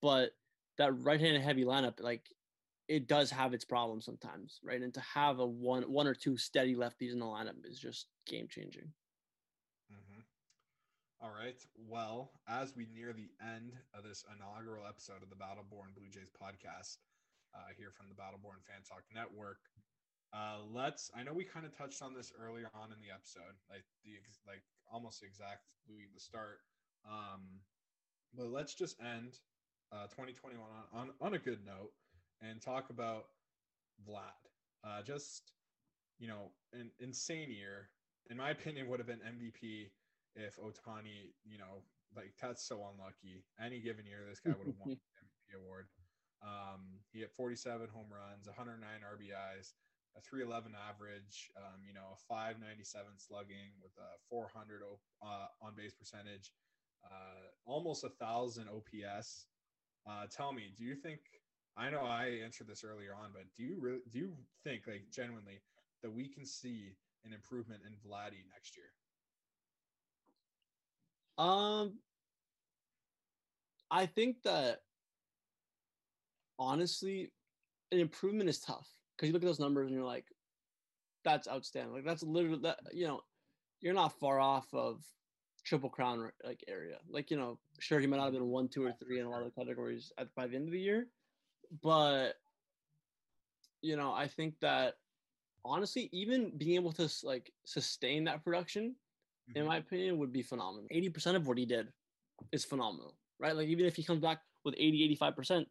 but 0.01 0.31
that 0.77 0.93
right-handed 0.99 1.41
heavy 1.41 1.65
lineup, 1.65 2.01
like 2.01 2.25
it 2.87 3.07
does 3.07 3.31
have 3.31 3.53
its 3.53 3.65
problems 3.65 4.05
sometimes, 4.05 4.59
right? 4.63 4.81
And 4.81 4.93
to 4.95 5.01
have 5.01 5.39
a 5.39 5.47
one 5.47 5.83
one 5.83 6.07
or 6.07 6.15
two 6.15 6.37
steady 6.37 6.75
lefties 6.75 7.13
in 7.13 7.19
the 7.19 7.25
lineup 7.25 7.65
is 7.65 7.79
just 7.79 8.07
game 8.27 8.47
changing. 8.49 8.93
All 11.21 11.29
right. 11.29 11.61
Well, 11.77 12.31
as 12.49 12.75
we 12.75 12.87
near 12.89 13.13
the 13.13 13.29
end 13.37 13.77
of 13.93 14.03
this 14.03 14.25
inaugural 14.25 14.87
episode 14.89 15.21
of 15.21 15.29
the 15.29 15.35
Battle 15.35 15.63
Born 15.69 15.93
Blue 15.93 16.09
Jays 16.09 16.33
podcast, 16.33 16.97
uh, 17.53 17.69
here 17.77 17.93
from 17.93 18.09
the 18.09 18.15
Battle 18.15 18.39
Born 18.41 18.57
Fan 18.65 18.81
Talk 18.81 19.05
Network, 19.13 19.61
uh, 20.33 20.65
let's. 20.73 21.11
I 21.13 21.21
know 21.21 21.33
we 21.33 21.43
kind 21.45 21.63
of 21.63 21.77
touched 21.77 22.01
on 22.01 22.15
this 22.15 22.33
earlier 22.33 22.71
on 22.73 22.89
in 22.89 22.97
the 23.05 23.13
episode, 23.13 23.53
like 23.69 23.85
the 24.03 24.17
like 24.49 24.63
almost 24.91 25.21
exactly 25.21 26.09
the 26.11 26.19
start. 26.19 26.65
Um, 27.05 27.61
but 28.33 28.47
let's 28.47 28.73
just 28.73 28.97
end 28.99 29.37
uh, 29.93 30.09
2021 30.09 30.57
on, 30.57 30.99
on 30.99 31.09
on 31.21 31.33
a 31.35 31.39
good 31.39 31.61
note 31.63 31.93
and 32.41 32.59
talk 32.59 32.89
about 32.89 33.25
Vlad. 34.09 34.41
Uh, 34.83 35.03
just 35.03 35.53
you 36.17 36.27
know, 36.27 36.49
an 36.73 36.89
insane 36.99 37.51
year. 37.51 37.89
In 38.31 38.37
my 38.37 38.49
opinion, 38.49 38.87
would 38.89 38.99
have 38.99 39.07
been 39.07 39.21
MVP 39.21 39.89
if 40.35 40.57
Ohtani, 40.57 41.33
you 41.43 41.57
know, 41.57 41.83
like 42.15 42.33
that's 42.41 42.63
so 42.63 42.87
unlucky. 42.91 43.43
Any 43.59 43.79
given 43.79 44.05
year, 44.05 44.25
this 44.27 44.39
guy 44.39 44.51
would 44.51 44.67
have 44.67 44.79
won 44.79 44.89
the 45.51 45.55
MVP 45.55 45.63
award. 45.63 45.87
Um, 46.41 46.99
he 47.11 47.19
hit 47.19 47.31
47 47.31 47.87
home 47.89 48.09
runs, 48.09 48.47
109 48.47 48.81
RBIs, 48.81 49.73
a 50.17 50.21
311 50.21 50.73
average, 50.75 51.51
um, 51.55 51.81
you 51.87 51.93
know, 51.93 52.13
a 52.13 52.17
597 52.27 53.17
slugging 53.17 53.71
with 53.81 53.91
a 53.97 54.17
400 54.27 54.81
o- 54.83 54.99
uh, 55.25 55.47
on 55.61 55.75
base 55.75 55.93
percentage, 55.93 56.51
uh, 57.05 57.51
almost 57.65 58.03
a 58.03 58.09
thousand 58.09 58.67
OPS. 58.69 59.47
Uh, 60.09 60.25
tell 60.31 60.51
me, 60.51 60.73
do 60.75 60.83
you 60.83 60.95
think? 60.95 61.19
I 61.77 61.89
know 61.89 62.01
I 62.01 62.41
answered 62.43 62.67
this 62.67 62.83
earlier 62.83 63.13
on, 63.15 63.31
but 63.33 63.43
do 63.55 63.63
you 63.63 63.79
really 63.79 64.01
do 64.09 64.19
you 64.19 64.35
think, 64.63 64.87
like, 64.87 65.09
genuinely, 65.09 65.61
that 66.01 66.11
we 66.11 66.27
can 66.27 66.45
see 66.45 66.97
an 67.23 67.31
improvement 67.33 67.81
in 67.85 67.93
Vladdy 67.93 68.43
next 68.51 68.75
year? 68.75 68.91
Um, 71.41 71.97
I 73.89 74.05
think 74.05 74.43
that 74.43 74.81
honestly, 76.59 77.31
an 77.91 77.97
improvement 77.97 78.47
is 78.47 78.59
tough 78.59 78.87
because 79.15 79.27
you 79.27 79.33
look 79.33 79.41
at 79.41 79.47
those 79.47 79.59
numbers 79.59 79.87
and 79.87 79.95
you're 79.95 80.05
like, 80.05 80.27
that's 81.23 81.47
outstanding. 81.47 81.93
Like 81.93 82.05
that's 82.05 82.21
literally 82.21 82.59
that 82.61 82.79
you 82.93 83.07
know, 83.07 83.21
you're 83.79 83.95
not 83.95 84.19
far 84.19 84.39
off 84.39 84.71
of 84.71 85.03
triple 85.65 85.89
crown 85.89 86.31
like 86.45 86.63
area. 86.67 86.99
Like 87.09 87.31
you 87.31 87.37
know, 87.37 87.57
sure 87.79 87.99
he 87.99 88.05
might 88.05 88.17
not 88.17 88.25
have 88.25 88.33
been 88.33 88.49
one, 88.49 88.67
two, 88.67 88.85
or 88.85 88.93
three 88.93 89.19
in 89.19 89.25
a 89.25 89.29
lot 89.29 89.41
of 89.41 89.51
the 89.51 89.59
categories 89.59 90.11
at 90.19 90.33
by 90.35 90.45
the 90.45 90.55
end 90.55 90.67
of 90.67 90.73
the 90.73 90.79
year, 90.79 91.07
but 91.81 92.33
you 93.81 93.97
know, 93.97 94.13
I 94.13 94.27
think 94.27 94.59
that 94.59 94.93
honestly, 95.65 96.07
even 96.11 96.55
being 96.55 96.75
able 96.75 96.91
to 96.93 97.09
like 97.23 97.51
sustain 97.65 98.25
that 98.25 98.43
production 98.43 98.95
in 99.55 99.63
Mhm. 99.63 99.67
my 99.67 99.77
opinion, 99.77 100.17
would 100.19 100.31
be 100.31 100.41
phenomenal. 100.43 100.87
80% 100.91 101.37
of 101.37 101.47
what 101.47 101.57
he 101.57 101.65
did 101.65 101.93
is 102.51 102.65
phenomenal, 102.65 103.17
right? 103.39 103.55
Like, 103.55 103.67
even 103.67 103.85
if 103.85 103.95
he 103.95 104.03
comes 104.03 104.21
back 104.21 104.39
with 104.63 104.75
80, 104.77 105.03
85%, 105.03 105.67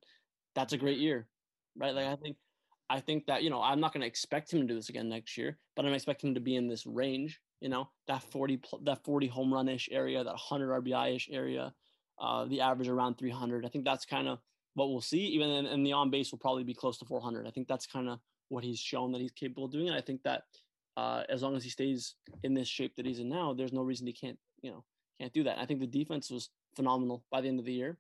that's 0.55 0.73
a 0.73 0.79
great 0.79 0.99
year, 0.99 1.29
right? 1.77 1.95
Like, 1.95 2.07
I 2.07 2.17
think, 2.17 2.37
I 2.89 3.01
think 3.01 3.27
that, 3.27 3.43
you 3.43 3.51
know, 3.51 3.63
I'm 3.63 3.81
not 3.81 3.93
going 3.93 4.01
to 4.03 4.07
expect 4.07 4.53
him 4.53 4.61
to 4.61 4.67
do 4.67 4.75
this 4.75 4.89
again 4.89 5.09
next 5.09 5.37
year, 5.39 5.61
but 5.77 5.87
I'm 5.87 5.93
expecting 5.95 6.29
him 6.29 6.35
to 6.35 6.41
be 6.41 6.57
in 6.57 6.67
this 6.69 6.87
range, 6.87 7.41
you 7.61 7.69
know, 7.69 7.93
that 8.07 8.23
40, 8.23 8.61
that 8.83 9.05
40 9.05 9.29
home 9.29 9.53
run 9.53 9.69
ish 9.69 9.89
area, 9.93 10.25
that 10.25 10.31
100 10.31 10.83
RBI 10.83 11.15
ish 11.15 11.29
area, 11.31 11.75
uh, 12.19 12.47
the 12.47 12.61
average 12.61 12.89
around 12.89 13.17
300. 13.17 13.65
I 13.65 13.69
think 13.69 13.85
that's 13.85 14.05
kind 14.05 14.29
of 14.29 14.41
what 14.75 14.89
we'll 14.89 15.01
see. 15.01 15.21
Even 15.21 15.51
in, 15.51 15.67
and 15.67 15.87
the 15.87 15.93
on 15.93 16.11
base 16.11 16.33
will 16.33 16.39
probably 16.39 16.65
be 16.65 16.75
close 16.75 16.99
to 16.99 17.05
400. 17.05 17.47
I 17.47 17.51
think 17.51 17.69
that's 17.69 17.87
kind 17.87 18.09
of 18.09 18.21
what 18.49 18.65
he's 18.65 18.81
shown 18.81 19.13
that 19.13 19.21
he's 19.21 19.33
capable 19.33 19.67
of 19.67 19.73
doing. 19.73 19.89
And 19.89 19.97
I 19.97 20.01
think 20.01 20.23
that 20.25 20.43
uh, 20.97 21.23
as 21.29 21.43
long 21.43 21.57
as 21.57 21.65
he 21.65 21.71
stays 21.71 22.15
in 22.43 22.55
this 22.55 22.69
shape 22.69 22.97
that 22.97 23.07
he's 23.07 23.19
in 23.19 23.29
now, 23.29 23.53
there's 23.53 23.73
no 23.73 23.83
reason 23.83 24.07
he 24.07 24.13
can't, 24.13 24.39
you 24.63 24.71
know, 24.71 24.85
can't 25.21 25.33
do 25.33 25.45
that. 25.45 25.59
I 25.59 25.67
think 25.67 25.81
the 25.81 25.87
defense 25.87 26.31
was 26.31 26.51
phenomenal 26.75 27.25
by 27.31 27.41
the 27.41 27.49
end 27.49 27.61
of 27.61 27.67
the 27.67 27.73
year. 27.73 27.99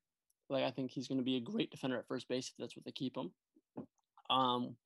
Like 0.48 0.64
I 0.64 0.70
think 0.70 0.90
he's 0.90 1.08
going 1.08 1.18
to 1.18 1.24
be 1.24 1.36
a 1.36 1.40
great 1.40 1.70
defender 1.70 1.98
at 1.98 2.08
first 2.08 2.28
base 2.28 2.48
if 2.48 2.54
that's 2.58 2.76
what 2.76 2.84
they 2.84 2.90
keep 2.90 3.16
him. 3.16 3.30
Um, 4.28 4.76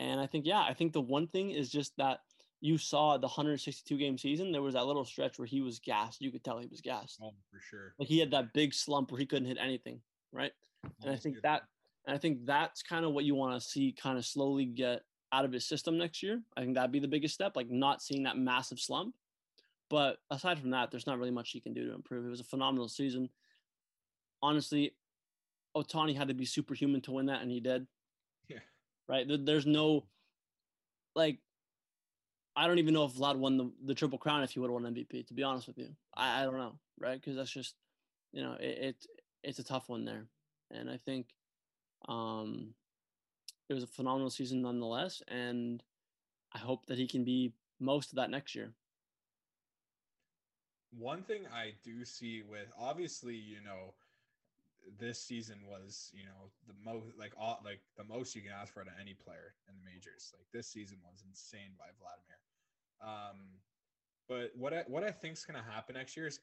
and 0.00 0.20
I 0.20 0.26
think 0.26 0.46
yeah, 0.46 0.60
I 0.60 0.74
think 0.74 0.92
the 0.92 1.00
one 1.00 1.26
thing 1.26 1.50
is 1.50 1.70
just 1.70 1.92
that 1.98 2.20
you 2.60 2.78
saw 2.78 3.16
the 3.18 3.26
162 3.26 3.96
game 3.98 4.16
season. 4.16 4.50
There 4.50 4.62
was 4.62 4.74
that 4.74 4.86
little 4.86 5.04
stretch 5.04 5.38
where 5.38 5.46
he 5.46 5.60
was 5.60 5.78
gassed. 5.78 6.20
You 6.20 6.30
could 6.30 6.42
tell 6.42 6.58
he 6.58 6.66
was 6.66 6.80
gassed. 6.80 7.18
Oh, 7.22 7.34
for 7.50 7.60
sure. 7.60 7.94
Like 7.98 8.08
he 8.08 8.18
had 8.18 8.30
that 8.30 8.52
big 8.54 8.72
slump 8.72 9.10
where 9.10 9.18
he 9.18 9.26
couldn't 9.26 9.48
hit 9.48 9.58
anything, 9.60 10.00
right? 10.32 10.52
And 11.02 11.12
I 11.12 11.16
think 11.16 11.42
that 11.42 11.62
and 12.06 12.14
I 12.14 12.18
think 12.18 12.46
that's 12.46 12.82
kind 12.82 13.04
of 13.04 13.12
what 13.12 13.24
you 13.24 13.34
want 13.34 13.60
to 13.60 13.66
see 13.66 13.92
kind 13.92 14.16
of 14.16 14.24
slowly 14.24 14.64
get 14.64 15.02
out 15.36 15.44
of 15.44 15.52
his 15.52 15.66
system 15.66 15.98
next 15.98 16.22
year. 16.22 16.40
I 16.56 16.62
think 16.62 16.74
that'd 16.74 16.92
be 16.92 16.98
the 16.98 17.08
biggest 17.08 17.34
step, 17.34 17.56
like 17.56 17.70
not 17.70 18.02
seeing 18.02 18.22
that 18.22 18.38
massive 18.38 18.80
slump. 18.80 19.14
But 19.90 20.18
aside 20.30 20.58
from 20.58 20.70
that, 20.70 20.90
there's 20.90 21.06
not 21.06 21.18
really 21.18 21.30
much 21.30 21.50
he 21.50 21.60
can 21.60 21.74
do 21.74 21.86
to 21.86 21.94
improve. 21.94 22.26
It 22.26 22.30
was 22.30 22.40
a 22.40 22.44
phenomenal 22.44 22.88
season. 22.88 23.28
Honestly, 24.42 24.94
Ohtani 25.76 26.16
had 26.16 26.28
to 26.28 26.34
be 26.34 26.46
superhuman 26.46 27.02
to 27.02 27.12
win 27.12 27.26
that, 27.26 27.42
and 27.42 27.50
he 27.50 27.60
did. 27.60 27.86
Yeah. 28.48 28.58
Right? 29.08 29.26
There's 29.28 29.66
no 29.66 30.04
like 31.14 31.38
I 32.56 32.66
don't 32.66 32.78
even 32.78 32.94
know 32.94 33.04
if 33.04 33.12
Vlad 33.12 33.36
won 33.36 33.58
the, 33.58 33.70
the 33.84 33.94
triple 33.94 34.18
crown 34.18 34.42
if 34.42 34.52
he 34.52 34.60
would 34.60 34.68
have 34.70 34.82
won 34.82 34.94
MVP, 34.94 35.26
to 35.26 35.34
be 35.34 35.42
honest 35.42 35.66
with 35.66 35.76
you. 35.76 35.90
I, 36.14 36.40
I 36.40 36.44
don't 36.44 36.56
know, 36.56 36.78
right? 36.98 37.20
Because 37.20 37.36
that's 37.36 37.50
just 37.50 37.74
you 38.32 38.42
know, 38.42 38.56
it, 38.58 38.78
it 38.78 39.06
it's 39.44 39.58
a 39.58 39.64
tough 39.64 39.88
one 39.88 40.04
there. 40.04 40.26
And 40.70 40.90
I 40.90 40.96
think 40.96 41.26
um 42.08 42.74
it 43.68 43.74
was 43.74 43.82
a 43.82 43.88
phenomenal 43.88 44.30
season 44.30 44.62
nonetheless. 44.62 45.22
And 45.28 45.82
I 46.52 46.58
hope 46.58 46.86
that 46.86 46.98
he 46.98 47.06
can 47.06 47.24
be 47.24 47.52
most 47.80 48.10
of 48.10 48.16
that 48.16 48.30
next 48.30 48.54
year. 48.54 48.72
One 50.98 51.22
thing 51.22 51.42
I 51.52 51.74
do 51.84 52.04
see 52.04 52.42
with 52.48 52.68
obviously, 52.78 53.34
you 53.34 53.58
know, 53.62 53.94
this 54.98 55.20
season 55.20 55.58
was, 55.68 56.10
you 56.14 56.24
know, 56.24 56.50
the 56.66 56.74
most 56.84 57.06
like 57.18 57.32
all 57.38 57.60
like 57.64 57.80
the 57.96 58.04
most 58.04 58.34
you 58.34 58.42
can 58.42 58.52
ask 58.52 58.72
for 58.72 58.82
of 58.82 58.88
any 59.00 59.14
player 59.14 59.54
in 59.68 59.74
the 59.76 59.84
majors. 59.84 60.32
Like 60.32 60.46
this 60.52 60.68
season 60.68 60.98
was 61.04 61.24
insane 61.28 61.74
by 61.78 61.86
Vladimir. 61.98 62.38
Um, 63.02 63.38
but 64.28 64.52
what 64.56 64.72
I 64.72 64.84
what 64.86 65.04
I 65.04 65.10
think 65.10 65.34
is 65.34 65.44
going 65.44 65.62
to 65.62 65.70
happen 65.70 65.96
next 65.96 66.16
year 66.16 66.26
is, 66.28 66.40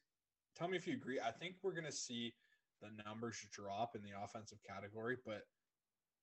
tell 0.56 0.68
me 0.68 0.78
if 0.78 0.86
you 0.86 0.94
agree. 0.94 1.20
I 1.20 1.32
think 1.32 1.56
we're 1.64 1.72
going 1.72 1.86
to 1.86 1.92
see 1.92 2.34
the 2.82 2.90
numbers 3.06 3.46
drop 3.52 3.96
in 3.96 4.02
the 4.04 4.12
offensive 4.24 4.60
category, 4.68 5.18
but 5.26 5.48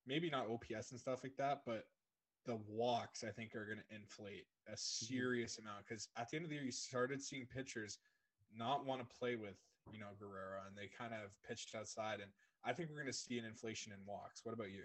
maybe 0.06 0.30
not 0.30 0.48
OPS 0.48 0.90
and 0.90 1.00
stuff 1.00 1.20
like 1.22 1.36
that. 1.38 1.62
But 1.66 1.84
the 2.46 2.58
walks 2.68 3.22
I 3.24 3.30
think 3.30 3.54
are 3.54 3.66
going 3.66 3.78
to 3.78 3.94
inflate 3.94 4.46
a 4.72 4.76
serious 4.76 5.58
amount 5.58 5.86
because 5.86 6.08
at 6.16 6.30
the 6.30 6.36
end 6.36 6.44
of 6.44 6.50
the 6.50 6.56
year 6.56 6.64
you 6.64 6.72
started 6.72 7.22
seeing 7.22 7.46
pitchers 7.46 7.98
not 8.56 8.86
want 8.86 9.00
to 9.00 9.16
play 9.16 9.36
with 9.36 9.56
you 9.92 9.98
know 9.98 10.06
Guerrero 10.18 10.60
and 10.66 10.76
they 10.76 10.88
kind 10.96 11.12
of 11.12 11.30
pitched 11.46 11.74
outside 11.74 12.20
and 12.20 12.30
I 12.64 12.72
think 12.72 12.90
we're 12.90 12.96
going 12.96 13.06
to 13.06 13.12
see 13.12 13.38
an 13.38 13.44
inflation 13.44 13.92
in 13.92 13.98
walks. 14.06 14.40
What 14.44 14.52
about 14.52 14.70
you? 14.70 14.82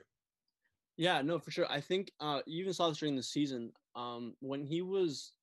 Yeah, 0.97 1.21
no, 1.21 1.39
for 1.39 1.51
sure. 1.51 1.69
I 1.69 1.81
think 1.81 2.11
uh, 2.21 2.39
you 2.45 2.61
even 2.61 2.73
saw 2.73 2.87
this 2.87 2.99
during 2.99 3.17
the 3.17 3.23
season 3.23 3.73
um, 3.95 4.33
when 4.39 4.63
he 4.63 4.81
was 4.81 5.33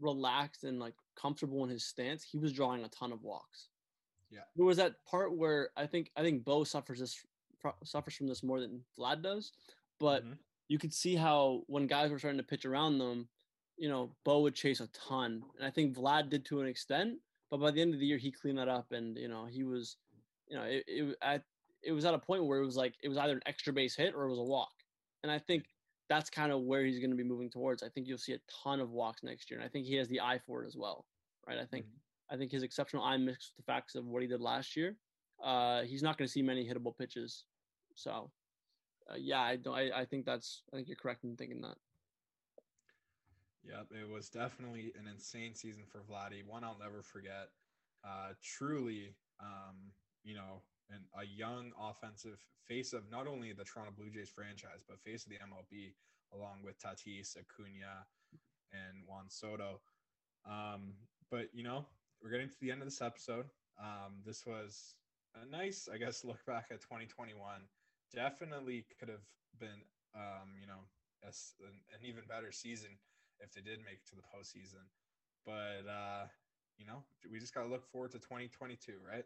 relaxed 0.00 0.64
and 0.64 0.78
like 0.78 0.94
comfortable 1.16 1.64
in 1.64 1.70
his 1.70 1.84
stance, 1.84 2.22
he 2.22 2.38
was 2.38 2.52
drawing 2.52 2.84
a 2.84 2.88
ton 2.88 3.12
of 3.12 3.22
walks. 3.22 3.68
Yeah. 4.30 4.40
There 4.54 4.66
was 4.66 4.76
that 4.76 5.02
part 5.10 5.36
where 5.36 5.70
I 5.76 5.86
think 5.86 6.10
I 6.16 6.22
think 6.22 6.44
Bo 6.44 6.64
suffers 6.64 7.00
this 7.00 7.24
suffers 7.84 8.14
from 8.16 8.26
this 8.26 8.42
more 8.42 8.60
than 8.60 8.84
Vlad 8.98 9.22
does, 9.22 9.52
but 9.98 10.24
Mhm. 10.24 10.38
you 10.68 10.78
could 10.78 10.92
see 10.92 11.14
how 11.16 11.64
when 11.66 11.86
guys 11.86 12.10
were 12.10 12.18
starting 12.18 12.38
to 12.38 12.44
pitch 12.44 12.64
around 12.64 12.98
them, 12.98 13.28
you 13.76 13.88
know, 13.88 14.16
Bo 14.24 14.40
would 14.42 14.54
chase 14.54 14.80
a 14.80 14.88
ton, 14.88 15.44
and 15.56 15.64
I 15.64 15.70
think 15.70 15.96
Vlad 15.96 16.28
did 16.30 16.44
to 16.46 16.60
an 16.60 16.66
extent. 16.66 17.20
But 17.50 17.58
by 17.58 17.70
the 17.70 17.80
end 17.80 17.94
of 17.94 18.00
the 18.00 18.06
year, 18.06 18.18
he 18.18 18.30
cleaned 18.30 18.58
that 18.58 18.68
up, 18.68 18.92
and 18.92 19.16
you 19.16 19.28
know, 19.28 19.46
he 19.46 19.62
was, 19.64 19.96
you 20.48 20.56
know, 20.56 20.64
it, 20.64 20.84
it 20.86 21.16
at 21.22 21.44
it 21.82 21.92
was 21.92 22.04
at 22.04 22.12
a 22.14 22.18
point 22.18 22.44
where 22.44 22.60
it 22.60 22.64
was 22.66 22.76
like 22.76 22.96
it 23.02 23.08
was 23.08 23.16
either 23.18 23.34
an 23.34 23.42
extra 23.46 23.72
base 23.72 23.94
hit 23.94 24.14
or 24.14 24.24
it 24.24 24.30
was 24.30 24.38
a 24.38 24.42
walk, 24.42 24.74
and 25.22 25.30
I 25.32 25.38
think 25.38 25.66
that's 26.08 26.28
kind 26.30 26.52
of 26.52 26.62
where 26.62 26.84
he's 26.84 26.98
going 26.98 27.10
to 27.10 27.16
be 27.16 27.22
moving 27.22 27.50
towards. 27.50 27.82
I 27.82 27.88
think 27.90 28.06
you'll 28.08 28.18
see 28.18 28.32
a 28.32 28.40
ton 28.48 28.80
of 28.80 28.90
walks 28.90 29.22
next 29.22 29.50
year, 29.50 29.60
and 29.60 29.66
I 29.66 29.70
think 29.70 29.86
he 29.86 29.94
has 29.94 30.08
the 30.08 30.20
eye 30.20 30.38
for 30.38 30.64
it 30.64 30.66
as 30.66 30.76
well, 30.76 31.06
right? 31.46 31.58
I 31.58 31.64
think 31.66 31.86
I 32.30 32.36
think 32.36 32.50
his 32.52 32.62
exceptional 32.62 33.02
eye 33.04 33.16
mixed 33.16 33.52
with 33.56 33.64
the 33.64 33.72
facts 33.72 33.94
of 33.94 34.06
what 34.06 34.20
he 34.22 34.28
did 34.28 34.40
last 34.40 34.76
year, 34.76 34.98
uh, 35.42 35.82
he's 35.82 36.02
not 36.02 36.18
going 36.18 36.26
to 36.26 36.32
see 36.32 36.42
many 36.42 36.68
hittable 36.68 36.96
pitches. 36.96 37.44
So, 37.94 38.30
uh, 39.10 39.16
yeah, 39.18 39.40
I 39.40 39.56
don't. 39.56 39.74
I, 39.74 40.00
I 40.00 40.04
think 40.04 40.24
that's. 40.24 40.62
I 40.72 40.76
think 40.76 40.88
you're 40.88 40.96
correct 40.96 41.24
in 41.24 41.36
thinking 41.36 41.60
that. 41.62 41.76
Yep, 43.64 43.88
it 44.00 44.08
was 44.08 44.28
definitely 44.28 44.92
an 44.98 45.06
insane 45.12 45.54
season 45.54 45.82
for 45.90 46.00
Vladdy. 46.10 46.46
One 46.46 46.64
I'll 46.64 46.78
never 46.80 47.02
forget. 47.02 47.50
Uh, 48.04 48.32
truly, 48.42 49.14
um, 49.40 49.92
you 50.24 50.34
know, 50.34 50.62
and 50.90 51.00
a 51.20 51.26
young 51.26 51.72
offensive 51.78 52.38
face 52.66 52.92
of 52.92 53.10
not 53.10 53.26
only 53.26 53.52
the 53.52 53.64
Toronto 53.64 53.92
Blue 53.96 54.10
Jays 54.10 54.30
franchise, 54.30 54.84
but 54.88 55.00
face 55.00 55.24
of 55.24 55.30
the 55.30 55.36
MLB, 55.36 55.92
along 56.32 56.58
with 56.64 56.80
Tatis, 56.80 57.36
Acuna, 57.36 58.06
and 58.72 59.02
Juan 59.06 59.24
Soto. 59.28 59.80
Um, 60.48 60.94
but 61.30 61.48
you 61.52 61.64
know, 61.64 61.84
we're 62.22 62.30
getting 62.30 62.48
to 62.48 62.60
the 62.60 62.70
end 62.70 62.80
of 62.80 62.86
this 62.86 63.02
episode. 63.02 63.46
Um, 63.80 64.22
this 64.24 64.46
was 64.46 64.94
a 65.34 65.46
nice, 65.46 65.88
I 65.92 65.98
guess, 65.98 66.24
look 66.24 66.44
back 66.46 66.66
at 66.70 66.80
2021. 66.80 67.36
Definitely 68.14 68.86
could 68.98 69.08
have 69.08 69.26
been, 69.58 69.82
um, 70.14 70.54
you 70.60 70.66
know, 70.66 70.80
a 71.22 71.28
an, 71.28 71.80
an 71.92 72.00
even 72.06 72.22
better 72.28 72.52
season 72.52 72.90
if 73.40 73.52
they 73.52 73.60
did 73.60 73.80
make 73.80 74.00
it 74.04 74.08
to 74.10 74.16
the 74.16 74.22
postseason. 74.22 74.86
But 75.44 75.88
uh, 75.88 76.26
you 76.78 76.86
know, 76.86 77.02
we 77.30 77.38
just 77.38 77.54
gotta 77.54 77.68
look 77.68 77.86
forward 77.90 78.12
to 78.12 78.18
2022, 78.18 78.94
right? 79.06 79.24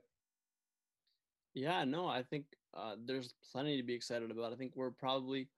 Yeah, 1.55 1.84
no, 1.84 2.07
I 2.07 2.22
think 2.22 2.46
uh, 2.74 2.96
there's 3.05 3.34
plenty 3.53 3.76
to 3.76 3.82
be 3.82 3.94
excited 3.94 4.30
about. 4.30 4.53
I 4.53 4.57
think 4.57 4.72
we're 4.74 4.90
probably 4.90 5.48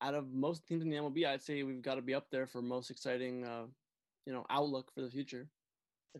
out 0.00 0.14
of 0.14 0.32
most 0.32 0.66
teams 0.66 0.82
in 0.82 0.90
the 0.90 0.96
MLB, 0.96 1.26
I'd 1.26 1.42
say 1.42 1.62
we've 1.62 1.82
got 1.82 1.94
to 1.94 2.02
be 2.02 2.14
up 2.14 2.30
there 2.30 2.46
for 2.46 2.62
most 2.62 2.90
exciting, 2.90 3.44
uh, 3.44 3.64
you 4.26 4.32
know, 4.32 4.44
outlook 4.50 4.92
for 4.94 5.00
the 5.00 5.10
future. 5.10 5.48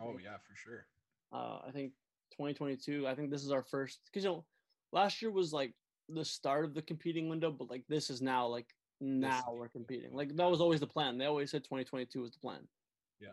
Oh 0.01 0.19
yeah, 0.23 0.37
for 0.39 0.55
sure. 0.55 0.87
uh, 1.33 1.61
I 1.67 1.71
think 1.73 1.93
2022. 2.39 3.07
I 3.07 3.15
think 3.15 3.31
this 3.31 3.45
is 3.45 3.51
our 3.51 3.63
first 3.63 4.01
because 4.07 4.25
you 4.25 4.31
know, 4.31 4.45
last 4.93 5.21
year 5.23 5.31
was 5.31 5.53
like 5.53 5.73
the 6.09 6.25
start 6.25 6.65
of 6.65 6.75
the 6.75 6.83
competing 6.83 7.29
window, 7.29 7.51
but 7.51 7.71
like 7.71 7.85
this 7.89 8.11
is 8.11 8.21
now 8.23 8.47
like 8.47 8.67
now 9.01 9.43
the- 9.47 9.53
we're 9.55 9.69
competing. 9.69 10.13
Like 10.15 10.35
that 10.37 10.51
was 10.51 10.61
always 10.61 10.81
the 10.81 10.87
plan. 10.87 11.19
They 11.19 11.25
always 11.27 11.51
said 11.51 11.65
2022 11.65 12.21
was 12.21 12.33
the 12.33 12.39
plan. 12.39 12.61
Yeah. 13.21 13.29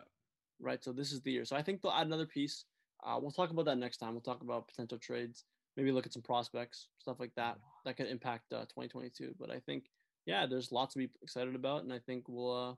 Right. 0.60 0.82
So 0.82 0.92
this 0.92 1.12
is 1.12 1.20
the 1.22 1.32
year. 1.32 1.44
So 1.44 1.56
I 1.56 1.62
think 1.62 1.82
they'll 1.82 1.92
add 1.92 2.06
another 2.06 2.26
piece. 2.26 2.64
Uh, 3.04 3.18
we'll 3.20 3.30
talk 3.30 3.50
about 3.50 3.66
that 3.66 3.78
next 3.78 3.98
time. 3.98 4.12
We'll 4.12 4.22
talk 4.22 4.40
about 4.40 4.66
potential 4.68 4.98
trades, 4.98 5.44
maybe 5.76 5.92
look 5.92 6.06
at 6.06 6.12
some 6.12 6.22
prospects, 6.22 6.88
stuff 6.98 7.20
like 7.20 7.32
that 7.36 7.58
that 7.84 7.96
could 7.96 8.06
impact 8.06 8.52
uh, 8.52 8.60
2022. 8.66 9.34
But 9.38 9.50
I 9.50 9.60
think, 9.60 9.90
yeah, 10.24 10.46
there's 10.46 10.72
lots 10.72 10.94
to 10.94 10.98
be 11.00 11.10
excited 11.22 11.54
about, 11.54 11.82
and 11.84 11.92
I 11.92 11.98
think 11.98 12.24
we'll 12.28 12.50
uh, 12.70 12.74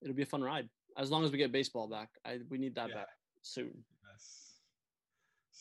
it'll 0.00 0.16
be 0.16 0.22
a 0.22 0.26
fun 0.26 0.42
ride 0.42 0.68
as 0.98 1.10
long 1.10 1.24
as 1.24 1.30
we 1.30 1.38
get 1.38 1.52
baseball 1.52 1.86
back. 1.88 2.08
I 2.24 2.40
we 2.50 2.58
need 2.58 2.74
that 2.74 2.88
Yeah. 2.88 2.94
back 2.96 3.08
soon. 3.42 3.84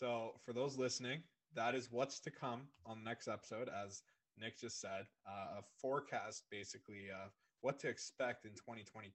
So 0.01 0.33
for 0.43 0.51
those 0.51 0.79
listening, 0.79 1.21
that 1.53 1.75
is 1.75 1.91
what's 1.91 2.19
to 2.21 2.31
come 2.31 2.61
on 2.87 3.03
the 3.03 3.05
next 3.07 3.27
episode. 3.27 3.69
As 3.69 4.01
Nick 4.35 4.59
just 4.59 4.81
said, 4.81 5.05
uh, 5.29 5.61
a 5.61 5.63
forecast 5.79 6.45
basically 6.49 7.13
of 7.13 7.29
what 7.61 7.77
to 7.81 7.87
expect 7.87 8.45
in 8.45 8.57
2022. 8.57 9.13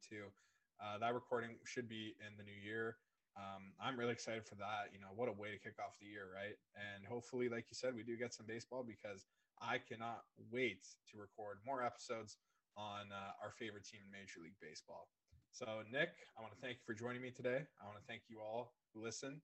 Uh, 0.78 0.98
that 0.98 1.12
recording 1.12 1.58
should 1.66 1.88
be 1.88 2.14
in 2.22 2.38
the 2.38 2.44
new 2.46 2.54
year. 2.54 2.98
Um, 3.34 3.74
I'm 3.82 3.98
really 3.98 4.12
excited 4.12 4.46
for 4.46 4.54
that. 4.62 4.94
You 4.94 5.00
know, 5.02 5.10
what 5.16 5.28
a 5.28 5.34
way 5.34 5.50
to 5.50 5.58
kick 5.58 5.74
off 5.82 5.98
the 5.98 6.06
year, 6.06 6.30
right? 6.30 6.54
And 6.78 7.04
hopefully, 7.04 7.48
like 7.48 7.66
you 7.66 7.74
said, 7.74 7.90
we 7.90 8.06
do 8.06 8.16
get 8.16 8.32
some 8.32 8.46
baseball 8.46 8.86
because 8.86 9.26
I 9.60 9.82
cannot 9.82 10.22
wait 10.54 10.86
to 11.10 11.18
record 11.18 11.58
more 11.66 11.82
episodes 11.82 12.38
on 12.78 13.10
uh, 13.10 13.34
our 13.42 13.50
favorite 13.58 13.90
team 13.90 14.06
in 14.06 14.10
Major 14.14 14.38
League 14.38 14.60
Baseball. 14.62 15.10
So, 15.50 15.82
Nick, 15.90 16.14
I 16.38 16.46
want 16.46 16.54
to 16.54 16.60
thank 16.62 16.78
you 16.78 16.86
for 16.86 16.94
joining 16.94 17.22
me 17.22 17.34
today. 17.34 17.66
I 17.82 17.90
want 17.90 17.98
to 17.98 18.06
thank 18.06 18.30
you 18.30 18.38
all 18.38 18.78
who 18.94 19.02
listen. 19.02 19.42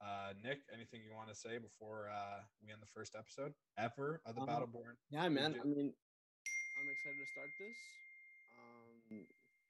Uh, 0.00 0.32
Nick, 0.42 0.60
anything 0.72 1.00
you 1.04 1.14
want 1.14 1.28
to 1.28 1.34
say 1.34 1.58
before 1.58 2.08
uh, 2.08 2.40
we 2.64 2.72
end 2.72 2.80
the 2.80 2.86
first 2.94 3.14
episode 3.18 3.52
ever 3.76 4.22
of 4.24 4.34
the 4.34 4.40
Um, 4.40 4.46
Battle 4.46 4.66
Born? 4.66 4.96
Yeah, 5.10 5.28
man. 5.28 5.54
I 5.60 5.64
mean, 5.64 5.92
I'm 5.92 6.88
excited 6.88 7.20
to 7.20 7.28
start 7.32 7.48
this. 7.60 7.76
Um, 8.56 9.26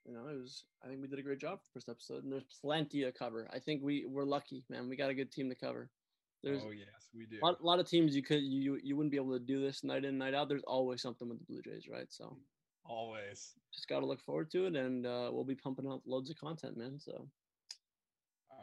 you 0.07 0.15
know, 0.15 0.29
it 0.29 0.41
was. 0.41 0.65
I 0.85 0.89
think 0.89 1.01
we 1.01 1.09
did 1.09 1.19
a 1.19 1.23
great 1.23 1.41
job 1.41 1.59
for 1.59 1.65
the 1.67 1.73
first 1.75 1.89
episode, 1.89 2.23
and 2.23 2.33
there's 2.33 2.47
plenty 2.63 3.03
to 3.03 3.13
cover. 3.13 3.49
I 3.53 3.59
think 3.59 3.83
we 3.83 4.07
we're 4.07 4.25
lucky, 4.25 4.65
man. 4.71 4.89
We 4.89 4.97
got 4.97 5.11
a 5.11 5.15
good 5.15 5.33
team 5.33 5.49
to 5.49 5.57
cover. 5.57 5.91
There's 6.43 6.63
oh 6.65 6.71
yes, 6.71 7.11
we 7.13 7.27
do. 7.27 7.39
a 7.43 7.45
lot, 7.45 7.63
lot 7.63 7.81
of 7.81 7.89
teams 7.89 8.15
you 8.15 8.23
could 8.23 8.43
you 8.43 8.79
you 8.83 8.97
wouldn't 8.97 9.11
be 9.11 9.19
able 9.19 9.33
to 9.33 9.45
do 9.45 9.61
this 9.61 9.85
night 9.85 10.05
in 10.05 10.17
night 10.17 10.35
out. 10.35 10.49
There's 10.49 10.63
always 10.63 11.03
something 11.03 11.29
with 11.29 11.39
the 11.39 11.45
Blue 11.45 11.61
Jays, 11.63 11.87
right? 11.91 12.07
So 12.09 12.39
Always. 12.87 13.53
just 13.75 13.89
got 13.89 14.01
to 14.01 14.07
look 14.07 14.23
forward 14.23 14.51
to 14.53 14.67
it, 14.67 14.75
and 14.75 15.07
uh, 15.07 15.29
we'll 15.33 15.45
be 15.45 15.55
pumping 15.55 15.87
out 15.87 16.03
loads 16.07 16.31
of 16.31 16.37
content, 16.39 16.77
man. 16.77 16.99
So 16.99 17.29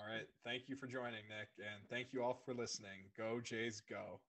All 0.08 0.14
right. 0.14 0.28
Thank 0.46 0.70
you 0.70 0.76
for 0.78 0.88
joining, 0.88 1.28
Nick, 1.28 1.50
and 1.60 1.90
thank 1.90 2.14
you 2.14 2.24
all 2.24 2.40
for 2.46 2.54
listening. 2.54 3.12
Go 3.18 3.42
Jays, 3.42 3.82
go. 3.82 4.20